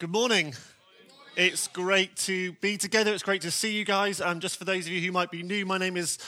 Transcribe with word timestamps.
Good 0.00 0.10
morning. 0.10 0.54
It's 1.36 1.66
great 1.66 2.14
to 2.18 2.52
be 2.52 2.76
together. 2.76 3.12
It's 3.12 3.24
great 3.24 3.42
to 3.42 3.50
see 3.50 3.72
you 3.72 3.84
guys. 3.84 4.20
Um, 4.20 4.38
just 4.38 4.56
for 4.56 4.64
those 4.64 4.86
of 4.86 4.92
you 4.92 5.00
who 5.00 5.10
might 5.10 5.28
be 5.28 5.42
new, 5.42 5.66
my 5.66 5.76
name 5.76 5.96
is 5.96 6.18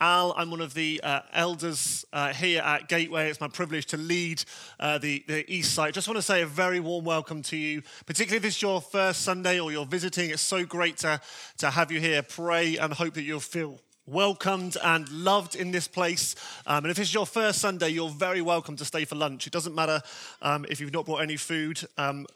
Al. 0.00 0.34
I'm 0.36 0.50
one 0.50 0.60
of 0.60 0.74
the 0.74 1.00
uh, 1.04 1.20
elders 1.32 2.04
uh, 2.12 2.32
here 2.32 2.60
at 2.60 2.88
Gateway. 2.88 3.30
It's 3.30 3.40
my 3.40 3.46
privilege 3.46 3.86
to 3.86 3.96
lead 3.96 4.42
uh, 4.80 4.98
the, 4.98 5.24
the 5.28 5.48
East 5.48 5.74
Side. 5.74 5.94
Just 5.94 6.08
want 6.08 6.18
to 6.18 6.22
say 6.22 6.42
a 6.42 6.46
very 6.46 6.80
warm 6.80 7.04
welcome 7.04 7.40
to 7.42 7.56
you, 7.56 7.82
particularly 8.04 8.38
if 8.38 8.44
it's 8.44 8.60
your 8.60 8.80
first 8.80 9.20
Sunday 9.20 9.60
or 9.60 9.70
you're 9.70 9.86
visiting. 9.86 10.30
It's 10.30 10.42
so 10.42 10.64
great 10.64 10.96
to, 10.98 11.20
to 11.58 11.70
have 11.70 11.92
you 11.92 12.00
here. 12.00 12.24
Pray 12.24 12.78
and 12.78 12.92
hope 12.92 13.14
that 13.14 13.22
you'll 13.22 13.38
feel 13.38 13.78
welcomed 14.06 14.76
and 14.82 15.08
loved 15.08 15.54
in 15.54 15.70
this 15.70 15.86
place. 15.86 16.34
Um, 16.66 16.84
and 16.84 16.90
if 16.90 16.98
it's 16.98 17.14
your 17.14 17.26
first 17.26 17.60
Sunday, 17.60 17.90
you're 17.90 18.10
very 18.10 18.42
welcome 18.42 18.74
to 18.74 18.84
stay 18.84 19.04
for 19.04 19.14
lunch. 19.14 19.46
It 19.46 19.52
doesn't 19.52 19.74
matter 19.76 20.02
um, 20.42 20.66
if 20.68 20.80
you've 20.80 20.92
not 20.92 21.06
brought 21.06 21.22
any 21.22 21.36
food. 21.36 21.80
Um, 21.96 22.26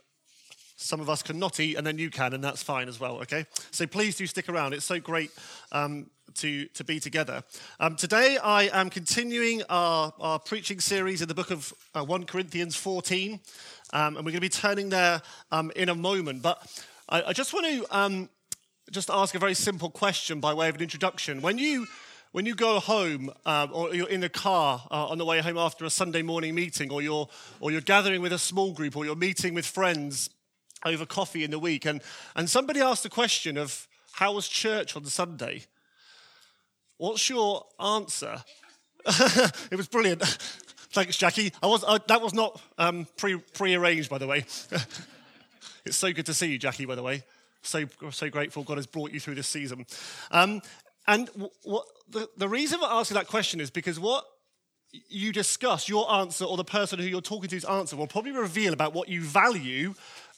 some 0.76 1.00
of 1.00 1.08
us 1.08 1.22
can 1.22 1.38
not 1.38 1.60
eat, 1.60 1.76
and 1.76 1.86
then 1.86 1.98
you 1.98 2.10
can, 2.10 2.34
and 2.34 2.42
that's 2.42 2.62
fine 2.62 2.88
as 2.88 2.98
well, 2.98 3.16
okay? 3.18 3.46
So 3.70 3.86
please 3.86 4.16
do 4.16 4.26
stick 4.26 4.48
around. 4.48 4.74
It's 4.74 4.84
so 4.84 4.98
great 4.98 5.30
um, 5.72 6.10
to, 6.34 6.66
to 6.66 6.84
be 6.84 6.98
together. 6.98 7.44
Um, 7.78 7.96
today, 7.96 8.38
I 8.42 8.64
am 8.72 8.90
continuing 8.90 9.62
our, 9.68 10.12
our 10.18 10.38
preaching 10.38 10.80
series 10.80 11.22
in 11.22 11.28
the 11.28 11.34
book 11.34 11.50
of 11.50 11.72
uh, 11.94 12.04
1 12.04 12.24
Corinthians 12.24 12.74
14, 12.74 13.40
um, 13.92 14.16
and 14.16 14.16
we're 14.16 14.32
going 14.32 14.34
to 14.34 14.40
be 14.40 14.48
turning 14.48 14.88
there 14.88 15.22
um, 15.52 15.70
in 15.76 15.88
a 15.88 15.94
moment. 15.94 16.42
But 16.42 16.84
I, 17.08 17.22
I 17.22 17.32
just 17.32 17.52
want 17.52 17.66
to 17.66 17.96
um, 17.96 18.28
just 18.90 19.10
ask 19.10 19.34
a 19.34 19.38
very 19.38 19.54
simple 19.54 19.90
question 19.90 20.40
by 20.40 20.54
way 20.54 20.68
of 20.68 20.74
an 20.74 20.82
introduction. 20.82 21.40
When 21.40 21.58
you 21.58 21.86
when 22.32 22.46
you 22.46 22.56
go 22.56 22.80
home 22.80 23.30
um, 23.46 23.70
or 23.72 23.94
you're 23.94 24.08
in 24.08 24.18
the 24.18 24.28
car 24.28 24.84
uh, 24.90 25.06
on 25.06 25.18
the 25.18 25.24
way 25.24 25.40
home 25.40 25.56
after 25.56 25.84
a 25.84 25.90
Sunday 25.90 26.20
morning 26.20 26.52
meeting, 26.52 26.90
or 26.90 27.00
you're, 27.00 27.28
or 27.60 27.70
you're 27.70 27.80
gathering 27.80 28.20
with 28.22 28.32
a 28.32 28.40
small 28.40 28.72
group, 28.72 28.96
or 28.96 29.04
you're 29.04 29.14
meeting 29.14 29.54
with 29.54 29.64
friends 29.64 30.30
over 30.84 31.06
coffee 31.06 31.44
in 31.44 31.50
the 31.50 31.58
week, 31.58 31.84
and, 31.84 32.00
and 32.36 32.48
somebody 32.48 32.80
asked 32.80 33.02
the 33.02 33.10
question 33.10 33.56
of, 33.56 33.88
How 34.12 34.32
was 34.32 34.48
church 34.48 34.96
on 34.96 35.04
Sunday? 35.06 35.64
What's 36.98 37.28
your 37.28 37.66
answer? 37.80 38.42
it 39.06 39.76
was 39.76 39.88
brilliant. 39.88 40.22
Thanks, 40.92 41.16
Jackie. 41.16 41.52
I 41.62 41.66
was, 41.66 41.84
I, 41.84 41.98
that 42.06 42.22
was 42.22 42.32
not 42.32 42.60
um, 42.78 43.06
pre, 43.16 43.36
pre-arranged, 43.36 44.08
by 44.08 44.18
the 44.18 44.28
way. 44.28 44.38
it's 45.84 45.96
so 45.96 46.12
good 46.12 46.26
to 46.26 46.34
see 46.34 46.46
you, 46.46 46.58
Jackie, 46.58 46.84
by 46.84 46.94
the 46.94 47.02
way. 47.02 47.24
So, 47.62 47.86
so 48.10 48.30
grateful 48.30 48.62
God 48.62 48.78
has 48.78 48.86
brought 48.86 49.10
you 49.10 49.18
through 49.18 49.34
this 49.34 49.48
season. 49.48 49.86
Um, 50.30 50.62
and 51.06 51.28
what, 51.62 51.86
the, 52.08 52.28
the 52.36 52.48
reason 52.48 52.78
for 52.78 52.86
asking 52.86 53.16
that 53.16 53.26
question 53.26 53.60
is 53.60 53.70
because 53.70 53.98
what 53.98 54.24
you 55.08 55.32
discuss, 55.32 55.88
your 55.88 56.10
answer, 56.12 56.44
or 56.44 56.56
the 56.56 56.64
person 56.64 56.98
who 56.98 57.06
you're 57.06 57.20
talking 57.20 57.50
to's 57.50 57.64
answer, 57.64 57.96
will 57.96 58.06
probably 58.06 58.32
reveal 58.32 58.72
about 58.72 58.92
what 58.92 59.08
you 59.08 59.20
value 59.20 59.94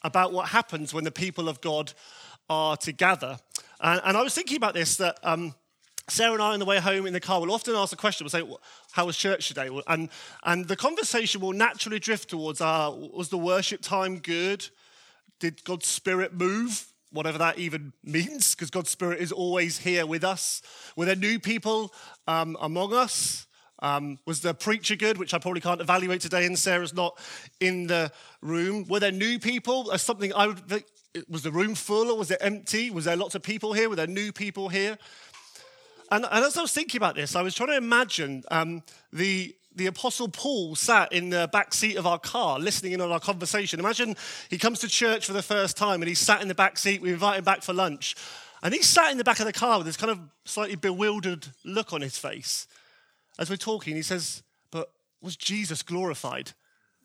about 0.07 0.31
what 0.31 0.47
happens 0.47 0.93
when 0.93 1.03
the 1.03 1.11
people 1.11 1.49
of 1.49 1.59
God 1.59 1.91
are 2.49 2.77
together. 2.77 3.37
And, 3.81 4.01
and 4.05 4.15
I 4.15 4.23
was 4.23 4.33
thinking 4.33 4.55
about 4.55 4.73
this 4.73 4.95
that 4.95 5.19
um, 5.21 5.53
Sarah 6.07 6.33
and 6.33 6.41
I, 6.41 6.53
on 6.53 6.59
the 6.59 6.65
way 6.65 6.79
home 6.79 7.05
in 7.05 7.11
the 7.11 7.19
car, 7.19 7.41
will 7.41 7.51
often 7.51 7.75
ask 7.75 7.89
the 7.89 7.97
question, 7.97 8.23
we'll 8.23 8.29
say, 8.29 8.57
How 8.91 9.05
was 9.05 9.17
church 9.17 9.49
today? 9.49 9.69
And, 9.85 10.09
and 10.43 10.65
the 10.65 10.77
conversation 10.77 11.41
will 11.41 11.51
naturally 11.51 11.99
drift 11.99 12.29
towards 12.29 12.61
uh, 12.61 12.89
Was 13.13 13.27
the 13.27 13.37
worship 13.37 13.81
time 13.81 14.19
good? 14.19 14.67
Did 15.41 15.63
God's 15.65 15.87
Spirit 15.87 16.33
move? 16.33 16.87
Whatever 17.11 17.37
that 17.39 17.59
even 17.59 17.91
means, 18.03 18.55
because 18.55 18.69
God's 18.69 18.89
Spirit 18.89 19.19
is 19.19 19.33
always 19.33 19.79
here 19.79 20.05
with 20.05 20.23
us. 20.23 20.61
Were 20.95 21.05
there 21.05 21.15
new 21.15 21.37
people 21.37 21.93
um, 22.27 22.55
among 22.61 22.93
us? 22.93 23.46
Um, 23.79 24.19
was 24.25 24.41
the 24.41 24.53
preacher 24.53 24.95
good, 24.95 25.17
which 25.17 25.33
I 25.33 25.39
probably 25.39 25.61
can't 25.61 25.81
evaluate 25.81 26.21
today, 26.21 26.45
and 26.45 26.57
Sarah's 26.57 26.93
not 26.93 27.17
in 27.59 27.87
the 27.87 28.11
room? 28.41 28.85
Were 28.87 28.99
there 28.99 29.11
new 29.11 29.39
people? 29.39 29.91
As 29.91 30.01
something 30.01 30.33
I 30.33 30.47
would. 30.47 30.83
Was 31.29 31.41
the 31.41 31.51
room 31.51 31.73
full 31.73 32.11
or 32.11 32.17
was 32.17 32.29
it 32.29 32.37
empty? 32.41 32.91
Was 32.91 33.05
there 33.05 33.15
lots 33.15 33.33
of 33.33 33.41
people 33.41 33.73
here? 33.73 33.89
Were 33.89 33.95
there 33.95 34.05
new 34.05 34.31
people 34.31 34.69
here? 34.69 34.99
And, 36.11 36.25
and 36.31 36.45
as 36.45 36.55
I 36.57 36.61
was 36.61 36.71
thinking 36.71 36.99
about 36.99 37.15
this, 37.15 37.35
I 37.35 37.41
was 37.41 37.55
trying 37.55 37.69
to 37.69 37.77
imagine 37.77 38.43
um, 38.51 38.83
the 39.11 39.55
the 39.77 39.85
Apostle 39.85 40.27
Paul 40.27 40.75
sat 40.75 41.13
in 41.13 41.29
the 41.29 41.47
back 41.53 41.71
seat 41.71 41.97
of 41.97 42.07
our 42.07 42.17
car 42.17 42.57
listening 42.57 42.93
in 42.93 43.01
on 43.01 43.11
our 43.11 43.19
conversation. 43.19 43.79
Imagine 43.79 44.15
he 44.49 44.57
comes 44.57 44.79
to 44.79 44.87
church 44.87 45.27
for 45.27 45.33
the 45.33 45.43
first 45.43 45.77
time 45.77 46.01
and 46.01 46.09
he's 46.09 46.19
sat 46.19 46.41
in 46.41 46.47
the 46.47 46.55
back 46.55 46.79
seat. 46.79 46.99
We 46.99 47.13
invite 47.13 47.37
him 47.37 47.43
back 47.43 47.61
for 47.61 47.73
lunch. 47.73 48.15
And 48.63 48.73
he 48.73 48.81
sat 48.81 49.11
in 49.11 49.19
the 49.19 49.23
back 49.23 49.39
of 49.39 49.45
the 49.45 49.53
car 49.53 49.77
with 49.77 49.85
this 49.85 49.95
kind 49.95 50.11
of 50.11 50.19
slightly 50.45 50.75
bewildered 50.75 51.45
look 51.63 51.93
on 51.93 52.01
his 52.01 52.17
face 52.17 52.67
as 53.39 53.49
we're 53.49 53.57
talking, 53.57 53.95
he 53.95 54.01
says, 54.01 54.43
But 54.71 54.91
was 55.21 55.35
Jesus 55.35 55.83
glorified? 55.83 56.51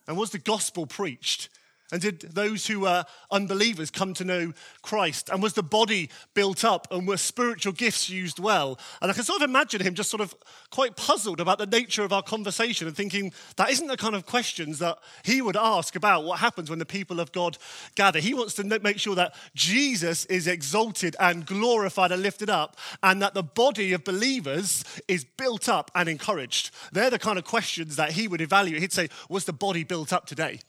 And 0.06 0.16
was 0.16 0.30
the 0.30 0.38
gospel 0.38 0.86
preached? 0.86 1.48
And 1.92 2.00
did 2.00 2.20
those 2.20 2.66
who 2.66 2.80
were 2.80 3.04
unbelievers 3.30 3.90
come 3.90 4.14
to 4.14 4.24
know 4.24 4.54
Christ? 4.80 5.28
And 5.28 5.42
was 5.42 5.52
the 5.52 5.62
body 5.62 6.08
built 6.32 6.64
up? 6.64 6.88
And 6.90 7.06
were 7.06 7.18
spiritual 7.18 7.74
gifts 7.74 8.08
used 8.08 8.38
well? 8.38 8.78
And 9.02 9.10
I 9.10 9.14
can 9.14 9.24
sort 9.24 9.42
of 9.42 9.48
imagine 9.48 9.82
him 9.82 9.94
just 9.94 10.10
sort 10.10 10.22
of 10.22 10.34
quite 10.70 10.96
puzzled 10.96 11.38
about 11.38 11.58
the 11.58 11.66
nature 11.66 12.02
of 12.02 12.12
our 12.12 12.22
conversation 12.22 12.86
and 12.86 12.96
thinking 12.96 13.30
that 13.56 13.70
isn't 13.70 13.88
the 13.88 13.98
kind 13.98 14.14
of 14.14 14.24
questions 14.24 14.78
that 14.78 14.98
he 15.22 15.42
would 15.42 15.56
ask 15.56 15.94
about 15.94 16.24
what 16.24 16.38
happens 16.38 16.70
when 16.70 16.78
the 16.78 16.86
people 16.86 17.20
of 17.20 17.30
God 17.30 17.58
gather. 17.94 18.20
He 18.20 18.32
wants 18.32 18.54
to 18.54 18.64
make 18.80 18.98
sure 18.98 19.14
that 19.14 19.34
Jesus 19.54 20.24
is 20.26 20.46
exalted 20.46 21.14
and 21.20 21.44
glorified 21.44 22.10
and 22.10 22.22
lifted 22.22 22.48
up, 22.48 22.78
and 23.02 23.20
that 23.20 23.34
the 23.34 23.42
body 23.42 23.92
of 23.92 24.02
believers 24.02 24.82
is 25.08 25.24
built 25.24 25.68
up 25.68 25.90
and 25.94 26.08
encouraged. 26.08 26.70
They're 26.90 27.10
the 27.10 27.18
kind 27.18 27.38
of 27.38 27.44
questions 27.44 27.96
that 27.96 28.12
he 28.12 28.28
would 28.28 28.40
evaluate. 28.40 28.80
He'd 28.80 28.92
say, 28.94 29.10
Was 29.28 29.44
the 29.44 29.52
body 29.52 29.84
built 29.84 30.10
up 30.10 30.24
today? 30.24 30.60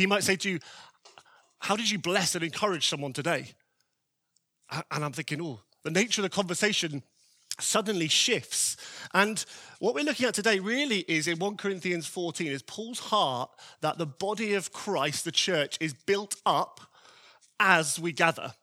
He 0.00 0.06
might 0.06 0.24
say 0.24 0.36
to 0.36 0.50
you, 0.50 0.58
How 1.58 1.76
did 1.76 1.90
you 1.90 1.98
bless 1.98 2.34
and 2.34 2.42
encourage 2.42 2.88
someone 2.88 3.12
today? 3.12 3.52
And 4.90 5.04
I'm 5.04 5.12
thinking, 5.12 5.42
Oh, 5.42 5.60
the 5.82 5.90
nature 5.90 6.22
of 6.22 6.24
the 6.24 6.34
conversation 6.34 7.02
suddenly 7.58 8.08
shifts. 8.08 8.78
And 9.12 9.44
what 9.78 9.94
we're 9.94 10.04
looking 10.04 10.26
at 10.26 10.32
today 10.32 10.58
really 10.58 11.00
is 11.00 11.28
in 11.28 11.38
1 11.38 11.58
Corinthians 11.58 12.06
14 12.06 12.46
is 12.46 12.62
Paul's 12.62 12.98
heart 12.98 13.50
that 13.82 13.98
the 13.98 14.06
body 14.06 14.54
of 14.54 14.72
Christ, 14.72 15.26
the 15.26 15.32
church, 15.32 15.76
is 15.80 15.92
built 15.92 16.36
up 16.46 16.80
as 17.58 18.00
we 18.00 18.12
gather. 18.12 18.54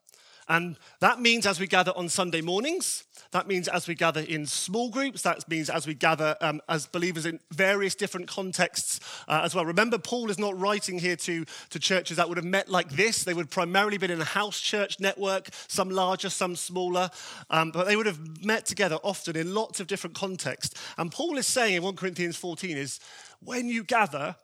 And 0.50 0.78
that 1.02 1.20
means 1.22 1.46
as 1.46 1.60
we 1.60 1.68
gather 1.68 1.92
on 1.96 2.10
Sunday 2.10 2.42
mornings, 2.42 3.04
that 3.32 3.48
means 3.48 3.68
as 3.68 3.88
we 3.88 3.96
gather 3.96 4.22
in 4.22 4.46
small 4.46 4.90
groups, 4.90 5.22
that 5.24 5.48
means 5.50 5.70
as 5.70 5.86
we 5.86 5.94
gather 5.94 6.36
um, 6.42 6.62
as 6.70 6.86
believers 6.86 7.26
in 7.26 7.40
various 7.52 7.96
different 7.96 8.28
contexts 8.28 9.00
uh, 9.28 9.42
as 9.44 9.54
well. 9.54 9.66
Remember, 9.66 9.98
Paul 9.98 10.30
is 10.30 10.40
not 10.40 10.60
writing 10.60 11.00
here 11.00 11.16
to, 11.18 11.46
to 11.70 11.80
churches 11.80 12.18
that 12.18 12.28
would 12.28 12.38
have 12.38 12.46
met 12.46 12.70
like 12.70 12.90
this. 12.90 13.24
They 13.24 13.34
would 13.34 13.50
primarily 13.50 13.98
been 13.98 14.12
in 14.12 14.22
a 14.22 14.26
house 14.26 14.60
church 14.60 15.00
network, 15.00 15.50
some 15.68 15.90
larger, 15.90 16.30
some 16.30 16.56
smaller, 16.56 17.10
um, 17.50 17.72
but 17.72 17.86
they 17.86 17.96
would 17.96 18.06
have 18.06 18.44
met 18.46 18.66
together 18.66 18.98
often 19.04 19.36
in 19.36 19.54
lots 19.54 19.80
of 19.80 19.88
different 19.88 20.16
contexts. 20.16 20.80
And 20.98 21.12
Paul 21.12 21.38
is 21.38 21.48
saying 21.48 21.76
in 21.76 21.84
1 21.84 21.96
Corinthians 21.96 22.38
14 22.38 22.78
is 22.78 23.00
when 23.40 23.68
you 23.68 23.84
gather, 23.84 24.36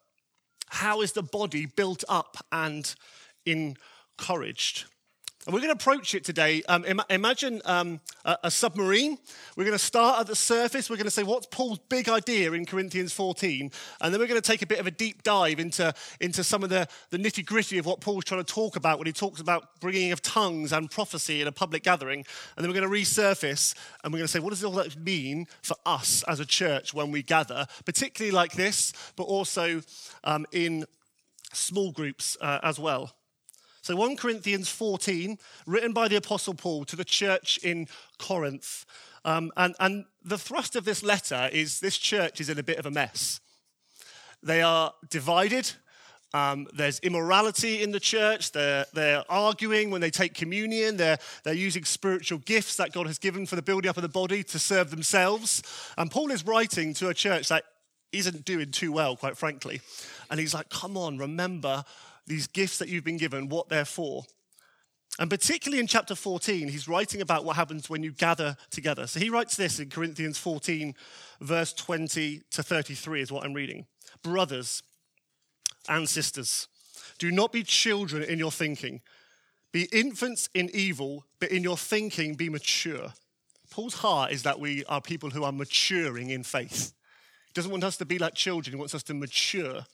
how 0.68 1.02
is 1.02 1.14
the 1.14 1.24
body 1.24 1.66
built 1.66 2.04
up 2.10 2.38
and 2.52 2.94
encouraged? 3.46 4.86
And 5.46 5.54
we're 5.54 5.60
going 5.60 5.76
to 5.78 5.84
approach 5.84 6.16
it 6.16 6.24
today. 6.24 6.64
Um, 6.70 6.86
Im- 6.86 7.02
imagine 7.10 7.62
um, 7.66 8.00
a, 8.24 8.38
a, 8.46 8.52
submarine. 8.52 9.18
We're 9.58 9.66
going 9.66 9.78
to 9.78 9.84
start 9.84 10.22
at 10.22 10.28
the 10.28 10.38
surface. 10.38 10.90
We're 10.90 10.96
going 10.96 11.04
to 11.04 11.12
say, 11.12 11.24
what's 11.24 11.48
Paul's 11.48 11.80
big 11.90 12.08
idea 12.08 12.54
in 12.54 12.66
Corinthians 12.66 13.12
14? 13.12 13.70
And 14.00 14.14
then 14.14 14.22
we're 14.22 14.28
going 14.28 14.42
to 14.42 14.48
take 14.48 14.62
a 14.62 14.66
bit 14.66 14.80
of 14.80 14.88
a 14.88 14.92
deep 14.92 15.22
dive 15.22 15.60
into, 15.60 15.94
into 16.22 16.46
some 16.46 16.64
of 16.64 16.70
the, 16.70 16.88
the 17.10 17.18
nitty 17.18 17.46
gritty 17.46 17.78
of 17.78 17.86
what 17.86 18.00
Paul's 18.00 18.24
trying 18.24 18.42
to 18.42 18.54
talk 18.54 18.78
about 18.78 19.00
when 19.00 19.06
he 19.06 19.12
talks 19.12 19.42
about 19.42 19.82
bringing 19.82 20.14
of 20.14 20.22
tongues 20.22 20.72
and 20.72 20.90
prophecy 20.90 21.42
in 21.42 21.48
a 21.48 21.52
public 21.52 21.84
gathering. 21.84 22.20
And 22.56 22.64
then 22.64 22.70
we're 22.70 22.80
going 22.80 22.90
to 22.90 22.96
resurface 22.96 23.76
and 24.04 24.14
we're 24.14 24.20
going 24.20 24.28
to 24.28 24.32
say, 24.32 24.40
what 24.40 24.52
does 24.52 24.64
all 24.64 24.72
that 24.74 24.98
mean 24.98 25.48
for 25.62 25.76
us 25.86 26.24
as 26.24 26.40
a 26.40 26.46
church 26.46 26.94
when 26.94 27.12
we 27.12 27.22
gather, 27.22 27.68
particularly 27.84 28.32
like 28.32 28.54
this, 28.54 28.94
but 29.18 29.24
also 29.24 29.82
um, 30.24 30.46
in 30.54 30.86
small 31.52 31.92
groups 31.92 32.38
uh, 32.40 32.60
as 32.64 32.80
well. 32.80 33.12
So 33.84 33.98
1 33.98 34.16
Corinthians 34.16 34.70
14, 34.70 35.38
written 35.68 35.92
by 35.92 36.08
the 36.08 36.16
Apostle 36.16 36.54
Paul 36.54 36.86
to 36.86 36.96
the 36.96 37.04
church 37.04 37.60
in 37.64 37.90
Corinth. 38.18 38.86
Um, 39.26 39.52
and, 39.58 39.76
and 39.78 40.06
the 40.24 40.38
thrust 40.38 40.78
of 40.78 40.86
this 40.86 41.04
letter 41.04 41.50
is 41.52 41.82
this 41.82 41.98
church 41.98 42.40
is 42.40 42.48
in 42.48 42.58
a 42.58 42.64
bit 42.64 42.78
of 42.78 42.86
a 42.86 42.92
mess. 42.92 43.42
They 44.42 44.62
are 44.62 44.94
divided. 45.10 45.70
Um, 46.34 46.68
there's 46.74 47.00
immorality 47.00 47.84
in 47.84 47.92
the 47.92 48.00
church. 48.00 48.54
They're, 48.54 48.86
they're 48.94 49.26
arguing 49.28 49.92
when 49.92 50.00
they 50.00 50.12
take 50.12 50.34
communion. 50.34 50.96
They're, 50.96 51.20
they're 51.44 51.54
using 51.54 51.84
spiritual 51.84 52.40
gifts 52.40 52.78
that 52.78 52.94
God 52.94 53.06
has 53.08 53.20
given 53.20 53.46
for 53.46 53.58
the 53.58 53.62
building 53.62 53.90
up 53.90 53.98
of 53.98 54.04
the 54.04 54.08
body 54.08 54.46
to 54.46 54.60
serve 54.60 54.92
themselves. 54.92 55.62
And 55.98 56.10
Paul 56.10 56.32
is 56.32 56.46
writing 56.46 56.94
to 56.96 57.10
a 57.10 57.14
church 57.14 57.50
that 57.50 57.66
isn't 58.14 58.46
doing 58.46 58.72
too 58.72 58.94
well, 58.94 59.18
quite 59.18 59.36
frankly. 59.36 59.82
And 60.32 60.40
he's 60.40 60.54
like, 60.54 60.70
come 60.70 60.96
on, 60.96 61.18
remember 61.18 61.84
these 62.28 62.48
gifts 62.48 62.78
that 62.78 62.90
you've 62.90 63.04
been 63.04 63.18
given, 63.18 63.50
what 63.50 63.70
they're 63.70 63.86
for. 63.86 64.24
And 65.20 65.30
particularly 65.30 65.80
in 65.80 65.88
chapter 65.88 66.16
14, 66.16 66.68
he's 66.70 66.88
writing 66.88 67.22
about 67.22 67.46
what 67.46 67.56
happens 67.56 67.90
when 67.90 68.02
you 68.02 68.12
gather 68.12 68.58
together. 68.72 69.06
So 69.06 69.20
he 69.20 69.30
writes 69.30 69.56
this 69.56 69.80
in 69.80 69.90
Corinthians 69.90 70.40
14, 70.40 70.96
verse 71.40 71.74
20 71.74 72.42
to 72.52 72.64
33, 72.64 73.22
is 73.22 73.32
what 73.32 73.46
I'm 73.46 73.54
reading. 73.54 73.86
Brothers 74.24 74.82
and 75.88 76.10
sisters, 76.10 76.68
do 77.20 77.30
not 77.32 77.52
be 77.52 77.64
children 77.64 78.24
in 78.24 78.40
your 78.40 78.52
thinking, 78.52 79.02
Be 79.72 79.88
infants 79.92 80.50
in 80.54 80.70
evil, 80.74 81.26
but 81.40 81.52
in 81.52 81.64
your 81.64 81.78
thinking 81.78 82.36
be 82.36 82.50
mature. 82.50 83.14
Paul's 83.70 83.96
heart 83.96 84.32
is 84.32 84.44
that 84.44 84.60
we 84.60 84.86
are 84.86 85.02
people 85.02 85.32
who 85.32 85.44
are 85.44 85.52
maturing 85.52 86.30
in 86.30 86.44
faith. 86.44 86.94
He 87.48 87.54
doesn't 87.54 87.72
want 87.72 87.84
us 87.84 87.98
to 87.98 88.06
be 88.06 88.20
like 88.20 88.36
children, 88.36 88.76
he 88.76 88.80
wants 88.80 88.96
us 88.96 89.04
to 89.04 89.14
mature. 89.14 89.86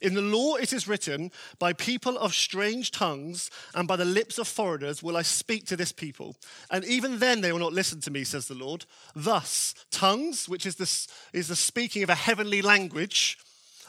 In 0.00 0.14
the 0.14 0.22
law 0.22 0.54
it 0.54 0.72
is 0.72 0.86
written, 0.86 1.30
By 1.58 1.72
people 1.72 2.16
of 2.18 2.34
strange 2.34 2.90
tongues 2.90 3.50
and 3.74 3.88
by 3.88 3.96
the 3.96 4.04
lips 4.04 4.38
of 4.38 4.46
foreigners 4.46 5.02
will 5.02 5.16
I 5.16 5.22
speak 5.22 5.66
to 5.66 5.76
this 5.76 5.92
people. 5.92 6.36
And 6.70 6.84
even 6.84 7.18
then 7.18 7.40
they 7.40 7.52
will 7.52 7.58
not 7.58 7.72
listen 7.72 8.00
to 8.02 8.10
me, 8.10 8.24
says 8.24 8.48
the 8.48 8.54
Lord. 8.54 8.84
Thus, 9.14 9.74
tongues, 9.90 10.48
which 10.48 10.66
is 10.66 10.76
the, 10.76 11.36
is 11.36 11.48
the 11.48 11.56
speaking 11.56 12.02
of 12.02 12.10
a 12.10 12.14
heavenly 12.14 12.62
language, 12.62 13.38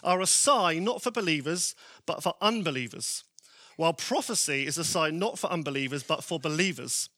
are 0.03 0.21
a 0.21 0.27
sign 0.27 0.83
not 0.83 1.01
for 1.01 1.11
believers, 1.11 1.75
but 2.05 2.23
for 2.23 2.33
unbelievers. 2.41 3.23
While 3.75 3.93
prophecy 3.93 4.65
is 4.65 4.77
a 4.77 4.83
sign 4.83 5.19
not 5.19 5.39
for 5.39 5.51
unbelievers, 5.51 6.03
but 6.03 6.23
for 6.23 6.39
believers. 6.39 7.09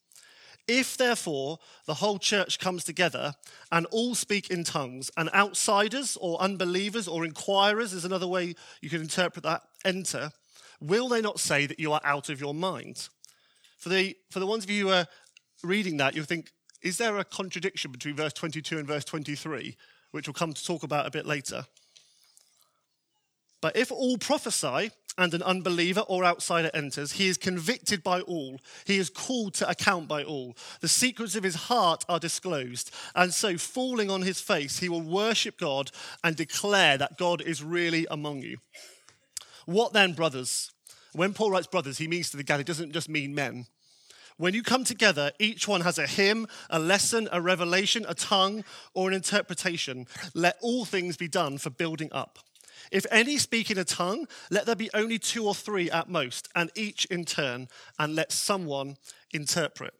If, 0.67 0.97
therefore, 0.97 1.59
the 1.85 1.95
whole 1.95 2.19
church 2.19 2.59
comes 2.59 2.83
together 2.83 3.33
and 3.71 3.85
all 3.87 4.15
speak 4.15 4.49
in 4.49 4.63
tongues, 4.63 5.11
and 5.17 5.29
outsiders 5.33 6.17
or 6.21 6.41
unbelievers 6.41 7.07
or 7.07 7.25
inquirers 7.25 7.93
is 7.93 8.05
another 8.05 8.27
way 8.27 8.55
you 8.81 8.89
can 8.89 9.01
interpret 9.01 9.43
that, 9.43 9.63
enter, 9.83 10.31
will 10.79 11.09
they 11.09 11.21
not 11.21 11.39
say 11.39 11.65
that 11.65 11.79
you 11.79 11.91
are 11.91 12.01
out 12.03 12.29
of 12.29 12.39
your 12.39 12.53
mind? 12.53 13.09
For 13.77 13.89
the, 13.89 14.15
for 14.29 14.39
the 14.39 14.47
ones 14.47 14.63
of 14.63 14.69
you 14.69 14.87
who 14.87 14.93
are 14.93 15.07
reading 15.63 15.97
that, 15.97 16.15
you'll 16.15 16.25
think, 16.25 16.51
is 16.81 16.97
there 16.97 17.17
a 17.17 17.23
contradiction 17.25 17.91
between 17.91 18.15
verse 18.15 18.33
22 18.33 18.77
and 18.77 18.87
verse 18.87 19.03
23, 19.03 19.75
which 20.11 20.27
we'll 20.27 20.33
come 20.33 20.53
to 20.53 20.65
talk 20.65 20.83
about 20.83 21.05
a 21.07 21.11
bit 21.11 21.25
later? 21.25 21.65
But 23.61 23.75
if 23.75 23.91
all 23.91 24.17
prophesy 24.17 24.91
and 25.17 25.33
an 25.33 25.43
unbeliever 25.43 26.01
or 26.01 26.23
outsider 26.23 26.71
enters, 26.73 27.13
he 27.13 27.27
is 27.27 27.37
convicted 27.37 28.03
by 28.03 28.21
all. 28.21 28.59
He 28.85 28.97
is 28.97 29.09
called 29.09 29.53
to 29.55 29.69
account 29.69 30.07
by 30.07 30.23
all. 30.23 30.55
The 30.79 30.87
secrets 30.87 31.35
of 31.35 31.43
his 31.43 31.55
heart 31.55 32.05
are 32.07 32.19
disclosed. 32.19 32.91
And 33.13 33.33
so, 33.33 33.57
falling 33.57 34.09
on 34.09 34.21
his 34.21 34.39
face, 34.39 34.79
he 34.79 34.89
will 34.89 35.01
worship 35.01 35.57
God 35.57 35.91
and 36.23 36.35
declare 36.35 36.97
that 36.97 37.17
God 37.17 37.41
is 37.41 37.63
really 37.63 38.07
among 38.09 38.41
you. 38.41 38.57
What 39.65 39.93
then, 39.93 40.13
brothers? 40.13 40.71
When 41.13 41.33
Paul 41.33 41.51
writes 41.51 41.67
brothers, 41.67 41.97
he 41.97 42.07
means 42.07 42.29
to 42.31 42.37
the 42.37 42.43
gathered, 42.43 42.67
he 42.67 42.71
doesn't 42.71 42.93
just 42.93 43.09
mean 43.09 43.35
men. 43.35 43.65
When 44.37 44.53
you 44.53 44.63
come 44.63 44.85
together, 44.85 45.31
each 45.39 45.67
one 45.67 45.81
has 45.81 45.99
a 45.99 46.07
hymn, 46.07 46.47
a 46.69 46.79
lesson, 46.79 47.29
a 47.31 47.41
revelation, 47.41 48.05
a 48.07 48.15
tongue, 48.15 48.63
or 48.93 49.09
an 49.09 49.13
interpretation. 49.13 50.07
Let 50.33 50.57
all 50.61 50.85
things 50.85 51.17
be 51.17 51.27
done 51.27 51.57
for 51.57 51.69
building 51.69 52.09
up. 52.11 52.39
If 52.91 53.05
any 53.11 53.37
speak 53.37 53.69
in 53.69 53.77
a 53.77 53.83
tongue, 53.83 54.27
let 54.49 54.65
there 54.65 54.75
be 54.75 54.89
only 54.93 55.19
two 55.19 55.45
or 55.45 55.55
three 55.55 55.91
at 55.91 56.09
most, 56.09 56.49
and 56.55 56.71
each 56.75 57.05
in 57.05 57.25
turn, 57.25 57.67
and 57.99 58.15
let 58.15 58.31
someone 58.31 58.97
interpret. 59.33 59.93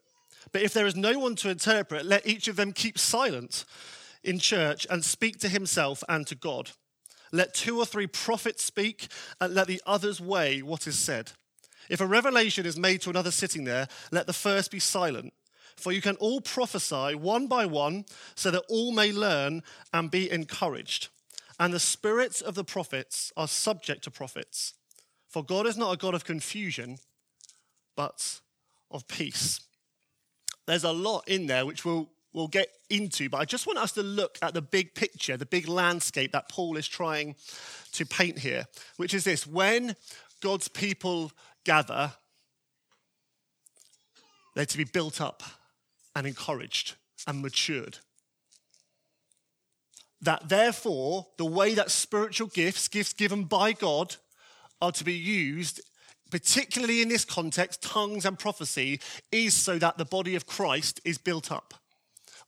But 0.50 0.62
if 0.62 0.72
there 0.72 0.86
is 0.86 0.96
no 0.96 1.18
one 1.18 1.36
to 1.36 1.50
interpret, 1.50 2.04
let 2.04 2.26
each 2.26 2.48
of 2.48 2.56
them 2.56 2.72
keep 2.72 2.98
silent 2.98 3.64
in 4.24 4.38
church 4.38 4.86
and 4.90 5.04
speak 5.04 5.38
to 5.40 5.48
himself 5.48 6.02
and 6.08 6.26
to 6.26 6.34
God. 6.34 6.70
Let 7.32 7.54
two 7.54 7.78
or 7.78 7.86
three 7.86 8.06
prophets 8.06 8.62
speak, 8.62 9.08
and 9.40 9.54
let 9.54 9.66
the 9.66 9.80
others 9.86 10.20
weigh 10.20 10.62
what 10.62 10.86
is 10.86 10.98
said. 10.98 11.32
If 11.88 12.00
a 12.00 12.06
revelation 12.06 12.66
is 12.66 12.78
made 12.78 13.00
to 13.02 13.10
another 13.10 13.30
sitting 13.30 13.64
there, 13.64 13.88
let 14.10 14.26
the 14.26 14.32
first 14.32 14.70
be 14.70 14.78
silent. 14.78 15.32
For 15.76 15.92
you 15.92 16.02
can 16.02 16.16
all 16.16 16.40
prophesy 16.40 17.14
one 17.14 17.46
by 17.46 17.66
one, 17.66 18.04
so 18.34 18.50
that 18.50 18.64
all 18.68 18.92
may 18.92 19.12
learn 19.12 19.62
and 19.92 20.10
be 20.10 20.30
encouraged. 20.30 21.08
And 21.62 21.72
the 21.72 21.78
spirits 21.78 22.40
of 22.40 22.56
the 22.56 22.64
prophets 22.64 23.32
are 23.36 23.46
subject 23.46 24.02
to 24.02 24.10
prophets. 24.10 24.74
For 25.28 25.44
God 25.44 25.64
is 25.64 25.76
not 25.76 25.94
a 25.94 25.96
God 25.96 26.12
of 26.12 26.24
confusion, 26.24 26.98
but 27.94 28.40
of 28.90 29.06
peace. 29.06 29.60
There's 30.66 30.82
a 30.82 30.90
lot 30.90 31.28
in 31.28 31.46
there 31.46 31.64
which 31.64 31.84
we'll, 31.84 32.10
we'll 32.32 32.48
get 32.48 32.66
into, 32.90 33.30
but 33.30 33.40
I 33.40 33.44
just 33.44 33.68
want 33.68 33.78
us 33.78 33.92
to 33.92 34.02
look 34.02 34.38
at 34.42 34.54
the 34.54 34.60
big 34.60 34.96
picture, 34.96 35.36
the 35.36 35.46
big 35.46 35.68
landscape 35.68 36.32
that 36.32 36.48
Paul 36.48 36.76
is 36.76 36.88
trying 36.88 37.36
to 37.92 38.04
paint 38.04 38.40
here, 38.40 38.64
which 38.96 39.14
is 39.14 39.22
this 39.22 39.46
when 39.46 39.94
God's 40.40 40.66
people 40.66 41.30
gather, 41.62 42.12
they're 44.56 44.66
to 44.66 44.78
be 44.78 44.82
built 44.82 45.20
up 45.20 45.44
and 46.16 46.26
encouraged 46.26 46.96
and 47.28 47.40
matured 47.40 47.98
that 50.22 50.48
therefore, 50.48 51.26
the 51.36 51.44
way 51.44 51.74
that 51.74 51.90
spiritual 51.90 52.48
gifts, 52.48 52.88
gifts 52.88 53.12
given 53.12 53.44
by 53.44 53.72
God, 53.72 54.16
are 54.80 54.92
to 54.92 55.04
be 55.04 55.14
used, 55.14 55.80
particularly 56.30 57.02
in 57.02 57.08
this 57.08 57.24
context, 57.24 57.82
tongues 57.82 58.24
and 58.24 58.38
prophecy, 58.38 59.00
is 59.30 59.54
so 59.54 59.78
that 59.78 59.98
the 59.98 60.04
body 60.04 60.34
of 60.34 60.46
Christ 60.46 61.00
is 61.04 61.18
built 61.18 61.52
up. 61.52 61.74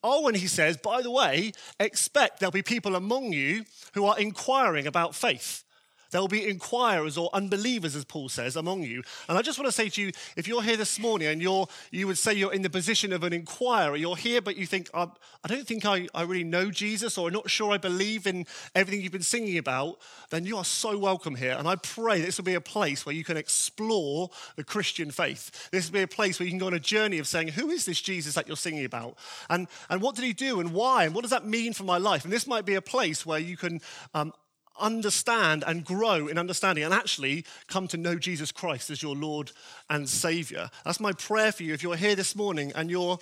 Oh, 0.03 0.29
and 0.29 0.37
he 0.37 0.47
says, 0.47 0.77
by 0.77 1.03
the 1.03 1.11
way, 1.11 1.53
expect 1.81 2.39
there'll 2.39 2.53
be 2.53 2.63
people 2.63 2.95
among 2.95 3.33
you 3.33 3.65
who 3.95 4.05
are 4.05 4.19
inquiring 4.19 4.87
about 4.87 5.15
faith. 5.15 5.65
There 6.15 6.21
will 6.21 6.29
be 6.29 6.49
inquirers 6.49 7.19
or 7.19 7.29
unbelievers, 7.33 7.97
as 7.97 8.05
Paul 8.05 8.29
says, 8.29 8.55
among 8.55 8.85
you. 8.85 9.03
And 9.29 9.37
I 9.37 9.43
just 9.43 9.59
want 9.59 9.67
to 9.67 9.73
say 9.73 9.89
to 9.89 10.01
you 10.01 10.13
if 10.37 10.47
you're 10.47 10.63
here 10.63 10.77
this 10.77 11.01
morning 11.01 11.27
and 11.27 11.43
you're, 11.43 11.67
you 11.91 12.07
would 12.07 12.19
say 12.19 12.33
you're 12.33 12.53
in 12.53 12.63
the 12.63 12.71
position 12.71 13.13
of 13.13 13.25
an 13.25 13.33
inquirer, 13.33 13.97
you're 13.97 14.15
here, 14.15 14.41
but 14.41 14.57
you 14.57 14.65
think, 14.65 14.89
I, 14.95 15.09
I 15.43 15.49
don't 15.49 15.67
think 15.67 15.85
I, 15.85 16.07
I 16.15 16.23
really 16.23 16.45
know 16.45 16.71
Jesus 16.71 17.19
or 17.19 17.27
I'm 17.27 17.35
not 17.35 17.51
sure 17.51 17.73
I 17.73 17.79
believe 17.79 18.29
in 18.29 18.47
everything 18.77 19.03
you've 19.03 19.11
been 19.11 19.23
singing 19.23 19.59
about, 19.59 19.99
then 20.31 20.47
you 20.47 20.57
are 20.57 20.65
so 20.65 20.97
welcome 20.97 21.35
here. 21.35 21.57
And 21.59 21.67
I 21.67 21.75
pray 21.75 22.21
this 22.21 22.39
will 22.39 22.45
be 22.45 22.55
a 22.55 22.61
place 22.61 23.05
where 23.05 23.15
you 23.17 23.25
can 23.25 23.37
explore 23.37 24.31
the 24.55 24.63
Christian 24.63 25.11
faith. 25.11 25.69
This 25.73 25.89
will 25.89 25.95
be 25.95 26.03
a 26.03 26.07
place 26.07 26.39
where 26.39 26.45
you 26.45 26.53
can 26.53 26.61
go 26.61 26.69
on 26.69 26.75
a 26.75 26.79
journey 26.79 27.19
of 27.19 27.27
saying, 27.27 27.49
Who 27.49 27.71
is 27.71 27.87
this 27.87 28.01
Jesus 28.01 28.35
that 28.35 28.47
you're 28.47 28.57
singing 28.57 28.85
about? 28.85 29.17
And, 29.51 29.67
and 29.91 30.01
what 30.01 30.15
did 30.15 30.27
he 30.27 30.33
do 30.33 30.61
and 30.61 30.73
why? 30.73 31.07
And 31.07 31.13
what 31.13 31.23
does 31.23 31.33
that 31.33 31.45
mean 31.45 31.73
for 31.73 31.83
my 31.83 31.99
life? 31.99 32.23
And 32.23 32.33
this 32.33 32.47
might 32.47 32.65
be 32.65 32.77
a 32.77 32.81
place 32.81 33.27
where 33.27 33.41
you 33.41 33.57
can 33.57 33.81
um, 34.15 34.33
understand 34.79 35.65
and 35.67 35.85
grow 35.85 36.27
in 36.29 36.39
understanding 36.39 36.85
and 36.85 36.93
actually 36.93 37.45
come 37.69 37.89
to 37.89 37.97
know 37.97 38.17
Jesus 38.17 38.53
Christ 38.53 38.91
as 38.91 39.03
your 39.03 39.15
Lord 39.15 39.53
and 39.89 40.09
Savior. 40.09 40.71
That's 40.85 41.01
my 41.01 41.13
prayer 41.13 41.53
for 41.53 41.63
you. 41.63 41.75
If 41.75 41.83
you're 41.83 41.97
here 41.97 42.15
this 42.15 42.35
morning 42.35 42.73
and 42.75 42.91
you're 42.91 43.19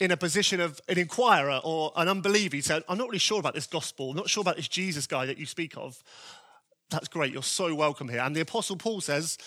in 0.00 0.10
a 0.10 0.16
position 0.16 0.60
of 0.60 0.80
an 0.88 0.98
inquirer 0.98 1.60
or 1.62 1.92
an 1.96 2.08
unbeliever, 2.08 2.56
you 2.56 2.62
say, 2.62 2.80
I'm 2.88 2.98
not 2.98 3.08
really 3.08 3.18
sure 3.18 3.40
about 3.40 3.54
this 3.54 3.66
gospel, 3.66 4.10
I'm 4.10 4.16
not 4.16 4.30
sure 4.30 4.42
about 4.42 4.56
this 4.56 4.68
Jesus 4.68 5.06
guy 5.06 5.26
that 5.26 5.38
you 5.38 5.46
speak 5.46 5.76
of. 5.76 6.02
That's 6.90 7.08
great. 7.08 7.32
You're 7.32 7.42
so 7.42 7.74
welcome 7.74 8.08
here. 8.08 8.20
And 8.20 8.34
the 8.36 8.40
Apostle 8.40 8.76
Paul 8.76 9.00
says, 9.00 9.38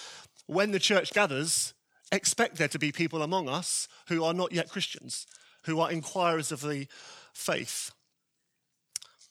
when 0.47 0.71
the 0.71 0.79
church 0.79 1.13
gathers, 1.13 1.73
expect 2.11 2.57
there 2.57 2.67
to 2.69 2.79
be 2.79 2.91
people 2.91 3.21
among 3.21 3.49
us 3.49 3.87
who 4.07 4.23
are 4.23 4.33
not 4.33 4.51
yet 4.51 4.69
Christians, 4.69 5.27
who 5.65 5.79
are 5.79 5.91
inquirers 5.91 6.51
of 6.51 6.61
the 6.61 6.87
faith. 7.33 7.91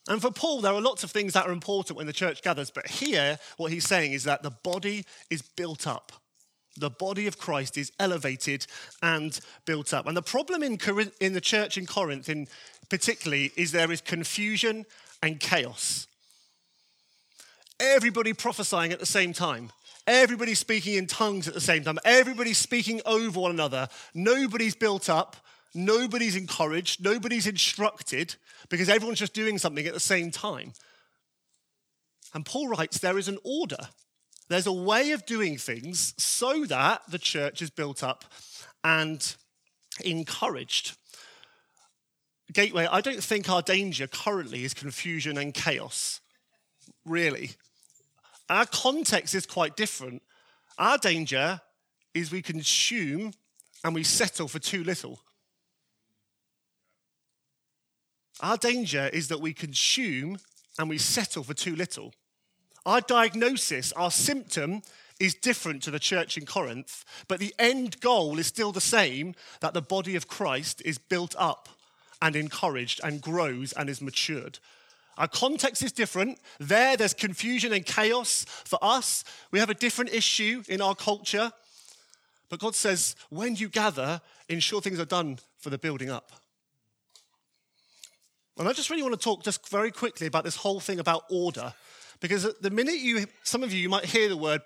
And 0.09 0.23
for 0.23 0.31
Paul, 0.31 0.61
there 0.61 0.73
are 0.73 0.81
lots 0.81 1.03
of 1.03 1.11
things 1.11 1.33
that 1.33 1.47
are 1.47 1.53
important 1.53 1.97
when 1.97 2.07
the 2.07 2.13
church 2.13 2.43
gathers, 2.43 2.71
but 2.71 2.87
here, 2.87 3.39
what 3.57 3.73
he's 3.73 3.89
saying 3.89 4.13
is 4.13 4.25
that 4.25 4.43
the 4.43 4.51
body 4.51 5.05
is 5.31 5.43
built 5.43 5.87
up. 5.87 6.13
The 6.79 6.91
body 6.91 7.27
of 7.27 7.39
Christ 7.39 7.77
is 7.79 7.91
elevated 7.99 8.67
and 9.03 9.39
built 9.65 9.95
up. 9.95 10.07
And 10.07 10.17
the 10.17 10.23
problem 10.23 10.63
in, 10.63 10.79
Corinth, 10.79 11.15
in 11.21 11.33
the 11.33 11.41
church 11.41 11.79
in 11.79 11.87
Corinth, 11.87 12.29
in 12.29 12.47
particularly, 12.89 13.53
is 13.57 13.73
there 13.73 13.91
is 13.91 14.01
confusion 14.01 14.85
and 15.23 15.41
chaos. 15.41 16.07
Everybody 17.81 18.33
prophesying 18.33 18.93
at 18.93 19.01
the 19.01 19.07
same 19.07 19.33
time. 19.33 19.71
Everybody 20.07 20.55
speaking 20.55 20.95
in 20.95 21.07
tongues 21.07 21.49
at 21.49 21.55
the 21.55 21.61
same 21.61 21.83
time. 21.83 21.99
Everybody 22.05 22.53
speaking 22.53 23.01
over 23.07 23.41
one 23.41 23.51
another. 23.51 23.89
Nobody's 24.15 24.77
built 24.77 25.11
up. 25.11 25.37
Nobody's 25.77 26.37
encouraged. 26.37 27.05
Nobody's 27.05 27.47
instructed 27.47 28.37
because 28.71 28.89
everyone's 28.89 29.19
just 29.19 29.35
doing 29.35 29.59
something 29.59 29.87
at 29.87 29.95
the 29.95 30.01
same 30.01 30.31
time. 30.31 30.73
And 32.35 32.45
Paul 32.45 32.69
writes 32.69 32.99
there 32.99 33.19
is 33.19 33.29
an 33.29 33.39
order. 33.45 33.89
There's 34.49 34.67
a 34.67 34.73
way 34.73 35.13
of 35.13 35.27
doing 35.27 35.59
things 35.59 36.15
so 36.17 36.65
that 36.65 37.03
the 37.09 37.19
church 37.19 37.61
is 37.61 37.71
built 37.71 38.03
up 38.03 38.25
and 38.83 39.35
encouraged. 40.05 40.97
Gateway, 42.53 42.87
I 42.91 43.01
don't 43.01 43.23
think 43.23 43.51
our 43.51 43.63
danger 43.63 44.07
currently 44.07 44.65
is 44.65 44.73
confusion 44.73 45.37
and 45.37 45.53
chaos, 45.53 46.21
really. 47.05 47.51
Our 48.49 48.67
context 48.67 49.35
is 49.35 49.47
quite 49.47 49.77
different. 49.77 50.23
Our 50.79 50.97
danger 50.97 51.61
is 52.15 52.31
we 52.31 52.41
consume 52.41 53.33
and 53.85 53.95
we 53.95 54.05
settle 54.05 54.49
for 54.49 54.59
too 54.59 54.85
little. 54.85 55.21
Our 58.41 58.57
danger 58.57 59.09
is 59.13 59.29
that 59.29 59.41
we 59.41 59.53
consume 59.53 60.39
and 60.79 60.89
we 60.89 60.99
settle 60.99 61.43
for 61.43 61.55
too 61.55 61.75
little. 61.75 62.13
Our 62.85 63.01
diagnosis, 63.01 63.93
our 63.93 64.11
symptom, 64.11 64.83
is 65.19 65.35
different 65.35 65.83
to 65.83 65.91
the 65.91 65.99
church 65.99 66.37
in 66.37 66.45
Corinth, 66.45 67.05
but 67.27 67.41
the 67.41 67.55
end 67.59 68.01
goal 68.01 68.39
is 68.39 68.47
still 68.47 68.73
the 68.73 68.81
same 68.81 69.35
that 69.61 69.73
the 69.73 69.81
body 69.83 70.15
of 70.15 70.29
Christ 70.29 70.83
is 70.85 70.99
built 70.99 71.35
up 71.39 71.69
and 72.21 72.37
encouraged 72.37 73.01
and 73.03 73.21
grows 73.21 73.73
and 73.73 73.89
is 73.89 74.03
matured. 74.03 74.59
Our 75.19 75.29
context 75.29 75.83
is 75.83 75.93
different. 75.93 76.39
There, 76.61 76.97
there's 76.97 77.15
confusion 77.15 77.73
and 77.73 77.85
chaos. 77.85 78.45
For 78.65 78.79
us, 78.83 79.25
we 79.51 79.59
have 79.59 79.71
a 79.71 79.75
different 79.75 80.13
issue 80.13 80.63
in 80.69 80.83
our 80.83 80.95
culture. 80.95 81.51
But 82.51 82.61
God 82.61 82.75
says, 82.75 83.17
when 83.31 83.57
you 83.57 83.69
gather, 83.69 84.21
ensure 84.49 84.83
things 84.83 85.01
are 85.01 85.07
done 85.07 85.39
for 85.59 85.71
the 85.71 85.79
building 85.79 86.11
up. 86.11 86.33
And 88.59 88.69
I 88.69 88.73
just 88.73 88.91
really 88.91 89.03
want 89.03 89.15
to 89.15 89.21
talk 89.21 89.43
just 89.43 89.69
very 89.69 89.91
quickly 89.91 90.27
about 90.27 90.45
this 90.45 90.57
whole 90.57 90.81
thing 90.81 90.99
about 90.99 91.25
order. 91.31 91.75
Because 92.21 92.55
the 92.61 92.71
minute 92.71 92.97
you, 92.97 93.27
some 93.43 93.63
of 93.63 93.73
you, 93.73 93.81
you 93.81 93.89
might 93.89 94.07
hear 94.07 94.29
the 94.29 94.37
word, 94.37 94.63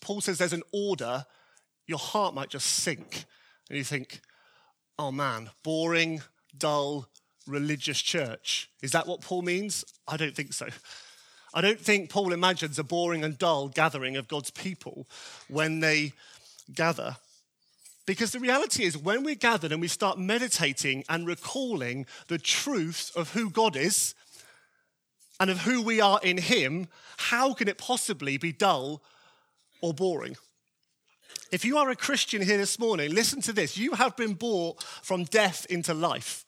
Paul 0.00 0.20
says 0.20 0.38
there's 0.38 0.52
an 0.52 0.64
order, 0.72 1.24
your 1.86 1.98
heart 1.98 2.34
might 2.34 2.50
just 2.50 2.66
sink. 2.66 3.24
And 3.68 3.78
you 3.78 3.84
think, 3.84 4.20
oh 4.98 5.12
man, 5.12 5.50
boring, 5.62 6.22
dull, 6.56 7.08
religious 7.46 8.00
church. 8.00 8.68
Is 8.82 8.92
that 8.92 9.06
what 9.06 9.20
Paul 9.20 9.42
means? 9.42 9.84
I 10.08 10.16
don't 10.16 10.34
think 10.34 10.52
so. 10.52 10.68
I 11.52 11.60
don't 11.60 11.78
think 11.78 12.10
Paul 12.10 12.32
imagines 12.32 12.78
a 12.80 12.84
boring 12.84 13.22
and 13.22 13.38
dull 13.38 13.68
gathering 13.68 14.16
of 14.16 14.26
God's 14.26 14.50
people 14.50 15.06
when 15.48 15.78
they 15.80 16.12
gather. 16.74 17.16
Because 18.06 18.32
the 18.32 18.40
reality 18.40 18.84
is, 18.84 18.98
when 18.98 19.24
we're 19.24 19.34
gathered 19.34 19.72
and 19.72 19.80
we 19.80 19.88
start 19.88 20.18
meditating 20.18 21.04
and 21.08 21.26
recalling 21.26 22.06
the 22.28 22.38
truth 22.38 23.10
of 23.16 23.32
who 23.32 23.48
God 23.48 23.76
is 23.76 24.14
and 25.40 25.50
of 25.50 25.60
who 25.60 25.82
we 25.82 26.00
are 26.00 26.20
in 26.22 26.36
Him, 26.36 26.88
how 27.16 27.54
can 27.54 27.66
it 27.66 27.78
possibly 27.78 28.36
be 28.36 28.52
dull 28.52 29.02
or 29.80 29.94
boring? 29.94 30.36
If 31.50 31.64
you 31.64 31.78
are 31.78 31.88
a 31.88 31.96
Christian 31.96 32.42
here 32.42 32.58
this 32.58 32.78
morning, 32.78 33.14
listen 33.14 33.40
to 33.42 33.52
this. 33.52 33.78
You 33.78 33.92
have 33.92 34.16
been 34.16 34.34
brought 34.34 34.82
from 34.82 35.24
death 35.24 35.66
into 35.70 35.94
life. 35.94 36.44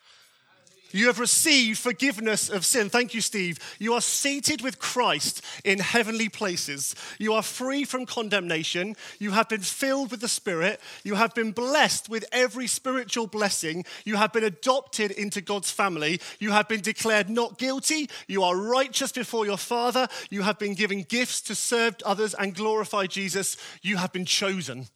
You 0.92 1.08
have 1.08 1.18
received 1.18 1.78
forgiveness 1.78 2.48
of 2.48 2.64
sin. 2.64 2.88
Thank 2.88 3.12
you, 3.12 3.20
Steve. 3.20 3.58
You 3.78 3.94
are 3.94 4.00
seated 4.00 4.62
with 4.62 4.78
Christ 4.78 5.42
in 5.64 5.78
heavenly 5.78 6.28
places. 6.28 6.94
You 7.18 7.34
are 7.34 7.42
free 7.42 7.84
from 7.84 8.06
condemnation. 8.06 8.96
You 9.18 9.32
have 9.32 9.48
been 9.48 9.60
filled 9.60 10.10
with 10.10 10.20
the 10.20 10.28
Spirit. 10.28 10.80
You 11.04 11.16
have 11.16 11.34
been 11.34 11.52
blessed 11.52 12.08
with 12.08 12.24
every 12.32 12.66
spiritual 12.66 13.26
blessing. 13.26 13.84
You 14.04 14.16
have 14.16 14.32
been 14.32 14.44
adopted 14.44 15.10
into 15.10 15.40
God's 15.40 15.70
family. 15.70 16.20
You 16.38 16.52
have 16.52 16.68
been 16.68 16.80
declared 16.80 17.28
not 17.28 17.58
guilty. 17.58 18.08
You 18.28 18.42
are 18.44 18.56
righteous 18.56 19.12
before 19.12 19.44
your 19.44 19.58
Father. 19.58 20.08
You 20.30 20.42
have 20.42 20.58
been 20.58 20.74
given 20.74 21.02
gifts 21.02 21.40
to 21.42 21.54
serve 21.54 21.96
others 22.04 22.34
and 22.34 22.54
glorify 22.54 23.06
Jesus. 23.06 23.56
You 23.82 23.96
have 23.96 24.12
been 24.12 24.24
chosen. 24.24 24.86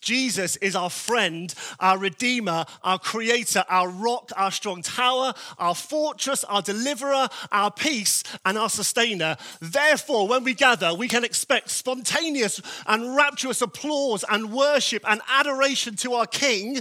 Jesus 0.00 0.56
is 0.56 0.74
our 0.74 0.90
friend, 0.90 1.54
our 1.78 1.98
redeemer, 1.98 2.64
our 2.82 2.98
creator, 2.98 3.64
our 3.68 3.88
rock, 3.88 4.30
our 4.36 4.50
strong 4.50 4.82
tower, 4.82 5.34
our 5.58 5.74
fortress, 5.74 6.44
our 6.44 6.62
deliverer, 6.62 7.28
our 7.52 7.70
peace, 7.70 8.22
and 8.44 8.56
our 8.56 8.70
sustainer. 8.70 9.36
Therefore, 9.60 10.28
when 10.28 10.44
we 10.44 10.54
gather, 10.54 10.94
we 10.94 11.08
can 11.08 11.24
expect 11.24 11.70
spontaneous 11.70 12.60
and 12.86 13.14
rapturous 13.14 13.62
applause 13.62 14.24
and 14.28 14.52
worship 14.52 15.04
and 15.08 15.20
adoration 15.28 15.96
to 15.96 16.14
our 16.14 16.26
King 16.26 16.80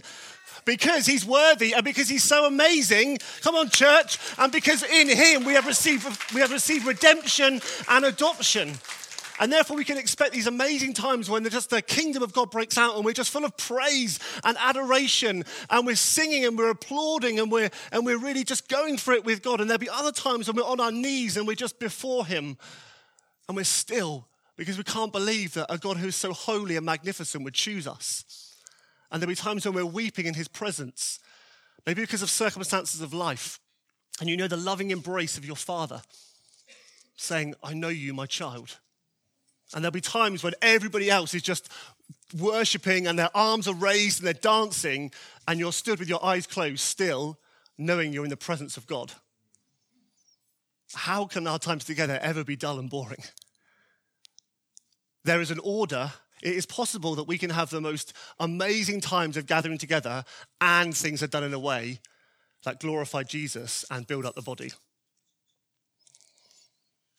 because 0.65 1.05
he's 1.05 1.25
worthy 1.25 1.73
and 1.73 1.83
because 1.83 2.07
he's 2.09 2.23
so 2.23 2.45
amazing. 2.45 3.17
Come 3.41 3.55
on, 3.55 3.69
church. 3.69 4.19
And 4.37 4.51
because 4.51 4.83
in 4.83 5.09
him 5.09 5.43
we 5.43 5.53
have 5.53 5.65
received, 5.65 6.05
we 6.33 6.41
have 6.41 6.51
received 6.51 6.85
redemption 6.85 7.61
and 7.87 8.05
adoption. 8.05 8.75
And 9.39 9.51
therefore, 9.51 9.77
we 9.77 9.85
can 9.85 9.97
expect 9.97 10.33
these 10.33 10.47
amazing 10.47 10.93
times 10.93 11.29
when 11.29 11.49
just 11.49 11.69
the 11.69 11.81
kingdom 11.81 12.21
of 12.21 12.33
God 12.33 12.51
breaks 12.51 12.77
out 12.77 12.95
and 12.95 13.05
we're 13.05 13.13
just 13.13 13.31
full 13.31 13.45
of 13.45 13.55
praise 13.55 14.19
and 14.43 14.57
adoration 14.59 15.45
and 15.69 15.85
we're 15.85 15.95
singing 15.95 16.45
and 16.45 16.57
we're 16.57 16.69
applauding 16.69 17.39
and 17.39 17.49
we're, 17.49 17.69
and 17.93 18.05
we're 18.05 18.17
really 18.17 18.43
just 18.43 18.67
going 18.67 18.97
for 18.97 19.13
it 19.13 19.23
with 19.23 19.41
God. 19.41 19.61
And 19.61 19.69
there'll 19.69 19.79
be 19.79 19.89
other 19.89 20.11
times 20.11 20.47
when 20.47 20.57
we're 20.57 20.69
on 20.69 20.81
our 20.81 20.91
knees 20.91 21.37
and 21.37 21.47
we're 21.47 21.55
just 21.55 21.79
before 21.79 22.25
Him 22.25 22.57
and 23.47 23.55
we're 23.55 23.63
still 23.63 24.27
because 24.57 24.77
we 24.77 24.83
can't 24.83 25.13
believe 25.13 25.53
that 25.53 25.67
a 25.69 25.77
God 25.77 25.95
who's 25.95 26.17
so 26.17 26.33
holy 26.33 26.75
and 26.75 26.85
magnificent 26.85 27.45
would 27.45 27.53
choose 27.53 27.87
us. 27.87 28.57
And 29.09 29.21
there'll 29.21 29.31
be 29.31 29.35
times 29.35 29.65
when 29.65 29.73
we're 29.73 29.85
weeping 29.85 30.25
in 30.25 30.33
His 30.33 30.49
presence, 30.49 31.17
maybe 31.85 32.01
because 32.01 32.21
of 32.21 32.29
circumstances 32.29 32.99
of 32.99 33.13
life. 33.13 33.61
And 34.19 34.29
you 34.29 34.35
know 34.35 34.49
the 34.49 34.57
loving 34.57 34.91
embrace 34.91 35.37
of 35.37 35.45
your 35.45 35.55
Father 35.55 36.01
saying, 37.15 37.55
I 37.63 37.73
know 37.73 37.87
you, 37.87 38.13
my 38.13 38.25
child. 38.25 38.79
And 39.73 39.83
there'll 39.83 39.91
be 39.91 40.01
times 40.01 40.43
when 40.43 40.53
everybody 40.61 41.09
else 41.09 41.33
is 41.33 41.41
just 41.41 41.71
worshiping 42.37 43.07
and 43.07 43.17
their 43.17 43.35
arms 43.35 43.67
are 43.67 43.73
raised 43.73 44.19
and 44.19 44.27
they're 44.27 44.33
dancing, 44.33 45.11
and 45.47 45.59
you're 45.59 45.71
stood 45.71 45.99
with 45.99 46.09
your 46.09 46.23
eyes 46.23 46.47
closed, 46.47 46.81
still 46.81 47.37
knowing 47.77 48.13
you're 48.13 48.23
in 48.23 48.29
the 48.29 48.37
presence 48.37 48.77
of 48.77 48.87
God. 48.87 49.13
How 50.93 51.25
can 51.25 51.47
our 51.47 51.59
times 51.59 51.85
together 51.85 52.19
ever 52.21 52.43
be 52.43 52.55
dull 52.55 52.79
and 52.79 52.89
boring? 52.89 53.23
There 55.23 55.41
is 55.41 55.51
an 55.51 55.59
order. 55.63 56.11
It 56.41 56.55
is 56.55 56.65
possible 56.65 57.15
that 57.15 57.27
we 57.27 57.37
can 57.37 57.49
have 57.51 57.69
the 57.69 57.81
most 57.81 58.13
amazing 58.39 59.01
times 59.01 59.37
of 59.37 59.45
gathering 59.45 59.77
together 59.77 60.23
and 60.61 60.95
things 60.95 61.21
are 61.21 61.27
done 61.27 61.43
in 61.43 61.53
a 61.53 61.59
way 61.59 61.99
that 62.63 62.79
glorify 62.79 63.23
Jesus 63.23 63.85
and 63.91 64.07
build 64.07 64.25
up 64.25 64.35
the 64.35 64.41
body. 64.41 64.71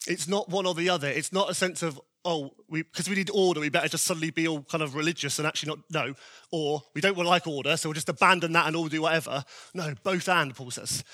It's 0.06 0.26
not 0.26 0.48
one 0.48 0.66
or 0.66 0.74
the 0.74 0.88
other. 0.88 1.08
It's 1.08 1.32
not 1.32 1.50
a 1.50 1.54
sense 1.54 1.82
of, 1.82 2.00
oh, 2.24 2.50
because 2.70 3.08
we, 3.08 3.14
we, 3.14 3.20
need 3.20 3.30
order, 3.32 3.60
we 3.60 3.68
better 3.68 3.88
just 3.88 4.04
suddenly 4.04 4.30
be 4.30 4.46
all 4.46 4.62
kind 4.62 4.82
of 4.82 4.94
religious 4.94 5.38
and 5.38 5.46
actually 5.46 5.70
not, 5.70 5.78
no. 5.90 6.14
Or 6.50 6.82
we 6.94 7.00
don't 7.00 7.16
want 7.16 7.28
like 7.28 7.46
order, 7.46 7.76
so 7.76 7.88
we'll 7.88 7.94
just 7.94 8.08
abandon 8.08 8.52
that 8.52 8.66
and 8.66 8.76
all 8.76 8.88
do 8.88 9.02
whatever. 9.02 9.44
No, 9.74 9.94
both 10.02 10.28
and, 10.28 10.54
Paul 10.54 10.70
says. 10.70 11.04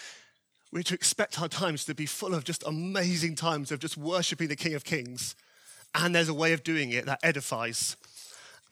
We're 0.73 0.83
to 0.83 0.95
expect 0.95 1.41
our 1.41 1.49
times 1.49 1.85
to 1.85 1.95
be 1.95 2.07
full 2.07 2.35
of 2.35 2.45
just 2.45 2.65
amazing 2.67 3.37
times 3.37 3.71
of 3.71 3.79
just 3.79 3.97
worshipping 3.97 4.49
the 4.49 4.57
King 4.57 4.75
of 4.75 4.85
Kings. 4.85 5.37
And 5.95 6.15
there's 6.15 6.29
a 6.29 6.35
way 6.35 6.53
of 6.53 6.65
doing 6.65 6.91
it 6.91 7.07
that 7.07 7.21
edifies 7.23 7.97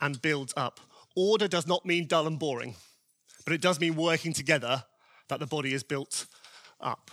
and 0.00 0.20
builds 0.20 0.52
up. 0.56 0.80
Order 1.16 1.48
does 1.48 1.66
not 1.66 1.86
mean 1.86 2.06
dull 2.06 2.26
and 2.26 2.38
boring, 2.38 2.74
but 3.44 3.54
it 3.54 3.60
does 3.60 3.78
mean 3.80 3.94
working 3.94 4.32
together 4.32 4.84
that 5.28 5.38
the 5.38 5.46
body 5.46 5.72
is 5.72 5.82
built 5.82 6.26
up. 6.80 7.10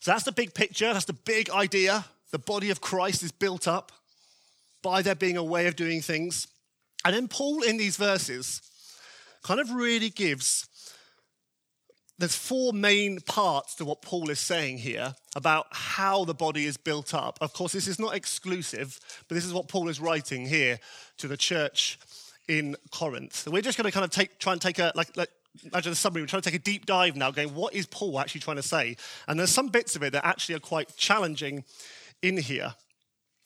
So 0.00 0.10
that's 0.10 0.24
the 0.24 0.32
big 0.32 0.54
picture, 0.54 0.92
that's 0.92 1.04
the 1.04 1.12
big 1.12 1.50
idea. 1.50 2.04
The 2.30 2.38
body 2.38 2.70
of 2.70 2.80
Christ 2.80 3.22
is 3.22 3.32
built 3.32 3.68
up 3.68 3.92
by 4.82 5.02
there 5.02 5.14
being 5.14 5.36
a 5.36 5.44
way 5.44 5.66
of 5.66 5.76
doing 5.76 6.00
things. 6.00 6.46
And 7.04 7.14
then 7.14 7.28
Paul, 7.28 7.62
in 7.62 7.76
these 7.76 7.96
verses, 7.96 8.62
kind 9.42 9.60
of 9.60 9.70
really 9.70 10.10
gives 10.10 10.66
there's 12.20 12.36
four 12.36 12.74
main 12.74 13.20
parts 13.20 13.74
to 13.76 13.84
what 13.86 14.02
Paul 14.02 14.28
is 14.28 14.38
saying 14.38 14.76
here 14.76 15.14
about 15.34 15.66
how 15.70 16.26
the 16.26 16.34
body 16.34 16.66
is 16.66 16.76
built 16.76 17.14
up. 17.14 17.38
Of 17.40 17.54
course, 17.54 17.72
this 17.72 17.88
is 17.88 17.98
not 17.98 18.14
exclusive, 18.14 19.00
but 19.26 19.34
this 19.34 19.46
is 19.46 19.54
what 19.54 19.68
Paul 19.68 19.88
is 19.88 20.00
writing 20.00 20.46
here 20.46 20.78
to 21.16 21.28
the 21.28 21.38
church 21.38 21.98
in 22.46 22.76
Corinth. 22.90 23.34
So 23.34 23.50
we're 23.50 23.62
just 23.62 23.78
going 23.78 23.86
to 23.86 23.90
kind 23.90 24.04
of 24.04 24.10
take, 24.10 24.38
try 24.38 24.52
and 24.52 24.60
take 24.60 24.78
a 24.78 24.92
like, 24.94 25.16
like 25.16 25.30
imagine 25.64 25.92
the 25.92 25.96
summary, 25.96 26.22
we're 26.22 26.26
trying 26.26 26.42
to 26.42 26.50
take 26.50 26.60
a 26.60 26.62
deep 26.62 26.86
dive 26.86 27.16
now, 27.16 27.30
going, 27.30 27.54
what 27.54 27.74
is 27.74 27.86
Paul 27.86 28.18
actually 28.20 28.40
trying 28.40 28.56
to 28.56 28.62
say? 28.62 28.96
And 29.28 29.38
there's 29.38 29.50
some 29.50 29.68
bits 29.68 29.96
of 29.96 30.02
it 30.02 30.12
that 30.12 30.26
actually 30.26 30.54
are 30.56 30.60
quite 30.60 30.96
challenging 30.96 31.64
in 32.22 32.36
here. 32.36 32.74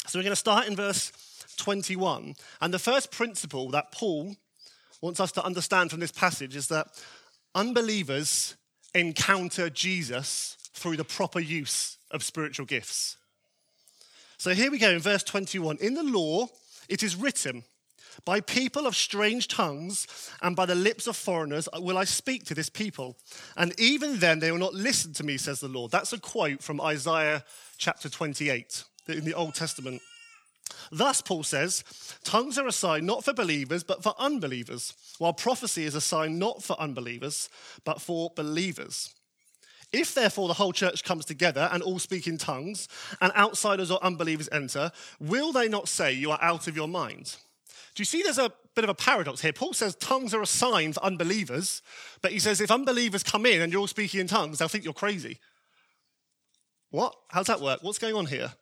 So 0.06 0.18
we're 0.18 0.24
going 0.24 0.32
to 0.32 0.36
start 0.36 0.66
in 0.66 0.76
verse 0.76 1.12
21. 1.56 2.34
And 2.60 2.74
the 2.74 2.78
first 2.78 3.10
principle 3.10 3.70
that 3.70 3.92
Paul 3.92 4.36
wants 5.00 5.20
us 5.20 5.32
to 5.32 5.44
understand 5.44 5.90
from 5.90 6.00
this 6.00 6.12
passage 6.12 6.56
is 6.56 6.68
that 6.68 6.88
unbelievers 7.54 8.56
encounter 8.94 9.70
Jesus 9.70 10.56
through 10.72 10.96
the 10.96 11.04
proper 11.04 11.40
use 11.40 11.98
of 12.10 12.22
spiritual 12.22 12.66
gifts. 12.66 13.16
So 14.36 14.50
here 14.50 14.70
we 14.70 14.78
go 14.78 14.90
in 14.90 14.98
verse 15.00 15.22
21. 15.22 15.78
In 15.78 15.94
the 15.94 16.02
law, 16.02 16.48
it 16.88 17.02
is 17.02 17.16
written, 17.16 17.64
by 18.24 18.40
people 18.40 18.86
of 18.86 18.96
strange 18.96 19.48
tongues 19.48 20.06
and 20.42 20.56
by 20.56 20.66
the 20.66 20.74
lips 20.74 21.06
of 21.06 21.16
foreigners 21.16 21.68
will 21.76 21.98
I 21.98 22.04
speak 22.04 22.44
to 22.44 22.54
this 22.54 22.68
people. 22.68 23.16
And 23.56 23.78
even 23.78 24.18
then 24.18 24.38
they 24.38 24.50
will 24.50 24.58
not 24.58 24.74
listen 24.74 25.12
to 25.14 25.24
me, 25.24 25.36
says 25.36 25.60
the 25.60 25.68
Lord. 25.68 25.90
That's 25.90 26.12
a 26.12 26.20
quote 26.20 26.62
from 26.62 26.80
Isaiah 26.80 27.44
chapter 27.76 28.08
28 28.08 28.84
in 29.08 29.24
the 29.24 29.34
Old 29.34 29.54
Testament. 29.54 30.00
Thus, 30.90 31.20
Paul 31.20 31.42
says, 31.42 31.84
tongues 32.24 32.58
are 32.58 32.66
a 32.66 32.72
sign 32.72 33.06
not 33.06 33.24
for 33.24 33.32
believers, 33.32 33.84
but 33.84 34.02
for 34.02 34.14
unbelievers, 34.18 34.94
while 35.18 35.32
prophecy 35.32 35.84
is 35.84 35.94
a 35.94 36.00
sign 36.00 36.38
not 36.38 36.62
for 36.62 36.78
unbelievers, 36.80 37.48
but 37.84 38.00
for 38.00 38.30
believers. 38.34 39.14
If 39.92 40.14
therefore 40.14 40.48
the 40.48 40.54
whole 40.54 40.72
church 40.72 41.04
comes 41.04 41.24
together 41.24 41.68
and 41.72 41.82
all 41.82 41.98
speak 41.98 42.26
in 42.26 42.38
tongues, 42.38 42.88
and 43.20 43.32
outsiders 43.34 43.90
or 43.90 44.02
unbelievers 44.02 44.48
enter, 44.50 44.90
will 45.20 45.52
they 45.52 45.68
not 45.68 45.88
say 45.88 46.12
you 46.12 46.30
are 46.32 46.42
out 46.42 46.66
of 46.66 46.76
your 46.76 46.88
mind? 46.88 47.36
Do 47.94 48.00
you 48.00 48.04
see 48.04 48.22
there's 48.22 48.38
a 48.38 48.52
bit 48.74 48.84
of 48.84 48.90
a 48.90 48.94
paradox 48.94 49.40
here? 49.40 49.52
Paul 49.52 49.72
says 49.72 49.94
tongues 49.94 50.34
are 50.34 50.42
a 50.42 50.46
sign 50.46 50.92
for 50.92 51.04
unbelievers, 51.04 51.80
but 52.22 52.32
he 52.32 52.40
says 52.40 52.60
if 52.60 52.70
unbelievers 52.70 53.22
come 53.22 53.46
in 53.46 53.60
and 53.60 53.72
you're 53.72 53.80
all 53.80 53.86
speaking 53.86 54.20
in 54.20 54.26
tongues, 54.26 54.58
they'll 54.58 54.68
think 54.68 54.84
you're 54.84 54.92
crazy. 54.92 55.38
What? 56.90 57.14
How's 57.28 57.46
that 57.46 57.60
work? 57.60 57.82
What's 57.82 57.98
going 57.98 58.14
on 58.14 58.26
here? 58.26 58.52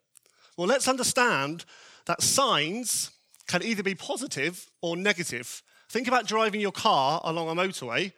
Well, 0.57 0.67
let's 0.67 0.87
understand 0.87 1.65
that 2.07 2.23
signs 2.23 3.11
can 3.47 3.63
either 3.63 3.83
be 3.83 3.95
positive 3.95 4.67
or 4.83 4.97
negative. 4.97 5.63
Think 5.89 6.09
about 6.09 6.27
driving 6.27 6.61
your 6.61 6.73
car 6.73 7.21
along 7.25 7.49
a 7.49 7.55
motorway. 7.55 8.13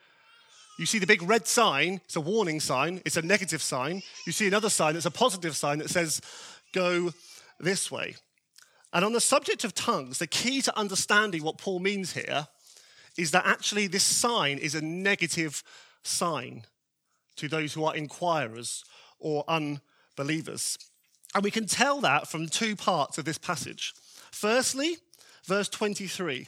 You 0.78 0.86
see 0.86 0.98
the 0.98 1.06
big 1.06 1.22
red 1.22 1.46
sign, 1.46 2.00
it's 2.04 2.16
a 2.16 2.20
warning 2.20 2.58
sign, 2.58 3.00
it's 3.04 3.16
a 3.16 3.22
negative 3.22 3.62
sign. 3.62 4.02
You 4.26 4.32
see 4.32 4.48
another 4.48 4.70
sign, 4.70 4.96
it's 4.96 5.06
a 5.06 5.10
positive 5.10 5.56
sign 5.56 5.78
that 5.78 5.90
says, 5.90 6.20
go 6.72 7.12
this 7.60 7.90
way. 7.90 8.16
And 8.94 9.04
on 9.04 9.12
the 9.12 9.20
subject 9.20 9.64
of 9.64 9.74
tongues, 9.74 10.18
the 10.18 10.28
key 10.28 10.62
to 10.62 10.78
understanding 10.78 11.42
what 11.42 11.58
Paul 11.58 11.80
means 11.80 12.12
here 12.12 12.46
is 13.18 13.32
that 13.32 13.44
actually 13.44 13.88
this 13.88 14.04
sign 14.04 14.58
is 14.58 14.76
a 14.76 14.80
negative 14.80 15.64
sign 16.04 16.62
to 17.36 17.48
those 17.48 17.74
who 17.74 17.84
are 17.84 17.96
inquirers 17.96 18.84
or 19.18 19.44
unbelievers. 19.48 20.78
And 21.34 21.42
we 21.42 21.50
can 21.50 21.66
tell 21.66 22.00
that 22.02 22.28
from 22.28 22.48
two 22.48 22.76
parts 22.76 23.18
of 23.18 23.24
this 23.24 23.38
passage. 23.38 23.92
Firstly, 24.30 24.96
verse 25.44 25.68
23 25.68 26.46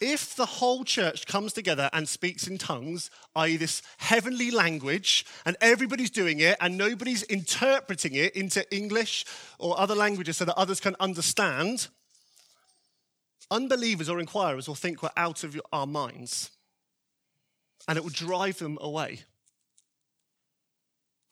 if 0.00 0.34
the 0.34 0.46
whole 0.46 0.84
church 0.84 1.26
comes 1.26 1.52
together 1.52 1.90
and 1.92 2.08
speaks 2.08 2.46
in 2.46 2.58
tongues, 2.58 3.10
i.e., 3.36 3.56
this 3.56 3.82
heavenly 3.98 4.50
language, 4.50 5.26
and 5.44 5.56
everybody's 5.60 6.10
doing 6.10 6.40
it 6.40 6.56
and 6.60 6.78
nobody's 6.78 7.22
interpreting 7.24 8.14
it 8.14 8.34
into 8.34 8.68
English 8.74 9.24
or 9.58 9.78
other 9.78 9.94
languages 9.94 10.38
so 10.38 10.44
that 10.44 10.58
others 10.58 10.80
can 10.80 10.96
understand, 11.00 11.88
unbelievers 13.50 14.08
or 14.08 14.20
inquirers 14.20 14.66
will 14.66 14.74
think 14.74 15.02
we're 15.02 15.10
out 15.16 15.44
of 15.44 15.60
our 15.72 15.86
minds 15.86 16.50
and 17.86 17.98
it 17.98 18.02
will 18.02 18.10
drive 18.10 18.58
them 18.58 18.78
away. 18.80 19.20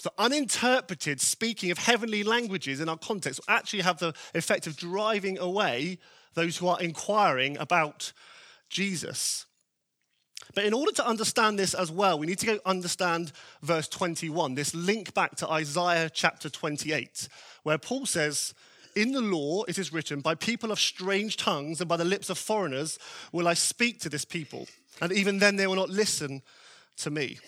So, 0.01 0.11
uninterpreted 0.17 1.21
speaking 1.21 1.73
of 1.73 1.79
heavenly 1.79 2.23
languages 2.23 2.81
in 2.81 2.89
our 2.89 2.97
context 2.97 3.41
will 3.41 3.55
actually 3.55 3.83
have 3.83 3.99
the 3.99 4.15
effect 4.33 4.67
of 4.67 4.77
driving 4.77 5.39
away 5.39 5.99
those 6.35 6.57
who 6.57 6.69
are 6.69 6.81
inquiring 6.81 7.59
about 7.59 8.13
Jesus. 8.69 9.47
But 10.55 10.65
in 10.65 10.73
order 10.73 10.93
to 10.93 11.07
understand 11.07 11.59
this 11.59 11.75
as 11.75 11.91
well, 11.91 12.19
we 12.19 12.27
need 12.27 12.39
to 12.39 12.47
go 12.47 12.59
understand 12.65 13.33
verse 13.63 13.89
21, 13.89 14.55
this 14.55 14.75
link 14.75 15.15
back 15.15 15.37
to 15.37 15.49
Isaiah 15.49 16.11
chapter 16.11 16.49
28, 16.49 17.29
where 17.65 17.79
Paul 17.79 18.07
says, 18.07 18.55
In 18.97 19.13
the 19.13 19.21
law 19.21 19.65
it 19.65 19.79
is 19.79 19.93
written, 19.93 20.21
By 20.21 20.35
people 20.35 20.73
of 20.73 20.81
strange 20.81 21.37
tongues 21.37 21.81
and 21.81 21.89
by 21.89 21.97
the 21.97 22.05
lips 22.05 22.31
of 22.31 22.39
foreigners 22.39 22.99
will 23.33 23.49
I 23.49 23.55
speak 23.55 24.01
to 24.01 24.09
this 24.09 24.25
people, 24.25 24.67
and 25.01 25.13
even 25.13 25.39
then 25.39 25.57
they 25.57 25.67
will 25.67 25.75
not 25.75 25.91
listen 25.91 26.43
to 26.99 27.11
me. 27.11 27.39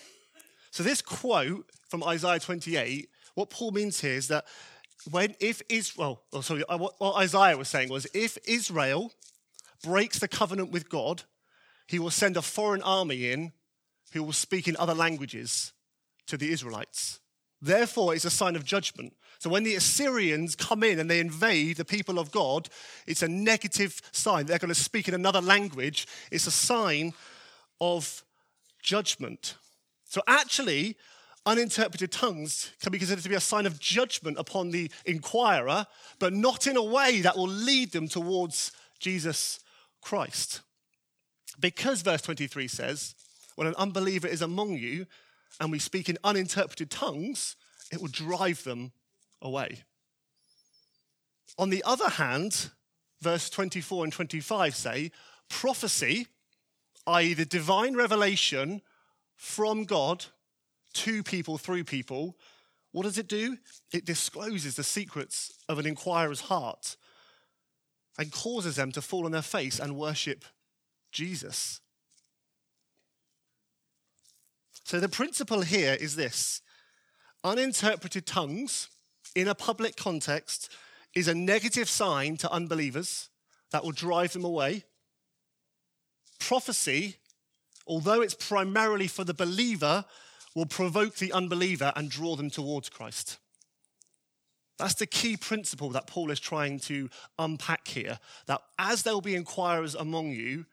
So, 0.69 0.83
this 0.83 1.01
quote 1.01 1.69
from 1.89 2.03
Isaiah 2.03 2.39
28, 2.39 3.09
what 3.35 3.49
Paul 3.49 3.71
means 3.71 3.99
here 3.99 4.13
is 4.13 4.27
that 4.29 4.45
when, 5.09 5.35
if 5.39 5.61
Israel, 5.67 6.21
oh, 6.31 6.41
sorry, 6.41 6.63
uh, 6.69 6.77
what, 6.77 6.93
what 6.99 7.17
Isaiah 7.17 7.57
was 7.57 7.67
saying 7.67 7.89
was, 7.89 8.05
if 8.13 8.37
Israel 8.45 9.11
breaks 9.83 10.19
the 10.19 10.27
covenant 10.27 10.71
with 10.71 10.89
God, 10.89 11.23
he 11.87 11.99
will 11.99 12.11
send 12.11 12.37
a 12.37 12.41
foreign 12.41 12.81
army 12.81 13.31
in 13.31 13.51
who 14.13 14.23
will 14.23 14.33
speak 14.33 14.67
in 14.67 14.77
other 14.77 14.93
languages 14.93 15.73
to 16.27 16.37
the 16.37 16.51
Israelites. 16.51 17.19
Therefore, 17.61 18.15
it's 18.15 18.25
a 18.25 18.29
sign 18.29 18.55
of 18.55 18.65
judgment. 18.65 19.13
So 19.39 19.49
when 19.49 19.63
the 19.63 19.75
Assyrians 19.75 20.55
come 20.55 20.83
in 20.83 20.99
and 20.99 21.09
they 21.09 21.19
invade 21.19 21.77
the 21.77 21.85
people 21.85 22.19
of 22.19 22.31
God, 22.31 22.69
it's 23.07 23.23
a 23.23 23.27
negative 23.27 24.01
sign. 24.11 24.45
They're 24.45 24.59
going 24.59 24.69
to 24.69 24.75
speak 24.75 25.07
in 25.07 25.13
another 25.13 25.41
language. 25.41 26.07
It's 26.31 26.47
a 26.47 26.51
sign 26.51 27.13
of 27.79 28.23
judgment. 28.81 29.55
So 30.05 30.21
actually, 30.27 30.97
uninterpreted 31.45 32.11
tongues 32.11 32.71
can 32.81 32.91
be 32.91 32.99
considered 32.99 33.23
to 33.23 33.29
be 33.29 33.35
a 33.35 33.39
sign 33.39 33.65
of 33.65 33.79
judgment 33.79 34.37
upon 34.37 34.71
the 34.71 34.91
inquirer, 35.05 35.87
but 36.19 36.33
not 36.33 36.67
in 36.67 36.77
a 36.77 36.83
way 36.83 37.21
that 37.21 37.37
will 37.37 37.47
lead 37.47 37.91
them 37.91 38.07
towards 38.07 38.71
Jesus 38.99 39.59
Christ. 40.01 40.61
Because 41.59 42.01
verse 42.01 42.21
23 42.21 42.67
says, 42.67 43.15
when 43.55 43.67
an 43.67 43.75
unbeliever 43.75 44.27
is 44.27 44.41
among 44.41 44.73
you 44.73 45.05
and 45.59 45.71
we 45.71 45.79
speak 45.79 46.09
in 46.09 46.17
uninterpreted 46.23 46.89
tongues, 46.89 47.55
it 47.91 48.01
will 48.01 48.07
drive 48.07 48.63
them 48.63 48.91
away. 49.41 49.83
On 51.57 51.69
the 51.69 51.83
other 51.85 52.09
hand, 52.09 52.71
verse 53.21 53.49
24 53.49 54.05
and 54.05 54.13
25 54.13 54.75
say, 54.75 55.11
prophecy, 55.49 56.27
i.e., 57.07 57.33
the 57.33 57.45
divine 57.45 57.95
revelation 57.95 58.81
from 59.35 59.83
God 59.83 60.25
to 60.93 61.23
people 61.23 61.57
through 61.57 61.83
people, 61.83 62.37
what 62.91 63.03
does 63.03 63.17
it 63.17 63.27
do? 63.27 63.57
It 63.93 64.05
discloses 64.05 64.75
the 64.75 64.83
secrets 64.83 65.51
of 65.69 65.79
an 65.79 65.85
inquirer's 65.85 66.41
heart 66.41 66.95
and 68.17 68.31
causes 68.31 68.75
them 68.75 68.91
to 68.91 69.01
fall 69.01 69.25
on 69.25 69.31
their 69.31 69.41
face 69.41 69.79
and 69.79 69.97
worship 69.97 70.45
Jesus. 71.11 71.79
So 74.83 74.99
the 74.99 75.09
principle 75.09 75.61
here 75.61 75.97
is 75.99 76.15
this 76.15 76.61
uninterpreted 77.43 78.25
tongues 78.25 78.89
in 79.35 79.47
a 79.47 79.55
public 79.55 79.95
context 79.95 80.69
is 81.15 81.27
a 81.27 81.33
negative 81.33 81.89
sign 81.89 82.37
to 82.37 82.51
unbelievers 82.51 83.29
that 83.71 83.83
will 83.83 83.91
drive 83.91 84.33
them 84.33 84.45
away. 84.45 84.83
Prophecy, 86.39 87.17
although 87.87 88.21
it's 88.21 88.33
primarily 88.33 89.07
for 89.07 89.23
the 89.23 89.33
believer, 89.33 90.05
will 90.55 90.65
provoke 90.65 91.15
the 91.15 91.31
unbeliever 91.31 91.93
and 91.95 92.09
draw 92.09 92.35
them 92.35 92.49
towards 92.49 92.89
Christ. 92.89 93.37
That's 94.81 94.95
the 94.95 95.05
key 95.05 95.37
principle 95.37 95.89
that 95.91 96.07
Paul 96.07 96.31
is 96.31 96.39
trying 96.39 96.79
to 96.79 97.07
unpack 97.37 97.87
here. 97.87 98.17
That 98.47 98.61
as 98.79 99.03
there 99.03 99.13
will 99.13 99.21
be 99.21 99.35
inquirers 99.35 99.93
among 99.93 100.31
you, 100.31 100.65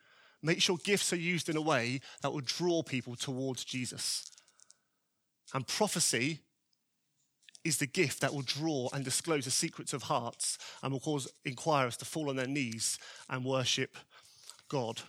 make 0.42 0.62
sure 0.62 0.78
gifts 0.82 1.12
are 1.12 1.16
used 1.16 1.50
in 1.50 1.58
a 1.58 1.60
way 1.60 2.00
that 2.22 2.32
will 2.32 2.40
draw 2.40 2.82
people 2.82 3.16
towards 3.16 3.66
Jesus. 3.66 4.24
And 5.52 5.66
prophecy 5.66 6.40
is 7.64 7.76
the 7.76 7.86
gift 7.86 8.22
that 8.22 8.32
will 8.32 8.40
draw 8.40 8.88
and 8.94 9.04
disclose 9.04 9.44
the 9.44 9.50
secrets 9.50 9.92
of 9.92 10.04
hearts 10.04 10.56
and 10.82 10.90
will 10.90 11.00
cause 11.00 11.28
inquirers 11.44 11.98
to 11.98 12.06
fall 12.06 12.30
on 12.30 12.36
their 12.36 12.46
knees 12.46 12.98
and 13.28 13.44
worship 13.44 13.94
God. 14.70 15.02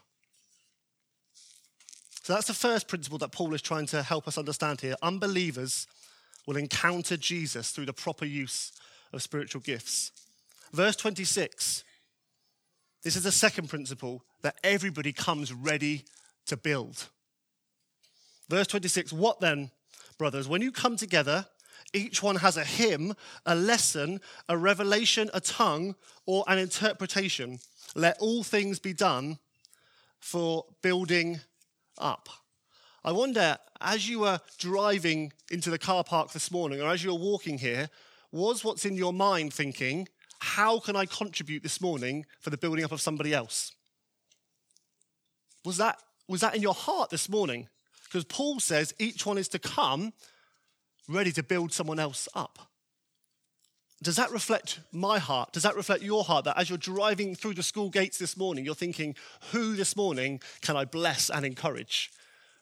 So 2.24 2.34
that's 2.34 2.48
the 2.48 2.54
first 2.54 2.90
principle 2.90 3.20
that 3.20 3.32
Paul 3.32 3.54
is 3.54 3.62
trying 3.62 3.86
to 3.88 4.04
help 4.04 4.28
us 4.28 4.38
understand 4.38 4.82
here. 4.82 4.96
Unbelievers 5.02 5.88
will 6.46 6.58
encounter 6.58 7.16
Jesus 7.16 7.72
through 7.72 7.86
the 7.86 7.94
proper 7.94 8.26
use 8.26 8.74
of 9.14 9.22
spiritual 9.22 9.62
gifts. 9.62 10.12
Verse 10.72 10.96
26 10.96 11.84
this 13.02 13.16
is 13.16 13.24
the 13.24 13.32
second 13.32 13.70
principle 13.70 14.24
that 14.42 14.58
everybody 14.64 15.14
comes 15.14 15.54
ready 15.54 16.04
to 16.48 16.58
build. 16.58 17.08
Verse 18.50 18.68
26 18.68 19.14
What 19.14 19.40
then, 19.40 19.72
brothers, 20.18 20.48
when 20.48 20.62
you 20.62 20.72
come 20.72 20.98
together, 20.98 21.46
each 21.94 22.22
one 22.22 22.38
has 22.38 22.58
a 22.58 22.64
hymn, 22.64 23.14
a 23.46 23.56
lesson, 23.56 24.20
a 24.50 24.58
revelation, 24.58 25.30
a 25.34 25.40
tongue, 25.40 25.96
or 26.26 26.44
an 26.48 26.60
interpretation. 26.60 27.60
Let 27.96 28.18
all 28.20 28.44
things 28.44 28.80
be 28.80 28.94
done 28.94 29.40
for 30.20 30.66
building 30.82 31.40
up. 31.98 32.30
I 33.04 33.14
wonder, 33.14 33.58
as 33.80 34.10
you 34.10 34.20
were 34.20 34.42
driving 34.58 35.32
into 35.50 35.70
the 35.70 35.80
car 35.80 36.04
park 36.04 36.34
this 36.34 36.52
morning, 36.52 36.82
or 36.82 36.90
as 36.90 37.04
you 37.04 37.12
were 37.12 37.20
walking 37.20 37.58
here, 37.58 37.90
was 38.32 38.64
what's 38.64 38.86
in 38.86 38.96
your 38.96 39.14
mind 39.14 39.54
thinking, 39.54 40.08
how 40.40 40.80
can 40.80 40.96
I 40.96 41.06
contribute 41.06 41.64
this 41.64 41.82
morning 41.82 42.26
for 42.40 42.50
the 42.50 42.58
building 42.58 42.86
up 42.86 42.92
of 42.92 43.02
somebody 43.02 43.34
else? 43.34 43.74
Was 45.66 45.78
that, 45.78 45.98
was 46.28 46.42
that 46.42 46.56
in 46.56 46.62
your 46.62 46.74
heart 46.74 47.10
this 47.10 47.28
morning? 47.28 47.68
Because 48.06 48.24
Paul 48.24 48.60
says 48.60 48.94
each 48.98 49.26
one 49.26 49.38
is 49.38 49.50
to 49.50 49.60
come 49.60 50.14
ready 51.08 51.32
to 51.34 51.44
build 51.44 51.74
someone 51.74 52.00
else 52.00 52.28
up. 52.34 52.60
Does 54.02 54.16
that 54.16 54.32
reflect 54.32 54.80
my 54.94 55.20
heart? 55.20 55.52
Does 55.52 55.64
that 55.64 55.76
reflect 55.76 56.02
your 56.02 56.24
heart? 56.24 56.46
That 56.46 56.58
as 56.58 56.70
you're 56.70 56.78
driving 56.78 57.36
through 57.36 57.56
the 57.56 57.64
school 57.64 57.90
gates 57.90 58.18
this 58.18 58.38
morning, 58.38 58.64
you're 58.64 58.76
thinking, 58.76 59.16
who 59.52 59.76
this 59.76 59.98
morning 59.98 60.40
can 60.62 60.78
I 60.78 60.86
bless 60.86 61.30
and 61.30 61.46
encourage? 61.46 62.10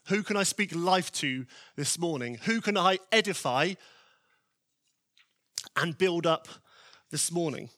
Who 0.08 0.24
can 0.24 0.36
I 0.36 0.44
speak 0.44 0.74
life 0.76 1.12
to 1.14 1.46
this 1.76 2.00
morning? 2.00 2.40
Who 2.46 2.60
can 2.60 2.76
I 2.76 2.98
edify 3.12 3.74
and 5.78 5.98
build 5.98 6.26
up 6.26 6.48
this 7.12 7.32
morning. 7.32 7.70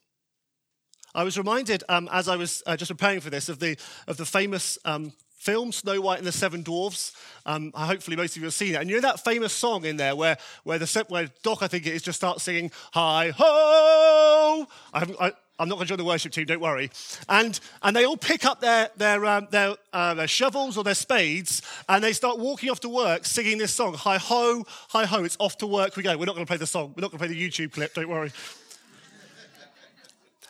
I 1.14 1.24
was 1.24 1.38
reminded 1.38 1.84
um, 1.90 2.08
as 2.12 2.28
I 2.28 2.36
was 2.36 2.64
uh, 2.66 2.78
just 2.78 2.92
preparing 2.92 3.20
for 3.20 3.30
this 3.30 3.50
of 3.50 3.60
the, 3.60 3.78
of 4.08 4.18
the 4.18 4.26
famous 4.26 4.78
um, 4.86 5.12
film 5.40 5.72
Snow 5.72 6.00
White 6.02 6.20
and 6.20 6.28
the 6.28 6.32
Seven 6.32 6.62
Dwarfs. 6.62 7.14
Um, 7.46 7.72
hopefully, 7.74 8.16
most 8.16 8.36
of 8.36 8.42
you 8.42 8.46
have 8.46 8.54
seen 8.54 8.76
it. 8.76 8.82
And 8.82 8.90
you 8.90 8.96
know 8.98 9.02
that 9.02 9.24
famous 9.24 9.54
song 9.54 9.86
in 9.86 9.98
there 9.98 10.16
where, 10.16 10.38
where, 10.64 10.78
the, 10.78 11.06
where 11.08 11.30
Doc, 11.44 11.60
I 11.62 11.68
think 11.68 11.88
it 11.88 11.94
is, 11.94 12.02
just 12.02 12.20
starts 12.20 12.44
singing, 12.44 12.72
Hi 12.94 13.32
ho! 13.36 14.68
I 14.94 15.06
I, 15.20 15.32
I'm 15.60 15.67
not 15.67 15.76
going 15.76 15.88
to 15.88 15.89
join 15.89 15.98
the 15.98 16.06
worship 16.06 16.32
team, 16.32 16.45
don't 16.45 16.62
worry. 16.62 16.89
And, 17.28 17.60
and 17.84 17.93
they 17.93 18.06
all 18.06 18.15
pick 18.15 18.45
up 18.45 18.62
their, 18.62 18.89
their, 18.95 19.26
um, 19.26 19.50
their, 19.52 19.76
uh, 19.91 20.13
their 20.13 20.28
shovels 20.28 20.78
or 20.78 20.86
their 20.86 20.95
spades 20.95 21.62
and 21.89 22.02
they 22.02 22.13
start 22.13 22.39
walking 22.39 22.69
off 22.69 22.80
to 22.80 22.89
work 22.89 23.26
singing 23.26 23.58
this 23.58 23.74
song 23.74 23.93
Hi 23.95 24.17
ho, 24.17 24.65
hi 24.88 25.06
ho, 25.06 25.26
it's 25.26 25.36
off 25.39 25.58
to 25.58 25.67
work 25.67 25.98
we 25.98 26.04
go. 26.04 26.17
We're 26.17 26.26
not 26.26 26.36
going 26.36 26.45
to 26.45 26.50
play 26.50 26.58
the 26.58 26.65
song, 26.65 26.93
we're 26.95 27.02
not 27.02 27.12
going 27.12 27.19
to 27.19 27.28
play 27.28 27.28
the 27.28 27.50
YouTube 27.50 27.74
clip, 27.74 27.93
don't 27.93 28.08
worry. 28.08 28.32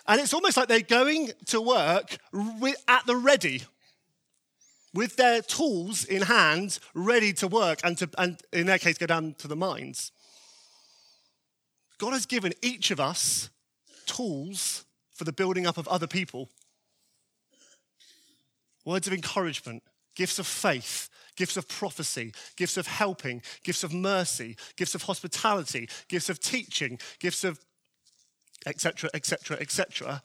and 0.07 0.21
it's 0.21 0.33
almost 0.33 0.57
like 0.57 0.67
they're 0.67 0.81
going 0.81 1.31
to 1.47 1.59
work 1.59 2.17
at 2.87 3.05
the 3.07 3.15
ready 3.15 3.63
with 4.93 5.15
their 5.15 5.41
tools 5.41 6.05
in 6.05 6.23
hand, 6.23 6.79
ready 6.93 7.33
to 7.33 7.47
work 7.47 7.79
and, 7.83 7.97
to, 7.97 8.09
and 8.17 8.39
in 8.53 8.67
their 8.67 8.79
case, 8.79 8.97
go 8.97 9.05
down 9.07 9.35
to 9.39 9.47
the 9.47 9.55
mines. 9.55 10.11
God 11.97 12.13
has 12.13 12.25
given 12.25 12.53
each 12.61 12.91
of 12.91 12.99
us 12.99 13.49
tools 14.05 14.85
for 15.19 15.25
the 15.25 15.33
building 15.33 15.67
up 15.67 15.77
of 15.77 15.85
other 15.89 16.07
people. 16.07 16.47
Words 18.85 19.05
of 19.05 19.11
encouragement, 19.11 19.83
gifts 20.15 20.39
of 20.39 20.47
faith, 20.47 21.09
gifts 21.35 21.57
of 21.57 21.67
prophecy, 21.67 22.31
gifts 22.55 22.77
of 22.77 22.87
helping, 22.87 23.41
gifts 23.65 23.83
of 23.83 23.93
mercy, 23.93 24.55
gifts 24.77 24.95
of 24.95 25.03
hospitality, 25.03 25.89
gifts 26.07 26.29
of 26.29 26.39
teaching, 26.39 26.97
gifts 27.19 27.43
of 27.43 27.59
etc., 28.65 29.09
etc., 29.13 29.57
etc. 29.59 30.23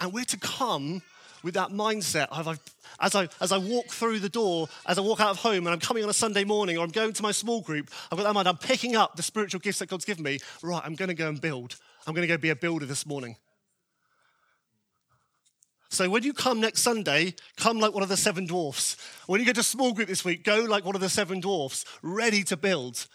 And 0.00 0.14
we're 0.14 0.24
to 0.24 0.38
come 0.38 1.02
with 1.42 1.52
that 1.52 1.68
mindset 1.68 2.28
of, 2.30 2.58
as, 2.98 3.14
I, 3.14 3.28
as 3.42 3.52
I 3.52 3.58
walk 3.58 3.88
through 3.88 4.20
the 4.20 4.30
door, 4.30 4.66
as 4.86 4.96
I 4.96 5.02
walk 5.02 5.20
out 5.20 5.30
of 5.30 5.36
home 5.36 5.66
and 5.66 5.68
I'm 5.68 5.80
coming 5.80 6.02
on 6.02 6.08
a 6.08 6.14
Sunday 6.14 6.44
morning 6.44 6.78
or 6.78 6.84
I'm 6.84 6.90
going 6.90 7.12
to 7.12 7.22
my 7.22 7.32
small 7.32 7.60
group, 7.60 7.90
I've 8.10 8.16
got 8.16 8.24
that 8.24 8.32
mind, 8.32 8.48
I'm 8.48 8.56
picking 8.56 8.96
up 8.96 9.16
the 9.16 9.22
spiritual 9.22 9.60
gifts 9.60 9.80
that 9.80 9.90
God's 9.90 10.06
given 10.06 10.24
me. 10.24 10.38
Right, 10.62 10.80
I'm 10.82 10.94
going 10.94 11.10
to 11.10 11.14
go 11.14 11.28
and 11.28 11.38
build. 11.38 11.76
I'm 12.06 12.14
going 12.14 12.26
to 12.26 12.34
go 12.34 12.38
be 12.38 12.48
a 12.48 12.56
builder 12.56 12.86
this 12.86 13.04
morning. 13.04 13.36
So 15.96 16.10
when 16.10 16.24
you 16.24 16.34
come 16.34 16.60
next 16.60 16.82
Sunday, 16.82 17.34
come 17.56 17.80
like 17.80 17.94
one 17.94 18.02
of 18.02 18.10
the 18.10 18.18
seven 18.18 18.44
dwarfs. 18.44 18.98
When 19.26 19.40
you 19.40 19.46
go 19.46 19.54
to 19.54 19.62
small 19.62 19.94
group 19.94 20.08
this 20.08 20.26
week, 20.26 20.44
go 20.44 20.58
like 20.58 20.84
one 20.84 20.94
of 20.94 21.00
the 21.00 21.08
seven 21.08 21.40
dwarfs, 21.40 21.86
ready 22.02 22.44
to 22.44 22.56
build. 22.58 23.06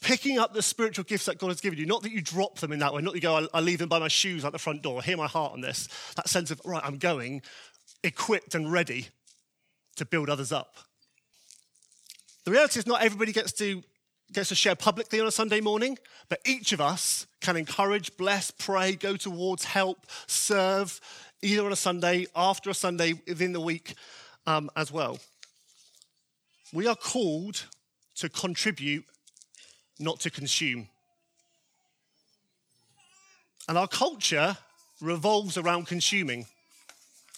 Picking 0.00 0.38
up 0.38 0.54
the 0.54 0.62
spiritual 0.62 1.02
gifts 1.02 1.24
that 1.24 1.38
God 1.38 1.48
has 1.48 1.60
given 1.60 1.80
you, 1.80 1.86
not 1.86 2.04
that 2.04 2.12
you 2.12 2.20
drop 2.20 2.60
them 2.60 2.70
in 2.70 2.78
that 2.78 2.94
way, 2.94 3.02
not 3.02 3.14
that 3.14 3.16
you 3.16 3.22
go, 3.22 3.48
I 3.52 3.58
leave 3.58 3.80
them 3.80 3.88
by 3.88 3.98
my 3.98 4.06
shoes 4.06 4.44
at 4.44 4.52
the 4.52 4.60
front 4.60 4.82
door, 4.82 5.02
hear 5.02 5.16
my 5.16 5.26
heart 5.26 5.54
on 5.54 5.60
this. 5.60 5.88
That 6.14 6.28
sense 6.28 6.52
of, 6.52 6.60
right, 6.64 6.82
I'm 6.84 6.98
going, 6.98 7.42
equipped 8.04 8.54
and 8.54 8.70
ready 8.70 9.08
to 9.96 10.04
build 10.04 10.30
others 10.30 10.52
up. 10.52 10.76
The 12.44 12.52
reality 12.52 12.78
is, 12.78 12.86
not 12.86 13.02
everybody 13.02 13.32
gets 13.32 13.50
to, 13.54 13.82
gets 14.32 14.50
to 14.50 14.54
share 14.54 14.76
publicly 14.76 15.20
on 15.20 15.26
a 15.26 15.32
Sunday 15.32 15.60
morning, 15.60 15.98
but 16.28 16.38
each 16.46 16.72
of 16.72 16.80
us 16.80 17.26
can 17.40 17.56
encourage, 17.56 18.16
bless, 18.16 18.52
pray, 18.52 18.94
go 18.94 19.16
towards, 19.16 19.64
help, 19.64 20.06
serve, 20.28 21.00
either 21.42 21.66
on 21.66 21.72
a 21.72 21.76
Sunday, 21.76 22.26
after 22.34 22.70
a 22.70 22.74
Sunday, 22.74 23.14
within 23.26 23.52
the 23.52 23.60
week 23.60 23.94
um, 24.46 24.70
as 24.76 24.90
well. 24.90 25.18
We 26.72 26.86
are 26.86 26.96
called 26.96 27.66
to 28.16 28.28
contribute, 28.28 29.04
not 29.98 30.20
to 30.20 30.30
consume. 30.30 30.88
And 33.68 33.76
our 33.76 33.88
culture 33.88 34.56
revolves 35.00 35.58
around 35.58 35.86
consuming. 35.86 36.46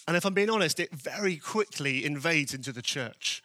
And 0.07 0.17
if 0.17 0.25
I'm 0.25 0.35
being 0.35 0.51
honest, 0.51 0.79
it 0.79 0.91
very 0.93 1.37
quickly 1.37 2.05
invades 2.05 2.55
into 2.55 2.73
the 2.73 2.83
church. 2.83 3.43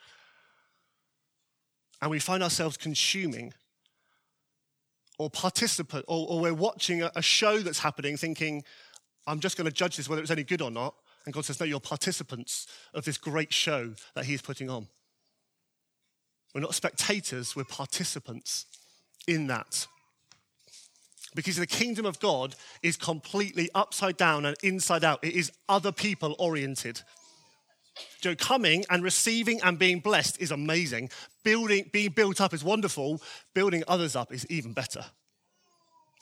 And 2.02 2.12
we 2.12 2.20
find 2.20 2.44
ourselves 2.44 2.78
consuming 2.78 3.54
or 5.18 5.30
participant, 5.30 6.06
or, 6.08 6.28
or 6.30 6.40
we're 6.40 6.54
watching 6.54 7.02
a 7.04 7.22
show 7.22 7.60
that's 7.60 7.80
happening 7.80 8.16
thinking, 8.16 8.64
I'm 9.30 9.40
just 9.40 9.58
going 9.58 9.66
to 9.66 9.74
judge 9.74 9.98
this 9.98 10.10
whether 10.10 10.22
it's 10.22 10.32
any 10.32 10.44
good 10.44 10.62
or 10.62 10.72
not. 10.72 10.96
And 11.26 11.34
God 11.34 11.46
says, 11.46 11.60
No, 11.60 11.66
you're 11.66 11.80
participants 11.80 12.68
of 12.94 13.06
this 13.06 13.18
great 13.18 13.54
show 13.54 13.94
that 14.16 14.26
He's 14.26 14.42
putting 14.42 14.70
on. 14.70 14.88
We're 16.54 16.62
not 16.62 16.74
spectators, 16.74 17.56
we're 17.56 17.64
participants 17.64 18.66
in 19.28 19.48
that. 19.48 19.88
Because 21.36 21.58
the 21.58 21.68
kingdom 21.68 22.08
of 22.08 22.20
God 22.20 22.56
is 22.82 22.98
completely 22.98 23.70
upside 23.76 24.18
down 24.18 24.46
and 24.46 24.58
inside 24.64 25.04
out, 25.04 25.24
it 25.24 25.34
is 25.34 25.52
other 25.68 25.92
people 25.92 26.36
oriented. 26.40 27.02
So 28.22 28.34
coming 28.34 28.84
and 28.90 29.04
receiving 29.04 29.62
and 29.62 29.78
being 29.78 30.00
blessed 30.00 30.42
is 30.42 30.50
amazing. 30.50 31.12
Building, 31.44 31.90
being 31.94 32.12
built 32.12 32.42
up 32.42 32.54
is 32.54 32.64
wonderful. 32.64 33.22
Building 33.54 33.84
others 33.88 34.16
up 34.16 34.34
is 34.34 34.48
even 34.50 34.74
better. 34.74 35.06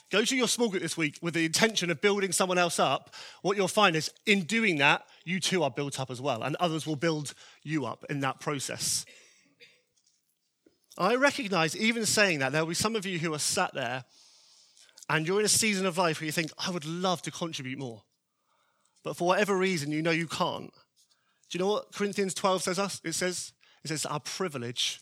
Go 0.10 0.24
to 0.24 0.36
your 0.38 0.48
small 0.48 0.70
group 0.70 0.82
this 0.82 0.96
week 0.96 1.20
with 1.22 1.34
the 1.34 1.46
intention 1.46 1.89
of 1.89 2.00
building 2.00 2.32
someone 2.32 2.58
else 2.58 2.80
up. 2.80 3.13
What 3.41 3.58
you'll 3.58 3.67
find 3.67 3.96
is 3.96 4.10
in 4.26 4.43
doing 4.43 4.78
that, 4.78 5.06
you 5.26 5.39
too 5.39 5.63
are 5.63 5.72
built 5.72 6.00
up 6.00 6.10
as 6.10 6.22
well, 6.22 6.43
and 6.43 6.56
others 6.58 6.88
will 6.88 6.96
build 6.96 7.34
you 7.63 7.86
up 7.86 8.06
in 8.10 8.22
that 8.22 8.39
process. 8.39 9.06
I 10.98 11.15
recognize, 11.15 11.76
even 11.76 12.06
saying 12.06 12.39
that, 12.39 12.54
there 12.54 12.62
will 12.62 12.70
be 12.70 12.74
some 12.76 12.96
of 12.96 13.06
you 13.06 13.20
who 13.20 13.34
are 13.34 13.39
sat 13.39 13.74
there 13.74 14.06
and 15.10 15.28
you're 15.28 15.39
in 15.39 15.46
a 15.46 15.50
season 15.50 15.86
of 15.86 15.98
life 15.98 16.20
where 16.20 16.26
you 16.26 16.32
think, 16.32 16.52
I 16.58 16.72
would 16.72 16.86
love 16.86 17.22
to 17.24 17.32
contribute 17.32 17.78
more. 17.78 18.04
But 19.04 19.15
for 19.15 19.28
whatever 19.28 19.58
reason, 19.58 19.91
you 19.91 20.02
know 20.02 20.12
you 20.12 20.28
can't. 20.28 20.72
Do 21.50 21.58
you 21.58 21.63
know 21.63 21.72
what 21.72 21.93
Corinthians 21.93 22.34
12 22.34 22.63
says 22.63 22.80
us? 22.80 23.00
It 23.04 23.13
says, 23.13 23.54
it 23.84 23.89
says 23.89 24.06
our 24.06 24.20
privilege 24.20 25.00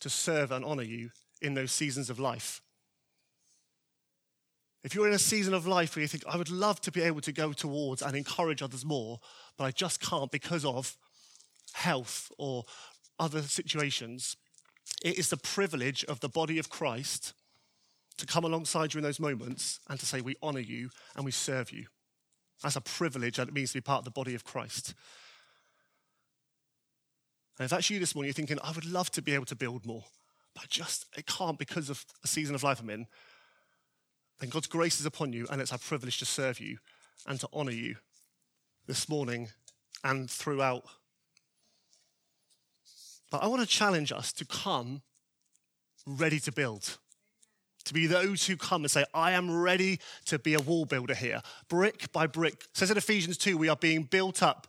to 0.00 0.10
serve 0.10 0.50
and 0.50 0.64
honor 0.64 0.82
you 0.82 1.10
in 1.40 1.54
those 1.54 1.72
seasons 1.72 2.10
of 2.10 2.18
life. 2.18 2.60
If 4.86 4.94
you're 4.94 5.08
in 5.08 5.14
a 5.14 5.18
season 5.18 5.52
of 5.52 5.66
life 5.66 5.96
where 5.96 6.02
you 6.02 6.06
think, 6.06 6.22
I 6.28 6.36
would 6.36 6.48
love 6.48 6.80
to 6.82 6.92
be 6.92 7.02
able 7.02 7.20
to 7.22 7.32
go 7.32 7.52
towards 7.52 8.02
and 8.02 8.14
encourage 8.14 8.62
others 8.62 8.84
more, 8.84 9.18
but 9.58 9.64
I 9.64 9.72
just 9.72 10.00
can't 10.00 10.30
because 10.30 10.64
of 10.64 10.96
health 11.72 12.30
or 12.38 12.62
other 13.18 13.42
situations, 13.42 14.36
it 15.04 15.18
is 15.18 15.28
the 15.28 15.38
privilege 15.38 16.04
of 16.04 16.20
the 16.20 16.28
body 16.28 16.60
of 16.60 16.70
Christ 16.70 17.32
to 18.18 18.26
come 18.26 18.44
alongside 18.44 18.94
you 18.94 18.98
in 18.98 19.02
those 19.02 19.18
moments 19.18 19.80
and 19.90 19.98
to 19.98 20.06
say, 20.06 20.20
We 20.20 20.36
honor 20.40 20.60
you 20.60 20.90
and 21.16 21.24
we 21.24 21.32
serve 21.32 21.72
you. 21.72 21.86
That's 22.62 22.76
a 22.76 22.80
privilege 22.80 23.40
and 23.40 23.48
it 23.48 23.54
means 23.54 23.72
to 23.72 23.78
be 23.78 23.80
part 23.80 23.98
of 23.98 24.04
the 24.04 24.12
body 24.12 24.36
of 24.36 24.44
Christ. 24.44 24.94
And 27.58 27.64
if 27.64 27.72
that's 27.72 27.90
you 27.90 27.98
this 27.98 28.14
morning, 28.14 28.28
you're 28.28 28.34
thinking, 28.34 28.60
I 28.62 28.70
would 28.70 28.86
love 28.86 29.10
to 29.10 29.22
be 29.22 29.34
able 29.34 29.46
to 29.46 29.56
build 29.56 29.84
more, 29.84 30.04
but 30.54 30.68
just 30.68 31.06
it 31.18 31.26
can't 31.26 31.58
because 31.58 31.90
of 31.90 32.04
a 32.22 32.28
season 32.28 32.54
of 32.54 32.62
life 32.62 32.78
I'm 32.78 32.90
in 32.90 33.08
then 34.38 34.50
God's 34.50 34.66
grace 34.66 35.00
is 35.00 35.06
upon 35.06 35.32
you, 35.32 35.46
and 35.50 35.60
it's 35.60 35.72
our 35.72 35.78
privilege 35.78 36.18
to 36.18 36.26
serve 36.26 36.60
you 36.60 36.78
and 37.26 37.40
to 37.40 37.48
honor 37.52 37.72
you 37.72 37.96
this 38.86 39.08
morning 39.08 39.48
and 40.04 40.30
throughout. 40.30 40.84
But 43.30 43.42
I 43.42 43.46
want 43.48 43.62
to 43.62 43.68
challenge 43.68 44.12
us 44.12 44.32
to 44.34 44.44
come 44.44 45.02
ready 46.06 46.38
to 46.40 46.52
build. 46.52 46.98
To 47.86 47.94
be 47.94 48.06
those 48.06 48.46
who 48.46 48.56
come 48.56 48.82
and 48.82 48.90
say, 48.90 49.04
I 49.14 49.32
am 49.32 49.60
ready 49.60 50.00
to 50.26 50.38
be 50.38 50.54
a 50.54 50.60
wall 50.60 50.86
builder 50.86 51.14
here, 51.14 51.40
brick 51.68 52.10
by 52.12 52.26
brick. 52.26 52.54
It 52.54 52.68
says 52.76 52.90
in 52.90 52.96
Ephesians 52.96 53.38
2, 53.38 53.56
we 53.56 53.68
are 53.68 53.76
being 53.76 54.02
built 54.02 54.42
up 54.42 54.66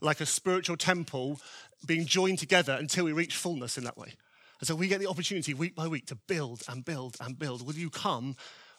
like 0.00 0.20
a 0.20 0.26
spiritual 0.26 0.76
temple, 0.76 1.40
being 1.86 2.06
joined 2.06 2.38
together 2.38 2.76
until 2.78 3.04
we 3.04 3.12
reach 3.12 3.36
fullness 3.36 3.78
in 3.78 3.84
that 3.84 3.96
way. 3.96 4.14
And 4.58 4.66
so 4.66 4.74
we 4.74 4.88
get 4.88 5.00
the 5.00 5.08
opportunity 5.08 5.54
week 5.54 5.74
by 5.74 5.86
week 5.86 6.06
to 6.06 6.14
build 6.14 6.62
and 6.68 6.84
build 6.84 7.16
and 7.20 7.38
build. 7.38 7.64
Will 7.64 7.74
you 7.74 7.90
come 7.90 8.36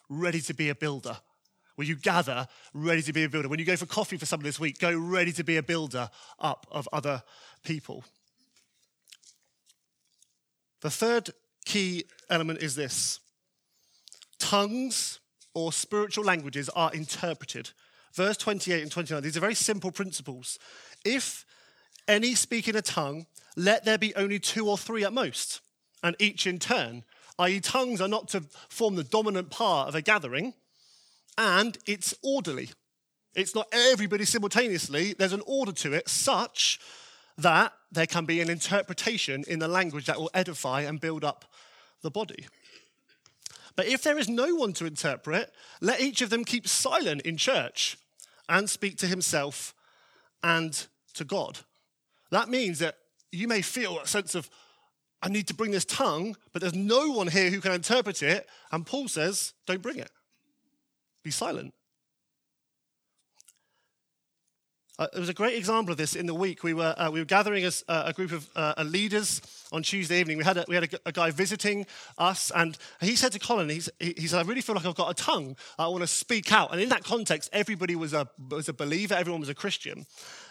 ready 0.10 0.42
to 0.42 0.54
be 0.54 0.70
a 0.70 0.76
builder. 0.76 1.18
When 1.76 1.88
you 1.88 1.96
gather 1.96 2.48
ready 2.74 3.04
to 3.04 3.14
be 3.14 3.24
a 3.24 3.30
builder? 3.30 3.50
When 3.50 3.60
you 3.60 3.66
go 3.66 3.76
for 3.76 3.86
coffee 3.86 4.18
for 4.18 4.26
someone 4.26 4.46
this 4.46 4.60
week, 4.60 4.80
go 4.80 4.98
ready 4.98 5.32
to 5.34 5.44
be 5.44 5.58
a 5.58 5.64
builder 5.64 6.10
up 6.40 6.66
of 6.72 6.90
other 6.92 7.22
people. 7.64 8.04
The 10.82 10.90
third 10.90 11.30
key 11.66 12.06
element 12.30 12.64
is 12.64 12.76
this 12.76 13.20
tongues 14.40 15.20
or 15.54 15.74
spiritual 15.74 16.24
languages 16.24 16.70
are 16.70 16.94
interpreted. 16.94 17.72
Verse 18.14 18.38
28 18.38 18.82
and 18.82 18.92
29, 18.92 19.22
these 19.22 19.38
are 19.38 19.42
very 19.42 19.56
simple 19.56 19.92
principles. 19.92 20.58
If 21.04 21.46
any 22.08 22.36
speak 22.36 22.68
in 22.68 22.76
a 22.76 22.82
tongue, 22.82 23.26
let 23.56 23.86
there 23.86 23.98
be 23.98 24.16
only 24.16 24.40
two 24.40 24.70
or 24.70 24.78
three 24.78 25.04
at 25.04 25.14
most, 25.14 25.62
and 26.04 26.16
each 26.20 26.48
in 26.48 26.60
turn 26.60 27.04
i.e., 27.40 27.60
tongues 27.60 28.02
are 28.02 28.08
not 28.08 28.28
to 28.30 28.44
form 28.70 28.96
the 28.96 29.04
dominant 29.04 29.50
part 29.50 29.88
of 29.88 29.96
a 29.96 30.02
gathering, 30.02 30.54
and 31.38 31.78
it's 31.86 32.14
orderly. 32.24 32.70
It's 33.36 33.54
not 33.54 33.68
everybody 33.72 34.26
simultaneously, 34.26 35.14
there's 35.14 35.34
an 35.34 35.44
order 35.46 35.72
to 35.72 35.94
it 35.94 36.10
such 36.10 36.80
that 37.38 37.72
there 37.92 38.08
can 38.08 38.26
be 38.26 38.42
an 38.42 38.50
interpretation 38.50 39.44
in 39.48 39.60
the 39.60 39.68
language 39.68 40.06
that 40.06 40.18
will 40.18 40.32
edify 40.34 40.82
and 40.82 41.00
build 41.00 41.24
up 41.24 41.46
the 42.02 42.10
body. 42.10 42.48
But 43.76 43.86
if 43.86 44.02
there 44.02 44.18
is 44.18 44.28
no 44.28 44.56
one 44.56 44.74
to 44.74 44.86
interpret, 44.86 45.54
let 45.82 46.02
each 46.02 46.22
of 46.22 46.32
them 46.32 46.44
keep 46.44 46.68
silent 46.68 47.22
in 47.22 47.38
church 47.38 47.98
and 48.50 48.68
speak 48.68 48.98
to 48.98 49.08
himself 49.08 49.76
and 50.44 50.88
to 51.14 51.24
God. 51.24 51.60
That 52.32 52.50
means 52.50 52.80
that 52.80 52.98
you 53.32 53.48
may 53.48 53.62
feel 53.62 54.00
a 54.00 54.08
sense 54.08 54.34
of 54.34 54.50
I 55.22 55.30
need 55.30 55.48
to 55.48 55.54
bring 55.54 55.72
this 55.72 55.86
tongue, 55.86 56.36
but 56.54 56.62
there's 56.62 56.76
no 56.76 57.12
one 57.12 57.28
here 57.28 57.50
who 57.50 57.60
can 57.60 57.72
interpret 57.72 58.22
it. 58.22 58.48
And 58.72 58.86
Paul 58.86 59.08
says, 59.08 59.54
don't 59.66 59.82
bring 59.82 59.98
it. 59.98 60.12
Be 61.24 61.32
silent. 61.32 61.74
Uh, 65.00 65.06
there 65.14 65.20
was 65.20 65.30
a 65.30 65.34
great 65.34 65.56
example 65.56 65.92
of 65.92 65.98
this 65.98 66.16
in 66.16 66.26
the 66.26 66.34
week. 66.34 66.64
We 66.64 66.74
were, 66.74 66.96
uh, 66.98 67.12
we 67.12 67.20
were 67.20 67.26
gathering 67.26 67.64
as 67.64 67.84
uh, 67.88 68.04
a 68.08 68.14
group 68.14 68.32
of 68.32 68.50
uh, 68.56 68.74
leaders 68.84 69.42
on 69.72 69.84
Tuesday 69.84 70.20
evening. 70.20 70.40
We 70.40 70.44
had, 70.44 70.58
a, 70.58 70.66
we 70.68 70.74
had 70.74 70.92
a, 70.92 71.00
a, 71.10 71.12
guy 71.12 71.30
visiting 71.30 71.86
us, 72.18 72.52
and 72.56 72.76
he 73.00 73.16
said 73.16 73.32
to 73.34 73.40
Colin, 73.40 73.70
he, 73.70 73.84
he 74.00 74.26
said, 74.26 74.40
I 74.40 74.48
really 74.48 74.62
feel 74.62 74.74
like 74.74 74.88
I've 74.88 74.96
got 74.96 75.12
a 75.12 75.14
tongue. 75.14 75.56
I 75.78 75.88
want 75.88 76.02
to 76.02 76.08
speak 76.08 76.52
out. 76.52 76.72
And 76.72 76.82
in 76.82 76.90
that 76.90 77.04
context, 77.04 77.52
everybody 77.54 77.96
was 77.96 78.14
a, 78.14 78.28
was 78.50 78.70
a 78.70 78.74
believer, 78.74 79.14
everyone 79.14 79.40
was 79.40 79.50
a 79.50 79.56
Christian. 79.56 80.08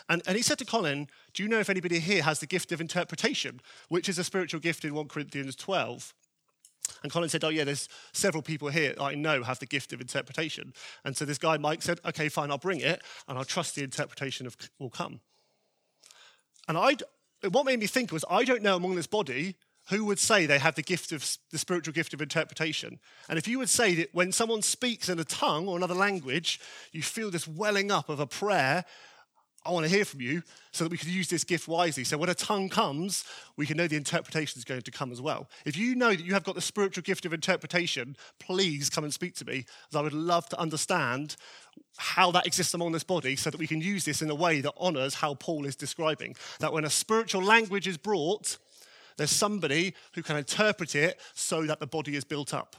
And, 0.09 0.23
and 0.27 0.37
he 0.37 0.43
said 0.43 0.59
to 0.59 0.65
Colin, 0.65 1.09
Do 1.35 1.43
you 1.43 1.49
know 1.49 1.59
if 1.59 1.71
anybody 1.71 1.99
here 1.99 2.23
has 2.23 2.41
the 2.41 2.47
gift 2.47 2.73
of 2.73 2.81
interpretation, 2.81 3.61
which 3.89 4.09
is 4.09 4.19
a 4.19 4.25
spiritual 4.25 4.61
gift 4.61 4.85
in 4.85 4.95
1 4.95 5.09
Corinthians 5.09 5.57
12? 5.57 6.15
And 7.03 7.11
Colin 7.11 7.29
said, 7.29 7.45
Oh, 7.45 7.49
yeah, 7.49 7.65
there's 7.65 7.89
several 8.13 8.43
people 8.43 8.69
here 8.69 8.95
I 9.01 9.15
know 9.15 9.43
have 9.43 9.59
the 9.59 9.67
gift 9.67 9.93
of 9.93 10.01
interpretation. 10.01 10.73
And 11.05 11.17
so 11.17 11.25
this 11.25 11.39
guy, 11.39 11.57
Mike, 11.57 11.83
said, 11.83 12.01
Okay, 12.05 12.29
fine, 12.29 12.51
I'll 12.51 12.59
bring 12.59 12.81
it 12.81 13.03
and 13.29 13.37
I'll 13.37 13.45
trust 13.45 13.75
the 13.75 13.83
interpretation 13.83 14.47
of, 14.47 14.57
will 14.79 14.91
come. 14.91 15.21
And 16.69 16.79
I, 16.79 16.97
what 17.49 17.67
made 17.67 17.81
me 17.81 17.87
think 17.87 18.13
was, 18.13 18.25
I 18.31 18.45
don't 18.45 18.63
know 18.63 18.77
among 18.77 18.97
this 18.97 19.07
body 19.07 19.57
who 19.89 20.05
would 20.05 20.19
say 20.19 20.47
they 20.47 20.59
have 20.59 20.75
the 20.75 20.83
gift 20.83 21.13
of 21.13 21.39
the 21.53 21.59
spiritual 21.59 21.93
gift 21.93 22.13
of 22.13 22.21
interpretation. 22.21 22.99
And 23.29 23.39
if 23.39 23.47
you 23.47 23.59
would 23.59 23.69
say 23.69 23.95
that 23.97 24.13
when 24.13 24.33
someone 24.33 24.63
speaks 24.63 25.09
in 25.09 25.21
a 25.21 25.25
tongue 25.25 25.69
or 25.69 25.77
another 25.77 25.95
language, 25.95 26.61
you 26.91 27.03
feel 27.03 27.31
this 27.31 27.47
welling 27.47 27.93
up 27.93 28.09
of 28.09 28.19
a 28.19 28.27
prayer 28.27 28.85
I 29.67 29.73
want 29.73 29.85
to 29.85 29.91
hear 29.91 30.05
from 30.05 30.21
you 30.21 30.43
so 30.73 30.85
that 30.85 30.91
we 30.91 30.99
can 30.99 31.11
use 31.11 31.29
this 31.29 31.45
gift 31.45 31.67
wisely. 31.67 32.05
So 32.05 32.17
when 32.17 32.29
a 32.29 32.35
tongue 32.35 32.69
comes, 32.69 33.25
we 33.57 33.67
can 33.67 33.77
know 33.77 33.89
the 33.89 33.97
interpretation 33.97 34.59
is 34.59 34.65
going 34.65 34.83
to 34.83 34.91
come 34.91 35.11
as 35.11 35.21
well. 35.21 35.49
If 35.65 35.77
you 35.77 35.95
know 35.95 36.11
that 36.11 36.25
you 36.25 36.35
have 36.35 36.45
got 36.45 36.55
the 36.55 36.61
spiritual 36.61 37.03
gift 37.03 37.27
of 37.27 37.33
interpretation, 37.33 38.17
please 38.39 38.89
come 38.89 39.05
and 39.05 39.13
speak 39.13 39.35
to 39.37 39.45
me, 39.45 39.67
as 39.91 39.97
I 39.97 40.03
would 40.03 40.13
love 40.13 40.49
to 40.51 40.59
understand 40.59 41.37
how 41.97 42.31
that 42.31 42.47
exists 42.47 42.75
among 42.75 42.93
this 42.93 43.05
body 43.05 43.37
so 43.37 43.51
that 43.51 43.59
we 43.59 43.67
can 43.67 43.81
use 43.81 44.05
this 44.05 44.23
in 44.23 44.31
a 44.31 44.35
way 44.35 44.61
that 44.61 44.75
honors 44.77 45.15
how 45.15 45.35
Paul 45.35 45.67
is 45.67 45.77
describing. 45.77 46.37
That 46.61 46.73
when 46.73 46.85
a 46.85 46.91
spiritual 46.91 47.43
language 47.43 47.89
is 47.89 47.97
brought, 47.97 48.59
there's 49.17 49.31
somebody 49.31 49.95
who 50.15 50.23
can 50.23 50.37
interpret 50.37 50.95
it 50.95 51.21
so 51.35 51.63
that 51.65 51.81
the 51.81 51.87
body 51.87 52.17
is 52.17 52.25
built 52.25 52.55
up. 52.55 52.77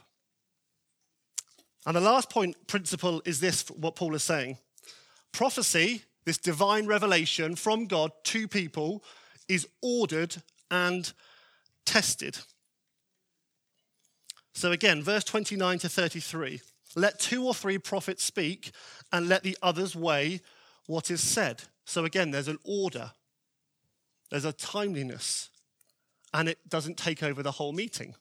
And 1.86 1.96
the 1.96 2.00
last 2.00 2.30
point 2.30 2.66
principle 2.66 3.22
is 3.24 3.40
this 3.40 3.68
what 3.70 3.96
Paul 3.96 4.14
is 4.14 4.22
saying. 4.22 4.58
Prophecy 5.32 6.02
this 6.28 6.36
divine 6.36 6.86
revelation 6.86 7.56
from 7.56 7.86
God 7.86 8.12
to 8.24 8.46
people 8.46 9.02
is 9.48 9.66
ordered 9.80 10.36
and 10.70 11.10
tested. 11.86 12.38
So 14.52 14.70
again, 14.70 15.02
verse 15.02 15.24
29 15.24 15.78
to 15.78 15.88
33 15.88 16.60
let 16.96 17.18
two 17.18 17.46
or 17.46 17.54
three 17.54 17.78
prophets 17.78 18.24
speak 18.24 18.72
and 19.12 19.28
let 19.28 19.42
the 19.42 19.56
others 19.62 19.94
weigh 19.94 20.40
what 20.86 21.10
is 21.10 21.22
said. 21.22 21.62
So 21.84 22.04
again, 22.04 22.30
there's 22.30 22.48
an 22.48 22.58
order, 22.64 23.12
there's 24.30 24.46
a 24.46 24.52
timeliness, 24.52 25.48
and 26.34 26.48
it 26.48 26.58
doesn't 26.68 26.96
take 26.96 27.22
over 27.22 27.42
the 27.42 27.52
whole 27.52 27.72
meeting. 27.72 28.14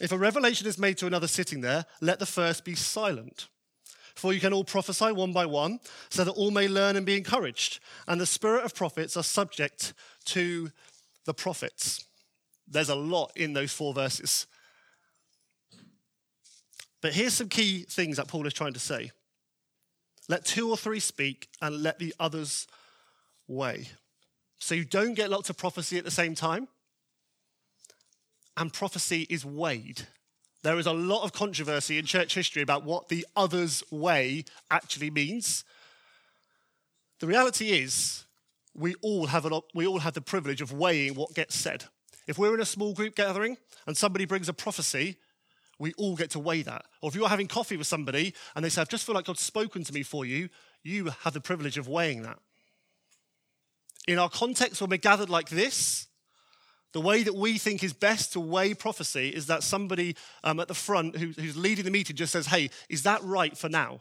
If 0.00 0.12
a 0.12 0.18
revelation 0.18 0.66
is 0.66 0.78
made 0.78 0.98
to 0.98 1.06
another 1.06 1.28
sitting 1.28 1.62
there, 1.62 1.86
let 2.00 2.18
the 2.18 2.26
first 2.26 2.64
be 2.64 2.74
silent. 2.74 3.48
For 4.14 4.32
you 4.32 4.40
can 4.40 4.52
all 4.52 4.64
prophesy 4.64 5.12
one 5.12 5.32
by 5.32 5.46
one, 5.46 5.80
so 6.08 6.24
that 6.24 6.32
all 6.32 6.50
may 6.50 6.68
learn 6.68 6.96
and 6.96 7.06
be 7.06 7.16
encouraged. 7.16 7.80
And 8.06 8.20
the 8.20 8.26
spirit 8.26 8.64
of 8.64 8.74
prophets 8.74 9.16
are 9.16 9.22
subject 9.22 9.94
to 10.26 10.70
the 11.24 11.34
prophets. 11.34 12.04
There's 12.68 12.88
a 12.88 12.94
lot 12.94 13.32
in 13.36 13.52
those 13.52 13.72
four 13.72 13.92
verses. 13.94 14.46
But 17.00 17.14
here's 17.14 17.34
some 17.34 17.48
key 17.48 17.86
things 17.88 18.18
that 18.18 18.28
Paul 18.28 18.46
is 18.46 18.52
trying 18.52 18.74
to 18.74 18.80
say 18.80 19.12
let 20.28 20.44
two 20.44 20.70
or 20.70 20.76
three 20.76 21.00
speak, 21.00 21.48
and 21.60 21.82
let 21.82 21.98
the 21.98 22.14
others 22.20 22.68
weigh. 23.48 23.88
So 24.60 24.76
you 24.76 24.84
don't 24.84 25.14
get 25.14 25.28
lots 25.28 25.50
of 25.50 25.56
prophecy 25.56 25.98
at 25.98 26.04
the 26.04 26.10
same 26.10 26.36
time. 26.36 26.68
And 28.56 28.72
prophecy 28.72 29.26
is 29.28 29.44
weighed. 29.44 30.06
There 30.62 30.78
is 30.78 30.86
a 30.86 30.92
lot 30.92 31.24
of 31.24 31.32
controversy 31.32 31.98
in 31.98 32.04
church 32.04 32.34
history 32.34 32.62
about 32.62 32.84
what 32.84 33.08
the 33.08 33.26
other's 33.34 33.82
weigh 33.90 34.44
actually 34.70 35.10
means. 35.10 35.64
The 37.20 37.26
reality 37.26 37.70
is, 37.70 38.24
we 38.74 38.94
all 39.02 39.26
have, 39.26 39.46
an, 39.46 39.60
we 39.74 39.86
all 39.86 40.00
have 40.00 40.14
the 40.14 40.20
privilege 40.20 40.60
of 40.60 40.72
weighing 40.72 41.14
what 41.14 41.34
gets 41.34 41.56
said. 41.56 41.84
If 42.26 42.38
we're 42.38 42.54
in 42.54 42.60
a 42.60 42.66
small 42.66 42.92
group 42.92 43.16
gathering 43.16 43.56
and 43.86 43.96
somebody 43.96 44.24
brings 44.26 44.48
a 44.48 44.52
prophecy, 44.52 45.16
we 45.78 45.94
all 45.94 46.14
get 46.14 46.30
to 46.30 46.38
weigh 46.38 46.62
that. 46.62 46.84
Or 47.00 47.08
if 47.08 47.14
you're 47.14 47.28
having 47.28 47.48
coffee 47.48 47.76
with 47.78 47.86
somebody 47.86 48.34
and 48.54 48.64
they 48.64 48.68
say, 48.68 48.82
I 48.82 48.84
just 48.84 49.06
feel 49.06 49.14
like 49.14 49.24
God's 49.24 49.40
spoken 49.40 49.82
to 49.84 49.92
me 49.92 50.02
for 50.02 50.26
you, 50.26 50.50
you 50.82 51.10
have 51.22 51.32
the 51.32 51.40
privilege 51.40 51.78
of 51.78 51.88
weighing 51.88 52.22
that. 52.22 52.38
In 54.06 54.18
our 54.18 54.28
context, 54.28 54.80
when 54.80 54.90
we're 54.90 54.98
gathered 54.98 55.30
like 55.30 55.48
this, 55.48 56.06
the 56.92 57.00
way 57.00 57.22
that 57.22 57.34
we 57.34 57.58
think 57.58 57.84
is 57.84 57.92
best 57.92 58.32
to 58.32 58.40
weigh 58.40 58.74
prophecy 58.74 59.28
is 59.28 59.46
that 59.46 59.62
somebody 59.62 60.16
um, 60.42 60.58
at 60.58 60.68
the 60.68 60.74
front 60.74 61.16
who, 61.16 61.28
who's 61.28 61.56
leading 61.56 61.84
the 61.84 61.90
meeting 61.90 62.16
just 62.16 62.32
says, 62.32 62.46
Hey, 62.46 62.70
is 62.88 63.04
that 63.04 63.22
right 63.22 63.56
for 63.56 63.68
now? 63.68 64.00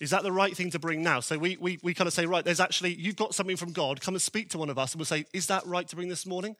Is 0.00 0.10
that 0.10 0.24
the 0.24 0.32
right 0.32 0.56
thing 0.56 0.70
to 0.72 0.80
bring 0.80 1.02
now? 1.02 1.20
So 1.20 1.38
we, 1.38 1.56
we, 1.60 1.78
we 1.82 1.94
kind 1.94 2.08
of 2.08 2.12
say, 2.12 2.26
Right, 2.26 2.44
there's 2.44 2.60
actually, 2.60 2.94
you've 2.94 3.16
got 3.16 3.34
something 3.34 3.56
from 3.56 3.72
God. 3.72 4.00
Come 4.00 4.14
and 4.14 4.22
speak 4.22 4.48
to 4.50 4.58
one 4.58 4.70
of 4.70 4.78
us. 4.78 4.92
And 4.92 4.98
we'll 4.98 5.06
say, 5.06 5.24
Is 5.32 5.46
that 5.46 5.64
right 5.66 5.86
to 5.86 5.96
bring 5.96 6.08
this 6.08 6.26
morning? 6.26 6.56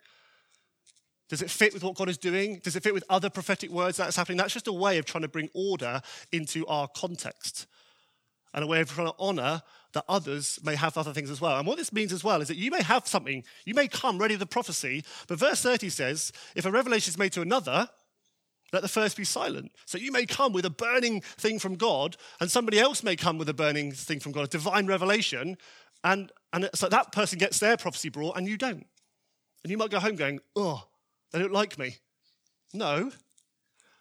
Does 1.28 1.42
it 1.42 1.50
fit 1.50 1.72
with 1.72 1.82
what 1.82 1.94
God 1.94 2.08
is 2.08 2.18
doing? 2.18 2.60
Does 2.62 2.76
it 2.76 2.82
fit 2.82 2.94
with 2.94 3.04
other 3.08 3.30
prophetic 3.30 3.70
words 3.70 3.96
that's 3.96 4.16
happening? 4.16 4.36
That's 4.36 4.52
just 4.52 4.68
a 4.68 4.72
way 4.72 4.98
of 4.98 5.06
trying 5.06 5.22
to 5.22 5.28
bring 5.28 5.48
order 5.54 6.02
into 6.30 6.66
our 6.66 6.86
context 6.86 7.66
and 8.54 8.62
a 8.62 8.66
way 8.66 8.80
of 8.82 8.90
trying 8.90 9.08
to 9.08 9.14
honor 9.18 9.62
that 9.92 10.04
others 10.08 10.58
may 10.64 10.74
have 10.74 10.96
other 10.96 11.12
things 11.12 11.30
as 11.30 11.40
well. 11.40 11.58
And 11.58 11.66
what 11.66 11.78
this 11.78 11.92
means 11.92 12.12
as 12.12 12.24
well 12.24 12.40
is 12.40 12.48
that 12.48 12.56
you 12.56 12.70
may 12.70 12.82
have 12.82 13.06
something, 13.06 13.44
you 13.64 13.74
may 13.74 13.88
come 13.88 14.18
ready 14.18 14.34
with 14.34 14.42
a 14.42 14.46
prophecy, 14.46 15.04
but 15.28 15.38
verse 15.38 15.62
30 15.62 15.88
says, 15.90 16.32
if 16.56 16.64
a 16.64 16.70
revelation 16.70 17.10
is 17.10 17.18
made 17.18 17.32
to 17.32 17.42
another, 17.42 17.88
let 18.72 18.82
the 18.82 18.88
first 18.88 19.16
be 19.16 19.24
silent. 19.24 19.70
So 19.84 19.98
you 19.98 20.10
may 20.10 20.24
come 20.24 20.52
with 20.52 20.64
a 20.64 20.70
burning 20.70 21.20
thing 21.20 21.58
from 21.58 21.76
God, 21.76 22.16
and 22.40 22.50
somebody 22.50 22.78
else 22.78 23.02
may 23.02 23.16
come 23.16 23.36
with 23.36 23.48
a 23.48 23.54
burning 23.54 23.92
thing 23.92 24.18
from 24.18 24.32
God, 24.32 24.44
a 24.44 24.48
divine 24.48 24.86
revelation, 24.86 25.58
and, 26.04 26.32
and 26.52 26.68
so 26.74 26.88
that 26.88 27.12
person 27.12 27.38
gets 27.38 27.58
their 27.58 27.76
prophecy 27.76 28.08
brought, 28.08 28.36
and 28.36 28.48
you 28.48 28.56
don't. 28.56 28.86
And 29.62 29.70
you 29.70 29.76
might 29.76 29.90
go 29.90 30.00
home 30.00 30.16
going, 30.16 30.40
oh, 30.56 30.84
they 31.32 31.38
don't 31.38 31.52
like 31.52 31.78
me. 31.78 31.96
No. 32.72 33.12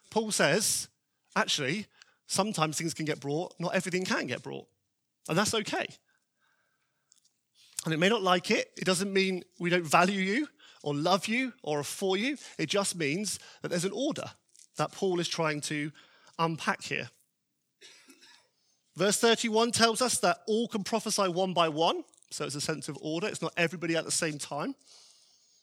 Paul 0.09 0.31
says, 0.31 0.87
actually, 1.35 1.87
sometimes 2.27 2.77
things 2.77 2.93
can 2.93 3.05
get 3.05 3.19
brought, 3.19 3.53
not 3.59 3.75
everything 3.75 4.05
can 4.05 4.25
get 4.25 4.41
brought. 4.41 4.67
And 5.31 5.37
that's 5.37 5.53
okay. 5.53 5.87
And 7.85 7.93
it 7.93 7.99
may 7.99 8.09
not 8.09 8.21
like 8.21 8.51
it. 8.51 8.69
It 8.75 8.83
doesn't 8.83 9.13
mean 9.13 9.45
we 9.59 9.69
don't 9.69 9.85
value 9.85 10.19
you 10.19 10.49
or 10.83 10.93
love 10.93 11.25
you 11.29 11.53
or 11.63 11.79
are 11.79 11.83
for 11.83 12.17
you. 12.17 12.35
It 12.59 12.65
just 12.65 12.97
means 12.97 13.39
that 13.61 13.69
there's 13.69 13.85
an 13.85 13.93
order 13.93 14.25
that 14.75 14.91
Paul 14.91 15.21
is 15.21 15.29
trying 15.29 15.61
to 15.61 15.93
unpack 16.37 16.83
here. 16.83 17.09
Verse 18.97 19.17
31 19.21 19.71
tells 19.71 20.01
us 20.01 20.17
that 20.17 20.39
all 20.47 20.67
can 20.67 20.83
prophesy 20.83 21.29
one 21.29 21.53
by 21.53 21.69
one. 21.69 22.03
So 22.29 22.43
it's 22.43 22.55
a 22.55 22.59
sense 22.59 22.89
of 22.89 22.97
order. 23.01 23.27
It's 23.27 23.41
not 23.41 23.53
everybody 23.55 23.95
at 23.95 24.03
the 24.03 24.11
same 24.11 24.37
time. 24.37 24.75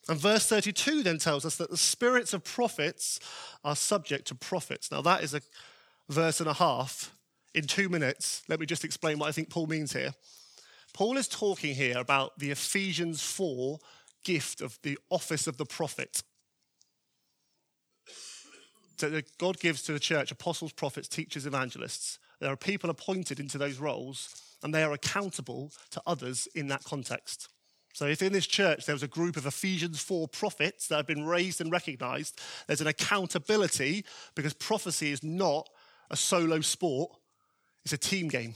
And 0.08 0.18
verse 0.18 0.46
32 0.46 1.02
then 1.02 1.18
tells 1.18 1.44
us 1.44 1.56
that 1.56 1.68
the 1.68 1.76
spirits 1.76 2.32
of 2.32 2.42
prophets 2.42 3.20
are 3.64 3.76
subject 3.76 4.28
to 4.28 4.34
prophets. 4.34 4.90
Now, 4.90 5.02
that 5.02 5.22
is 5.22 5.34
a 5.34 5.42
verse 6.08 6.40
and 6.40 6.48
a 6.48 6.54
half 6.54 7.12
in 7.58 7.66
two 7.66 7.88
minutes, 7.88 8.42
let 8.48 8.60
me 8.60 8.66
just 8.66 8.84
explain 8.84 9.18
what 9.18 9.28
I 9.28 9.32
think 9.32 9.50
Paul 9.50 9.66
means 9.66 9.92
here. 9.92 10.14
Paul 10.94 11.16
is 11.16 11.26
talking 11.26 11.74
here 11.74 11.98
about 11.98 12.38
the 12.38 12.52
Ephesians 12.52 13.20
4 13.20 13.80
gift 14.24 14.60
of 14.60 14.78
the 14.82 14.96
office 15.10 15.48
of 15.48 15.56
the 15.56 15.66
prophet. 15.66 16.22
that 18.98 19.38
God 19.38 19.60
gives 19.60 19.82
to 19.82 19.92
the 19.92 20.00
church 20.00 20.30
apostles, 20.32 20.72
prophets, 20.72 21.08
teachers, 21.08 21.46
evangelists. 21.46 22.18
There 22.40 22.52
are 22.52 22.56
people 22.56 22.90
appointed 22.90 23.38
into 23.38 23.58
those 23.58 23.78
roles, 23.78 24.56
and 24.62 24.74
they 24.74 24.82
are 24.82 24.92
accountable 24.92 25.72
to 25.90 26.02
others 26.04 26.48
in 26.54 26.68
that 26.68 26.84
context. 26.84 27.48
So, 27.92 28.06
if 28.06 28.22
in 28.22 28.32
this 28.32 28.46
church 28.46 28.86
there 28.86 28.94
was 28.94 29.04
a 29.04 29.08
group 29.08 29.36
of 29.36 29.46
Ephesians 29.46 30.00
4 30.00 30.28
prophets 30.28 30.88
that 30.88 30.96
have 30.96 31.06
been 31.06 31.26
raised 31.26 31.60
and 31.60 31.70
recognized, 31.70 32.40
there's 32.66 32.80
an 32.80 32.86
accountability 32.88 34.04
because 34.34 34.54
prophecy 34.54 35.12
is 35.12 35.22
not 35.22 35.68
a 36.10 36.16
solo 36.16 36.60
sport, 36.60 37.10
it's 37.92 38.06
a 38.06 38.08
team 38.10 38.28
game. 38.28 38.54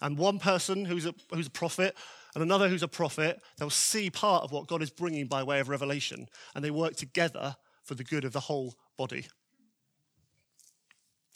And 0.00 0.18
one 0.18 0.38
person 0.38 0.84
who's 0.84 1.06
a, 1.06 1.14
who's 1.32 1.46
a 1.46 1.50
prophet 1.50 1.96
and 2.34 2.42
another 2.42 2.68
who's 2.68 2.82
a 2.82 2.88
prophet, 2.88 3.40
they'll 3.56 3.70
see 3.70 4.10
part 4.10 4.44
of 4.44 4.52
what 4.52 4.68
God 4.68 4.82
is 4.82 4.90
bringing 4.90 5.26
by 5.26 5.42
way 5.42 5.60
of 5.60 5.68
revelation, 5.68 6.28
and 6.54 6.64
they 6.64 6.70
work 6.70 6.94
together 6.94 7.56
for 7.82 7.94
the 7.94 8.04
good 8.04 8.24
of 8.24 8.32
the 8.32 8.40
whole 8.40 8.74
body. 8.96 9.26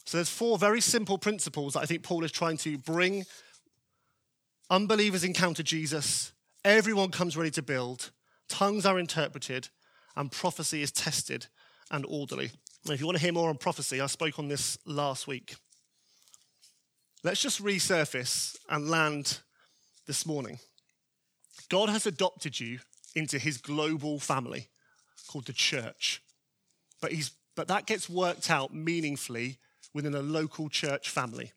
So 0.04 0.18
there's 0.18 0.28
four 0.28 0.58
very 0.58 0.80
simple 0.80 1.16
principles 1.16 1.74
that 1.74 1.80
I 1.80 1.86
think 1.86 2.02
Paul 2.02 2.24
is 2.24 2.32
trying 2.32 2.58
to 2.58 2.76
bring. 2.76 3.24
Unbelievers 4.70 5.24
encounter 5.24 5.62
Jesus, 5.62 6.32
everyone 6.64 7.10
comes 7.10 7.36
ready 7.36 7.50
to 7.52 7.62
build, 7.62 8.10
tongues 8.48 8.84
are 8.84 8.98
interpreted, 8.98 9.68
and 10.16 10.30
prophecy 10.30 10.82
is 10.82 10.92
tested 10.92 11.46
and 11.90 12.04
orderly. 12.08 12.50
And 12.84 12.94
if 12.94 13.00
you 13.00 13.06
want 13.06 13.18
to 13.18 13.24
hear 13.24 13.32
more 13.32 13.48
on 13.48 13.56
prophecy, 13.56 14.00
I 14.00 14.06
spoke 14.06 14.38
on 14.38 14.48
this 14.48 14.76
last 14.84 15.26
week. 15.26 15.56
Let's 17.24 17.40
just 17.40 17.62
resurface 17.62 18.56
and 18.68 18.90
land 18.90 19.38
this 20.08 20.26
morning. 20.26 20.58
God 21.68 21.88
has 21.88 22.04
adopted 22.04 22.58
you 22.58 22.80
into 23.14 23.38
his 23.38 23.58
global 23.58 24.18
family 24.18 24.70
called 25.28 25.46
the 25.46 25.52
church. 25.52 26.20
But, 27.00 27.12
he's, 27.12 27.30
but 27.54 27.68
that 27.68 27.86
gets 27.86 28.10
worked 28.10 28.50
out 28.50 28.74
meaningfully 28.74 29.58
within 29.94 30.16
a 30.16 30.20
local 30.20 30.68
church 30.68 31.10
family 31.10 31.52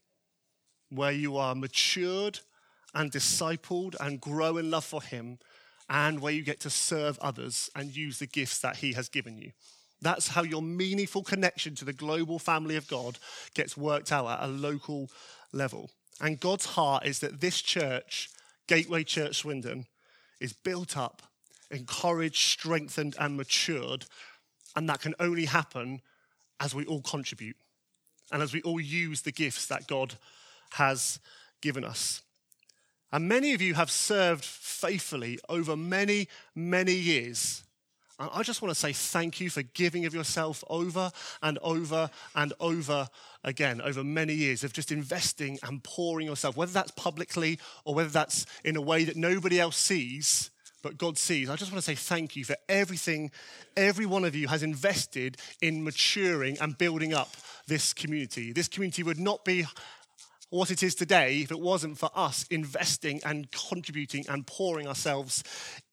where 0.90 1.12
you 1.12 1.36
are 1.36 1.56
matured 1.56 2.42
and 2.94 3.12
discipled 3.12 3.96
and 4.00 4.22
grow 4.22 4.58
in 4.58 4.70
love 4.70 4.86
for 4.86 5.02
him 5.02 5.40
and 5.90 6.20
where 6.20 6.34
you 6.34 6.44
get 6.44 6.60
to 6.60 6.70
serve 6.70 7.18
others 7.20 7.72
and 7.76 7.96
use 7.96 8.20
the 8.20 8.28
gifts 8.28 8.60
that 8.60 8.78
he 8.78 8.94
has 8.94 9.10
given 9.10 9.36
you. 9.36 9.52
That's 10.02 10.28
how 10.28 10.44
your 10.44 10.62
meaningful 10.62 11.24
connection 11.24 11.74
to 11.76 11.86
the 11.86 11.94
global 11.94 12.38
family 12.38 12.76
of 12.76 12.88
God 12.88 13.18
gets 13.56 13.76
worked 13.76 14.12
out 14.12 14.28
at 14.28 14.44
a 14.44 14.52
local 14.52 15.10
level. 15.56 15.90
And 16.22 16.40
God's 16.40 16.66
heart 16.66 17.06
is 17.06 17.20
that 17.20 17.42
this 17.42 17.62
church, 17.62 18.30
Gateway 18.68 19.04
Church 19.04 19.38
Swindon, 19.38 19.86
is 20.40 20.54
built 20.54 20.98
up, 20.98 21.22
encouraged, 21.72 22.38
strengthened, 22.38 23.16
and 23.20 23.38
matured. 23.38 24.06
And 24.76 24.88
that 24.90 25.02
can 25.02 25.16
only 25.20 25.46
happen 25.46 26.02
as 26.60 26.76
we 26.76 26.86
all 26.86 27.02
contribute 27.02 27.58
and 28.32 28.42
as 28.42 28.54
we 28.54 28.62
all 28.62 28.80
use 28.80 29.22
the 29.22 29.32
gifts 29.32 29.68
that 29.68 29.88
God 29.88 30.16
has 30.72 31.20
given 31.62 31.84
us. 31.84 32.22
And 33.12 33.28
many 33.28 33.54
of 33.54 33.62
you 33.62 33.76
have 33.76 33.92
served 33.92 34.44
faithfully 34.44 35.40
over 35.48 35.78
many, 35.78 36.28
many 36.54 36.94
years. 36.94 37.64
And 38.20 38.30
I 38.34 38.44
just 38.44 38.62
want 38.62 38.74
to 38.74 38.80
say 38.80 38.94
thank 38.94 39.42
you 39.42 39.50
for 39.50 39.62
giving 39.62 40.06
of 40.06 40.14
yourself 40.14 40.64
over 40.70 41.12
and 41.42 41.58
over 41.62 42.10
and 42.34 42.54
over 42.60 43.08
again, 43.44 43.82
over 43.82 44.04
many 44.04 44.34
years 44.34 44.64
of 44.64 44.72
just 44.72 44.92
investing 44.92 45.60
and 45.64 45.84
pouring 45.84 46.28
yourself, 46.28 46.56
whether 46.56 46.72
that's 46.72 46.92
publicly 46.92 47.60
or 47.84 47.94
whether 47.94 48.10
that's 48.10 48.46
in 48.64 48.78
a 48.78 48.82
way 48.82 49.04
that 49.04 49.18
nobody 49.18 49.60
else 49.60 49.78
sees, 49.78 50.50
but 50.82 50.98
God 50.98 51.18
sees. 51.18 51.50
I 51.50 51.56
just 51.56 51.72
want 51.72 51.84
to 51.84 51.92
say 51.92 51.96
thank 51.96 52.36
you 52.36 52.46
for 52.46 52.56
everything 52.70 53.32
every 53.76 54.06
one 54.06 54.24
of 54.24 54.36
you 54.36 54.48
has 54.48 54.64
invested 54.64 55.38
in 55.62 55.84
maturing 55.84 56.58
and 56.62 56.78
building 56.78 57.14
up 57.14 57.36
this 57.68 57.94
community. 57.94 58.54
This 58.54 58.68
community 58.68 59.04
would 59.04 59.20
not 59.20 59.44
be 59.44 59.66
what 60.52 60.72
it 60.72 60.84
is 60.84 60.96
today 60.96 61.42
if 61.42 61.52
it 61.52 61.60
wasn't 61.60 61.98
for 61.98 62.10
us 62.16 62.46
investing 62.50 63.20
and 63.26 63.52
contributing 63.52 64.26
and 64.30 64.48
pouring 64.48 64.88
ourselves 64.88 65.44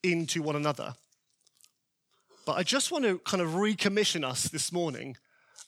into 0.03 0.41
one 0.41 0.55
another. 0.55 0.93
But 2.45 2.57
I 2.57 2.63
just 2.63 2.91
want 2.91 3.05
to 3.05 3.19
kind 3.19 3.41
of 3.41 3.51
recommission 3.51 4.25
us 4.25 4.43
this 4.49 4.71
morning 4.71 5.15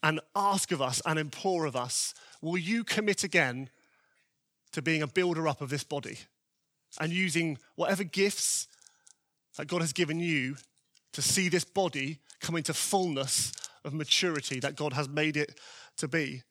and 0.03 0.19
ask 0.35 0.71
of 0.71 0.81
us 0.81 1.01
and 1.05 1.17
implore 1.17 1.65
of 1.65 1.75
us 1.75 2.13
will 2.41 2.57
you 2.57 2.83
commit 2.83 3.23
again 3.23 3.69
to 4.73 4.81
being 4.81 5.01
a 5.01 5.07
builder 5.07 5.47
up 5.47 5.61
of 5.61 5.69
this 5.69 5.85
body 5.85 6.19
and 6.99 7.13
using 7.13 7.57
whatever 7.75 8.03
gifts 8.03 8.67
that 9.57 9.67
God 9.67 9.81
has 9.81 9.93
given 9.93 10.19
you 10.19 10.57
to 11.13 11.21
see 11.21 11.47
this 11.47 11.63
body 11.63 12.19
come 12.41 12.57
into 12.57 12.73
fullness 12.73 13.53
of 13.85 13.93
maturity 13.93 14.59
that 14.59 14.75
God 14.75 14.93
has 14.93 15.07
made 15.07 15.37
it 15.37 15.57
to 15.97 16.09
be? 16.09 16.43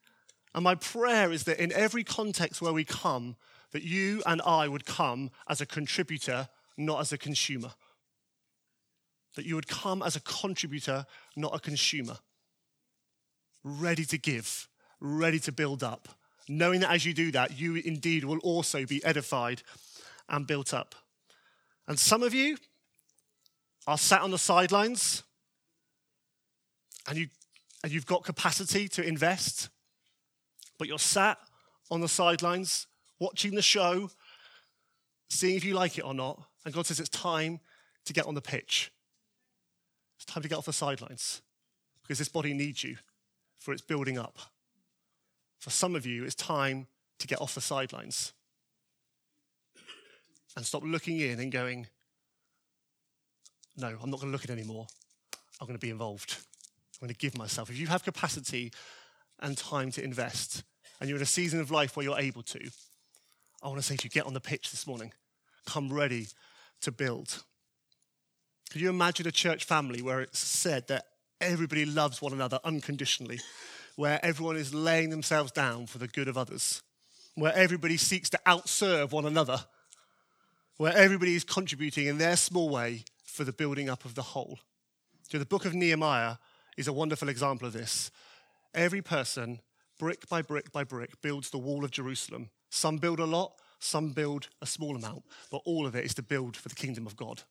And 0.54 0.64
my 0.64 0.74
prayer 0.74 1.32
is 1.32 1.44
that 1.44 1.62
in 1.62 1.70
every 1.72 2.02
context 2.02 2.62
where 2.62 2.72
we 2.72 2.84
come, 2.84 3.36
that 3.72 3.82
you 3.82 4.22
and 4.24 4.40
I 4.42 4.68
would 4.68 4.86
come 4.86 5.30
as 5.48 5.60
a 5.60 5.66
contributor, 5.66 6.48
not 6.78 7.00
as 7.00 7.12
a 7.12 7.18
consumer 7.18 7.72
that 9.34 9.44
you 9.44 9.54
would 9.54 9.68
come 9.68 10.02
as 10.02 10.16
a 10.16 10.20
contributor, 10.20 11.06
not 11.36 11.54
a 11.54 11.58
consumer. 11.58 12.16
Ready 13.62 14.04
to 14.06 14.18
give, 14.18 14.68
ready 15.00 15.38
to 15.40 15.52
build 15.52 15.82
up, 15.82 16.08
knowing 16.48 16.80
that 16.80 16.90
as 16.90 17.04
you 17.04 17.14
do 17.14 17.30
that, 17.32 17.58
you 17.58 17.76
indeed 17.76 18.24
will 18.24 18.38
also 18.38 18.84
be 18.84 19.04
edified 19.04 19.62
and 20.28 20.46
built 20.46 20.72
up. 20.72 20.94
And 21.86 21.98
some 21.98 22.22
of 22.22 22.32
you 22.32 22.56
are 23.86 23.98
sat 23.98 24.22
on 24.22 24.30
the 24.30 24.38
sidelines 24.38 25.22
and, 27.06 27.18
you, 27.18 27.28
and 27.82 27.92
you've 27.92 28.06
got 28.06 28.24
capacity 28.24 28.88
to 28.88 29.02
invest, 29.02 29.68
but 30.78 30.88
you're 30.88 30.98
sat 30.98 31.38
on 31.90 32.00
the 32.00 32.08
sidelines 32.08 32.86
watching 33.18 33.54
the 33.54 33.62
show, 33.62 34.10
seeing 35.28 35.56
if 35.56 35.64
you 35.64 35.74
like 35.74 35.98
it 35.98 36.04
or 36.04 36.14
not. 36.14 36.42
And 36.64 36.74
God 36.74 36.86
says 36.86 37.00
it's 37.00 37.10
time 37.10 37.60
to 38.06 38.12
get 38.12 38.26
on 38.26 38.34
the 38.34 38.40
pitch. 38.40 38.90
It's 40.24 40.32
time 40.32 40.42
to 40.42 40.48
get 40.48 40.56
off 40.56 40.64
the 40.64 40.72
sidelines 40.72 41.42
because 42.02 42.18
this 42.18 42.30
body 42.30 42.54
needs 42.54 42.82
you 42.82 42.96
for 43.58 43.74
its 43.74 43.82
building 43.82 44.16
up. 44.16 44.38
For 45.58 45.68
some 45.68 45.94
of 45.94 46.06
you, 46.06 46.24
it's 46.24 46.34
time 46.34 46.86
to 47.18 47.26
get 47.26 47.42
off 47.42 47.54
the 47.54 47.60
sidelines 47.60 48.32
and 50.56 50.64
stop 50.64 50.82
looking 50.82 51.20
in 51.20 51.40
and 51.40 51.52
going, 51.52 51.88
No, 53.76 53.88
I'm 53.88 54.10
not 54.10 54.18
going 54.18 54.32
to 54.32 54.32
look 54.32 54.44
at 54.44 54.50
anymore. 54.50 54.86
I'm 55.60 55.66
going 55.66 55.78
to 55.78 55.86
be 55.86 55.90
involved. 55.90 56.38
I'm 56.94 57.06
going 57.06 57.14
to 57.14 57.18
give 57.18 57.36
myself. 57.36 57.68
If 57.68 57.78
you 57.78 57.88
have 57.88 58.02
capacity 58.02 58.72
and 59.40 59.58
time 59.58 59.90
to 59.90 60.02
invest, 60.02 60.64
and 61.00 61.08
you're 61.10 61.18
in 61.18 61.22
a 61.22 61.26
season 61.26 61.60
of 61.60 61.70
life 61.70 61.98
where 61.98 62.04
you're 62.04 62.18
able 62.18 62.42
to, 62.44 62.70
I 63.62 63.68
want 63.68 63.78
to 63.78 63.86
say 63.86 63.96
to 63.96 64.04
you, 64.04 64.10
get 64.10 64.24
on 64.24 64.32
the 64.32 64.40
pitch 64.40 64.70
this 64.70 64.86
morning. 64.86 65.12
Come 65.66 65.92
ready 65.92 66.28
to 66.80 66.90
build. 66.90 67.44
Could 68.70 68.80
you 68.80 68.90
imagine 68.90 69.26
a 69.26 69.32
church 69.32 69.64
family 69.64 70.02
where 70.02 70.20
it's 70.20 70.38
said 70.38 70.88
that 70.88 71.06
everybody 71.40 71.84
loves 71.84 72.20
one 72.20 72.32
another 72.32 72.58
unconditionally, 72.64 73.40
where 73.96 74.24
everyone 74.24 74.56
is 74.56 74.74
laying 74.74 75.10
themselves 75.10 75.52
down 75.52 75.86
for 75.86 75.98
the 75.98 76.08
good 76.08 76.28
of 76.28 76.36
others, 76.36 76.82
where 77.34 77.54
everybody 77.54 77.96
seeks 77.96 78.30
to 78.30 78.40
outserve 78.46 79.12
one 79.12 79.26
another, 79.26 79.64
where 80.76 80.96
everybody 80.96 81.36
is 81.36 81.44
contributing 81.44 82.06
in 82.06 82.18
their 82.18 82.36
small 82.36 82.68
way 82.68 83.04
for 83.24 83.44
the 83.44 83.52
building 83.52 83.88
up 83.88 84.04
of 84.04 84.14
the 84.14 84.22
whole? 84.22 84.58
So, 85.28 85.38
the 85.38 85.46
book 85.46 85.64
of 85.64 85.74
Nehemiah 85.74 86.36
is 86.76 86.88
a 86.88 86.92
wonderful 86.92 87.28
example 87.28 87.66
of 87.66 87.72
this. 87.72 88.10
Every 88.74 89.02
person, 89.02 89.60
brick 89.98 90.28
by 90.28 90.42
brick 90.42 90.72
by 90.72 90.84
brick, 90.84 91.22
builds 91.22 91.50
the 91.50 91.58
wall 91.58 91.84
of 91.84 91.90
Jerusalem. 91.90 92.50
Some 92.70 92.98
build 92.98 93.20
a 93.20 93.24
lot, 93.24 93.52
some 93.78 94.10
build 94.10 94.48
a 94.60 94.66
small 94.66 94.96
amount, 94.96 95.22
but 95.50 95.62
all 95.64 95.86
of 95.86 95.94
it 95.94 96.04
is 96.04 96.14
to 96.14 96.22
build 96.22 96.56
for 96.56 96.68
the 96.68 96.74
kingdom 96.74 97.06
of 97.06 97.16
God. 97.16 97.42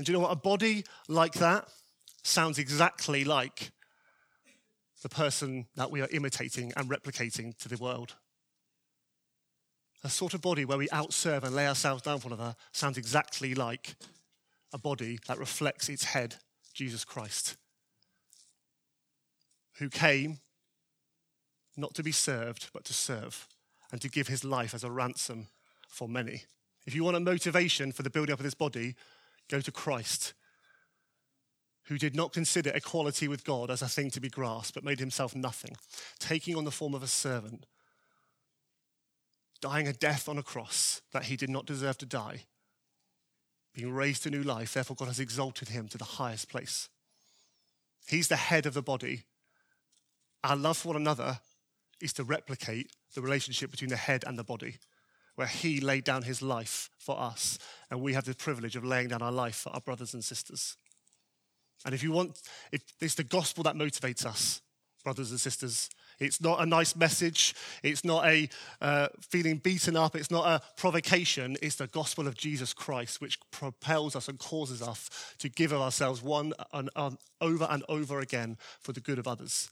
And 0.00 0.06
do 0.06 0.12
you 0.12 0.18
know 0.18 0.22
what? 0.22 0.32
A 0.32 0.36
body 0.36 0.82
like 1.08 1.34
that 1.34 1.68
sounds 2.22 2.58
exactly 2.58 3.22
like 3.22 3.70
the 5.02 5.10
person 5.10 5.66
that 5.76 5.90
we 5.90 6.00
are 6.00 6.08
imitating 6.10 6.72
and 6.74 6.88
replicating 6.88 7.54
to 7.58 7.68
the 7.68 7.76
world. 7.76 8.14
A 10.02 10.08
sort 10.08 10.32
of 10.32 10.40
body 10.40 10.64
where 10.64 10.78
we 10.78 10.88
outserve 10.88 11.42
and 11.42 11.54
lay 11.54 11.68
ourselves 11.68 12.00
down 12.00 12.18
for 12.18 12.28
another 12.28 12.56
sounds 12.72 12.96
exactly 12.96 13.54
like 13.54 13.94
a 14.72 14.78
body 14.78 15.18
that 15.28 15.36
reflects 15.36 15.90
its 15.90 16.04
head, 16.04 16.36
Jesus 16.72 17.04
Christ, 17.04 17.58
who 19.80 19.90
came 19.90 20.38
not 21.76 21.92
to 21.92 22.02
be 22.02 22.12
served, 22.12 22.70
but 22.72 22.86
to 22.86 22.94
serve 22.94 23.46
and 23.92 24.00
to 24.00 24.08
give 24.08 24.28
his 24.28 24.44
life 24.44 24.72
as 24.72 24.82
a 24.82 24.90
ransom 24.90 25.48
for 25.88 26.08
many. 26.08 26.44
If 26.86 26.94
you 26.94 27.04
want 27.04 27.18
a 27.18 27.20
motivation 27.20 27.92
for 27.92 28.02
the 28.02 28.08
building 28.08 28.32
up 28.32 28.38
of 28.38 28.44
this 28.44 28.54
body, 28.54 28.94
Go 29.50 29.60
to 29.60 29.72
Christ, 29.72 30.32
who 31.86 31.98
did 31.98 32.14
not 32.14 32.32
consider 32.32 32.70
equality 32.70 33.26
with 33.26 33.44
God 33.44 33.68
as 33.68 33.82
a 33.82 33.88
thing 33.88 34.08
to 34.12 34.20
be 34.20 34.30
grasped, 34.30 34.74
but 34.74 34.84
made 34.84 35.00
himself 35.00 35.34
nothing, 35.34 35.76
taking 36.20 36.56
on 36.56 36.64
the 36.64 36.70
form 36.70 36.94
of 36.94 37.02
a 37.02 37.08
servant, 37.08 37.66
dying 39.60 39.88
a 39.88 39.92
death 39.92 40.28
on 40.28 40.38
a 40.38 40.42
cross 40.44 41.02
that 41.12 41.24
he 41.24 41.36
did 41.36 41.50
not 41.50 41.66
deserve 41.66 41.98
to 41.98 42.06
die, 42.06 42.44
being 43.74 43.92
raised 43.92 44.22
to 44.22 44.30
new 44.30 44.44
life. 44.44 44.74
Therefore, 44.74 44.96
God 44.96 45.08
has 45.08 45.18
exalted 45.18 45.70
him 45.70 45.88
to 45.88 45.98
the 45.98 46.04
highest 46.04 46.48
place. 46.48 46.88
He's 48.06 48.28
the 48.28 48.36
head 48.36 48.66
of 48.66 48.74
the 48.74 48.82
body. 48.82 49.24
Our 50.44 50.56
love 50.56 50.76
for 50.76 50.88
one 50.88 50.96
another 50.96 51.40
is 52.00 52.12
to 52.14 52.24
replicate 52.24 52.92
the 53.14 53.20
relationship 53.20 53.72
between 53.72 53.90
the 53.90 53.96
head 53.96 54.22
and 54.24 54.38
the 54.38 54.44
body 54.44 54.76
where 55.36 55.46
he 55.46 55.80
laid 55.80 56.04
down 56.04 56.22
his 56.22 56.42
life 56.42 56.90
for 56.98 57.18
us, 57.18 57.58
and 57.90 58.00
we 58.00 58.14
have 58.14 58.24
the 58.24 58.34
privilege 58.34 58.76
of 58.76 58.84
laying 58.84 59.08
down 59.08 59.22
our 59.22 59.32
life 59.32 59.56
for 59.56 59.70
our 59.70 59.80
brothers 59.80 60.14
and 60.14 60.24
sisters. 60.24 60.76
And 61.84 61.94
if 61.94 62.02
you 62.02 62.12
want, 62.12 62.40
if 62.72 62.82
it's 63.00 63.14
the 63.14 63.24
gospel 63.24 63.64
that 63.64 63.74
motivates 63.74 64.26
us, 64.26 64.60
brothers 65.02 65.30
and 65.30 65.40
sisters. 65.40 65.90
It's 66.18 66.40
not 66.40 66.60
a 66.60 66.66
nice 66.66 66.94
message. 66.94 67.54
It's 67.82 68.04
not 68.04 68.26
a 68.26 68.48
uh, 68.80 69.08
feeling 69.20 69.56
beaten 69.56 69.96
up. 69.96 70.14
It's 70.14 70.30
not 70.30 70.46
a 70.46 70.62
provocation. 70.76 71.56
It's 71.62 71.76
the 71.76 71.86
gospel 71.86 72.26
of 72.26 72.36
Jesus 72.36 72.72
Christ, 72.72 73.20
which 73.20 73.38
propels 73.50 74.14
us 74.14 74.28
and 74.28 74.38
causes 74.38 74.82
us 74.82 75.08
to 75.38 75.48
give 75.48 75.72
of 75.72 75.80
ourselves 75.80 76.22
one 76.22 76.52
and, 76.72 76.90
um, 76.96 77.18
over 77.40 77.66
and 77.70 77.82
over 77.88 78.20
again 78.20 78.58
for 78.80 78.92
the 78.92 79.00
good 79.00 79.18
of 79.18 79.26
others. 79.26 79.70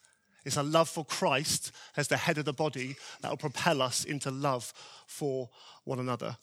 It's 0.48 0.56
a 0.56 0.62
love 0.62 0.88
for 0.88 1.04
Christ 1.04 1.72
as 1.94 2.08
the 2.08 2.16
head 2.16 2.38
of 2.38 2.46
the 2.46 2.54
body 2.54 2.96
that 3.20 3.30
will 3.30 3.36
propel 3.36 3.82
us 3.82 4.04
into 4.04 4.30
love 4.30 4.72
for 5.06 5.50
one 5.84 5.98
another. 5.98 6.38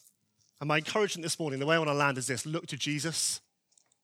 And 0.62 0.68
my 0.68 0.78
encouragement 0.78 1.24
this 1.24 1.40
morning, 1.40 1.60
the 1.60 1.66
way 1.66 1.76
I 1.76 1.80
want 1.80 1.90
to 1.90 1.96
land 1.96 2.20
is 2.20 2.28
this 2.28 2.46
look 2.46 2.68
to 2.68 2.78
Jesus. 2.78 3.42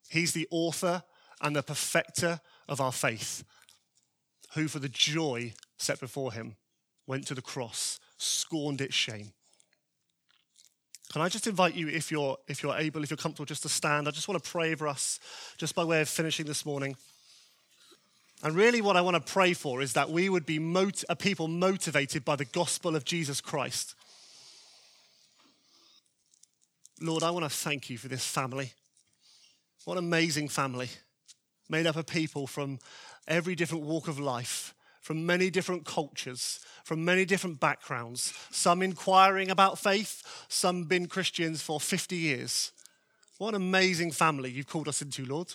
He's 0.10 0.34
the 0.34 0.48
author 0.50 1.04
and 1.40 1.56
the 1.56 1.62
perfecter 1.62 2.42
of 2.68 2.82
our 2.82 2.92
faith, 2.92 3.44
who 4.56 4.68
for 4.68 4.80
the 4.80 4.90
joy 4.90 5.54
set 5.78 6.00
before 6.00 6.34
him 6.34 6.56
went 7.06 7.28
to 7.28 7.36
the 7.36 7.42
cross, 7.44 8.00
scorned 8.18 8.82
its 8.82 8.96
shame. 8.96 9.34
Can 11.14 11.22
I 11.22 11.30
just 11.30 11.46
invite 11.46 11.76
you, 11.76 11.90
if 11.90 12.12
you're, 12.12 12.38
if 12.48 12.64
you're 12.64 12.76
able, 12.76 13.04
if 13.04 13.12
you're 13.12 13.18
comfortable, 13.18 13.46
just 13.46 13.62
to 13.64 13.70
stand? 13.70 14.08
I 14.08 14.12
just 14.12 14.28
want 14.28 14.44
to 14.44 14.50
pray 14.50 14.74
for 14.74 14.88
us, 14.88 15.20
just 15.58 15.76
by 15.76 15.84
way 15.84 16.02
of 16.02 16.10
finishing 16.10 16.48
this 16.48 16.66
morning. 16.66 16.96
And 18.44 18.56
really, 18.56 18.82
what 18.82 18.98
I 18.98 19.02
want 19.02 19.24
to 19.24 19.32
pray 19.32 19.54
for 19.54 19.82
is 19.82 19.94
that 19.94 20.10
we 20.10 20.28
would 20.28 20.46
be 20.46 20.58
mot- 20.58 21.04
a 21.10 21.16
people 21.16 21.48
motivated 21.48 22.26
by 22.26 22.36
the 22.36 22.46
gospel 22.46 22.96
of 22.96 23.06
Jesus 23.06 23.40
Christ. 23.40 23.94
Lord, 27.00 27.24
I 27.24 27.32
want 27.32 27.46
to 27.46 27.50
thank 27.50 27.90
you 27.90 27.98
for 27.98 28.08
this 28.08 28.26
family. 28.26 28.74
What 29.86 29.98
an 29.98 30.06
amazing 30.06 30.50
family. 30.50 30.90
made 31.70 31.88
up 31.88 31.96
of 31.96 32.06
people 32.06 32.48
from 32.48 32.80
every 33.30 33.56
different 33.56 33.86
walk 33.86 34.10
of 34.10 34.20
life, 34.20 34.74
from 35.02 35.26
many 35.26 35.50
different 35.50 35.86
cultures, 35.86 36.60
from 36.84 37.06
many 37.06 37.24
different 37.24 37.62
backgrounds, 37.62 38.34
some 38.52 38.82
inquiring 38.82 39.50
about 39.50 39.80
faith, 39.80 40.22
some 40.50 40.84
been 40.84 41.08
Christians 41.08 41.62
for 41.62 41.80
50 41.80 42.18
years. 42.18 42.74
What 43.38 43.56
an 43.56 43.62
amazing 43.62 44.12
family 44.12 44.52
you've 44.52 44.68
called 44.68 44.90
us 44.90 45.02
into, 45.02 45.24
Lord. 45.26 45.54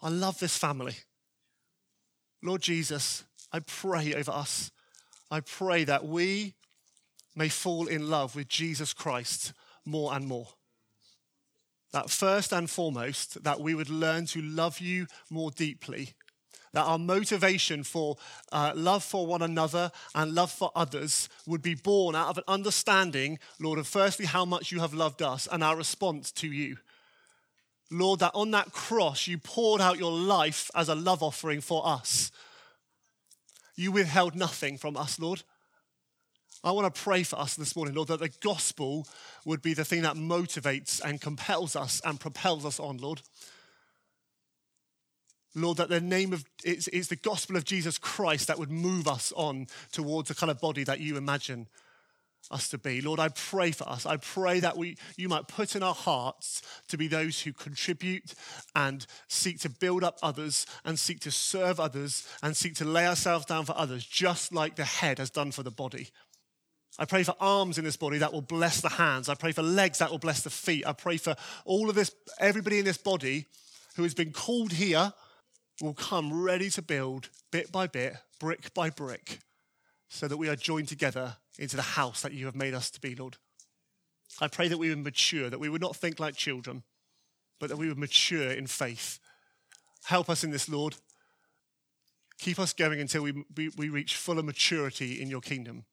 I 0.00 0.08
love 0.08 0.38
this 0.38 0.56
family. 0.56 0.94
Lord 2.42 2.62
Jesus, 2.62 3.24
I 3.52 3.60
pray 3.60 4.14
over 4.14 4.32
us. 4.32 4.70
I 5.30 5.40
pray 5.40 5.84
that 5.84 6.04
we 6.04 6.54
may 7.36 7.48
fall 7.48 7.86
in 7.86 8.10
love 8.10 8.34
with 8.34 8.48
Jesus 8.48 8.92
Christ 8.92 9.52
more 9.84 10.14
and 10.14 10.26
more. 10.26 10.48
That 11.92 12.10
first 12.10 12.52
and 12.52 12.68
foremost, 12.68 13.44
that 13.44 13.60
we 13.60 13.74
would 13.74 13.90
learn 13.90 14.26
to 14.26 14.42
love 14.42 14.80
you 14.80 15.06
more 15.30 15.50
deeply. 15.50 16.14
That 16.72 16.84
our 16.86 16.98
motivation 16.98 17.84
for 17.84 18.16
uh, 18.50 18.72
love 18.74 19.04
for 19.04 19.26
one 19.26 19.42
another 19.42 19.92
and 20.14 20.34
love 20.34 20.50
for 20.50 20.72
others 20.74 21.28
would 21.46 21.60
be 21.60 21.74
born 21.74 22.16
out 22.16 22.30
of 22.30 22.38
an 22.38 22.44
understanding, 22.48 23.38
Lord, 23.60 23.78
of 23.78 23.86
firstly 23.86 24.24
how 24.24 24.46
much 24.46 24.72
you 24.72 24.80
have 24.80 24.94
loved 24.94 25.20
us 25.20 25.46
and 25.52 25.62
our 25.62 25.76
response 25.76 26.32
to 26.32 26.48
you. 26.48 26.78
Lord, 27.92 28.20
that 28.20 28.32
on 28.34 28.50
that 28.52 28.72
cross 28.72 29.26
you 29.26 29.38
poured 29.38 29.80
out 29.80 29.98
your 29.98 30.12
life 30.12 30.70
as 30.74 30.88
a 30.88 30.94
love 30.94 31.22
offering 31.22 31.60
for 31.60 31.86
us. 31.86 32.32
You 33.76 33.92
withheld 33.92 34.34
nothing 34.34 34.78
from 34.78 34.96
us, 34.96 35.18
Lord. 35.18 35.42
I 36.64 36.70
want 36.70 36.92
to 36.92 37.00
pray 37.00 37.24
for 37.24 37.38
us 37.38 37.54
this 37.54 37.74
morning, 37.74 37.94
Lord, 37.94 38.08
that 38.08 38.20
the 38.20 38.32
gospel 38.40 39.06
would 39.44 39.62
be 39.62 39.74
the 39.74 39.84
thing 39.84 40.02
that 40.02 40.14
motivates 40.14 41.00
and 41.04 41.20
compels 41.20 41.74
us 41.74 42.00
and 42.04 42.20
propels 42.20 42.64
us 42.64 42.78
on, 42.78 42.98
Lord. 42.98 43.22
Lord, 45.54 45.78
that 45.78 45.88
the 45.88 46.00
name 46.00 46.32
of 46.32 46.44
it's, 46.64 46.88
it's 46.88 47.08
the 47.08 47.16
gospel 47.16 47.56
of 47.56 47.64
Jesus 47.64 47.98
Christ 47.98 48.46
that 48.46 48.58
would 48.58 48.70
move 48.70 49.08
us 49.08 49.32
on 49.36 49.66
towards 49.90 50.28
the 50.28 50.34
kind 50.34 50.50
of 50.50 50.60
body 50.60 50.84
that 50.84 51.00
you 51.00 51.16
imagine 51.16 51.66
us 52.50 52.68
to 52.68 52.78
be. 52.78 53.00
Lord, 53.00 53.20
I 53.20 53.28
pray 53.28 53.70
for 53.70 53.88
us. 53.88 54.06
I 54.06 54.16
pray 54.16 54.60
that 54.60 54.76
we, 54.76 54.96
you 55.16 55.28
might 55.28 55.48
put 55.48 55.76
in 55.76 55.82
our 55.82 55.94
hearts 55.94 56.62
to 56.88 56.98
be 56.98 57.08
those 57.08 57.40
who 57.40 57.52
contribute 57.52 58.34
and 58.74 59.06
seek 59.28 59.60
to 59.60 59.70
build 59.70 60.04
up 60.04 60.18
others 60.22 60.66
and 60.84 60.98
seek 60.98 61.20
to 61.20 61.30
serve 61.30 61.80
others 61.80 62.26
and 62.42 62.56
seek 62.56 62.74
to 62.76 62.84
lay 62.84 63.06
ourselves 63.06 63.46
down 63.46 63.64
for 63.64 63.76
others, 63.76 64.04
just 64.04 64.52
like 64.52 64.76
the 64.76 64.84
head 64.84 65.18
has 65.18 65.30
done 65.30 65.52
for 65.52 65.62
the 65.62 65.70
body. 65.70 66.08
I 66.98 67.06
pray 67.06 67.22
for 67.22 67.34
arms 67.40 67.78
in 67.78 67.84
this 67.84 67.96
body 67.96 68.18
that 68.18 68.32
will 68.32 68.42
bless 68.42 68.80
the 68.80 68.90
hands. 68.90 69.28
I 69.28 69.34
pray 69.34 69.52
for 69.52 69.62
legs 69.62 69.98
that 69.98 70.10
will 70.10 70.18
bless 70.18 70.42
the 70.42 70.50
feet. 70.50 70.86
I 70.86 70.92
pray 70.92 71.16
for 71.16 71.34
all 71.64 71.88
of 71.88 71.94
this, 71.94 72.14
everybody 72.38 72.78
in 72.78 72.84
this 72.84 72.98
body 72.98 73.46
who 73.96 74.02
has 74.02 74.14
been 74.14 74.32
called 74.32 74.72
here 74.72 75.12
will 75.80 75.94
come 75.94 76.42
ready 76.42 76.68
to 76.70 76.82
build 76.82 77.30
bit 77.50 77.72
by 77.72 77.86
bit, 77.86 78.16
brick 78.38 78.74
by 78.74 78.90
brick, 78.90 79.40
so 80.12 80.28
that 80.28 80.36
we 80.36 80.50
are 80.50 80.56
joined 80.56 80.88
together 80.88 81.36
into 81.58 81.74
the 81.74 81.80
house 81.80 82.20
that 82.20 82.34
you 82.34 82.44
have 82.44 82.54
made 82.54 82.74
us 82.74 82.90
to 82.90 83.00
be, 83.00 83.14
Lord. 83.14 83.38
I 84.42 84.46
pray 84.46 84.68
that 84.68 84.76
we 84.76 84.90
would 84.90 84.98
mature, 84.98 85.48
that 85.48 85.58
we 85.58 85.70
would 85.70 85.80
not 85.80 85.96
think 85.96 86.20
like 86.20 86.36
children, 86.36 86.82
but 87.58 87.70
that 87.70 87.78
we 87.78 87.88
would 87.88 87.96
mature 87.96 88.50
in 88.50 88.66
faith. 88.66 89.18
Help 90.04 90.28
us 90.28 90.44
in 90.44 90.50
this, 90.50 90.68
Lord. 90.68 90.96
Keep 92.38 92.58
us 92.58 92.74
going 92.74 93.00
until 93.00 93.22
we, 93.22 93.42
we, 93.56 93.70
we 93.70 93.88
reach 93.88 94.16
fuller 94.16 94.42
maturity 94.42 95.22
in 95.22 95.30
your 95.30 95.40
kingdom. 95.40 95.86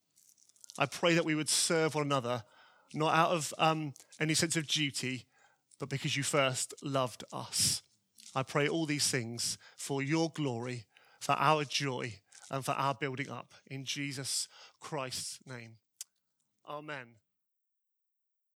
I 0.77 0.85
pray 0.85 1.13
that 1.13 1.25
we 1.25 1.35
would 1.35 1.49
serve 1.49 1.95
one 1.95 2.05
another, 2.05 2.43
not 2.93 3.15
out 3.15 3.31
of 3.31 3.53
um, 3.57 3.93
any 4.19 4.33
sense 4.33 4.57
of 4.57 4.67
duty, 4.67 5.27
but 5.79 5.87
because 5.87 6.17
you 6.17 6.23
first 6.23 6.73
loved 6.83 7.23
us. 7.31 7.83
I 8.35 8.43
pray 8.43 8.67
all 8.67 8.85
these 8.85 9.07
things 9.09 9.57
for 9.77 10.01
your 10.01 10.29
glory, 10.29 10.87
for 11.21 11.33
our 11.33 11.63
joy, 11.63 12.15
and 12.49 12.65
for 12.65 12.71
our 12.71 12.95
building 12.95 13.29
up. 13.29 13.53
In 13.67 13.85
Jesus 13.85 14.47
Christ's 14.79 15.39
name. 15.45 15.77
Amen. 16.67 17.18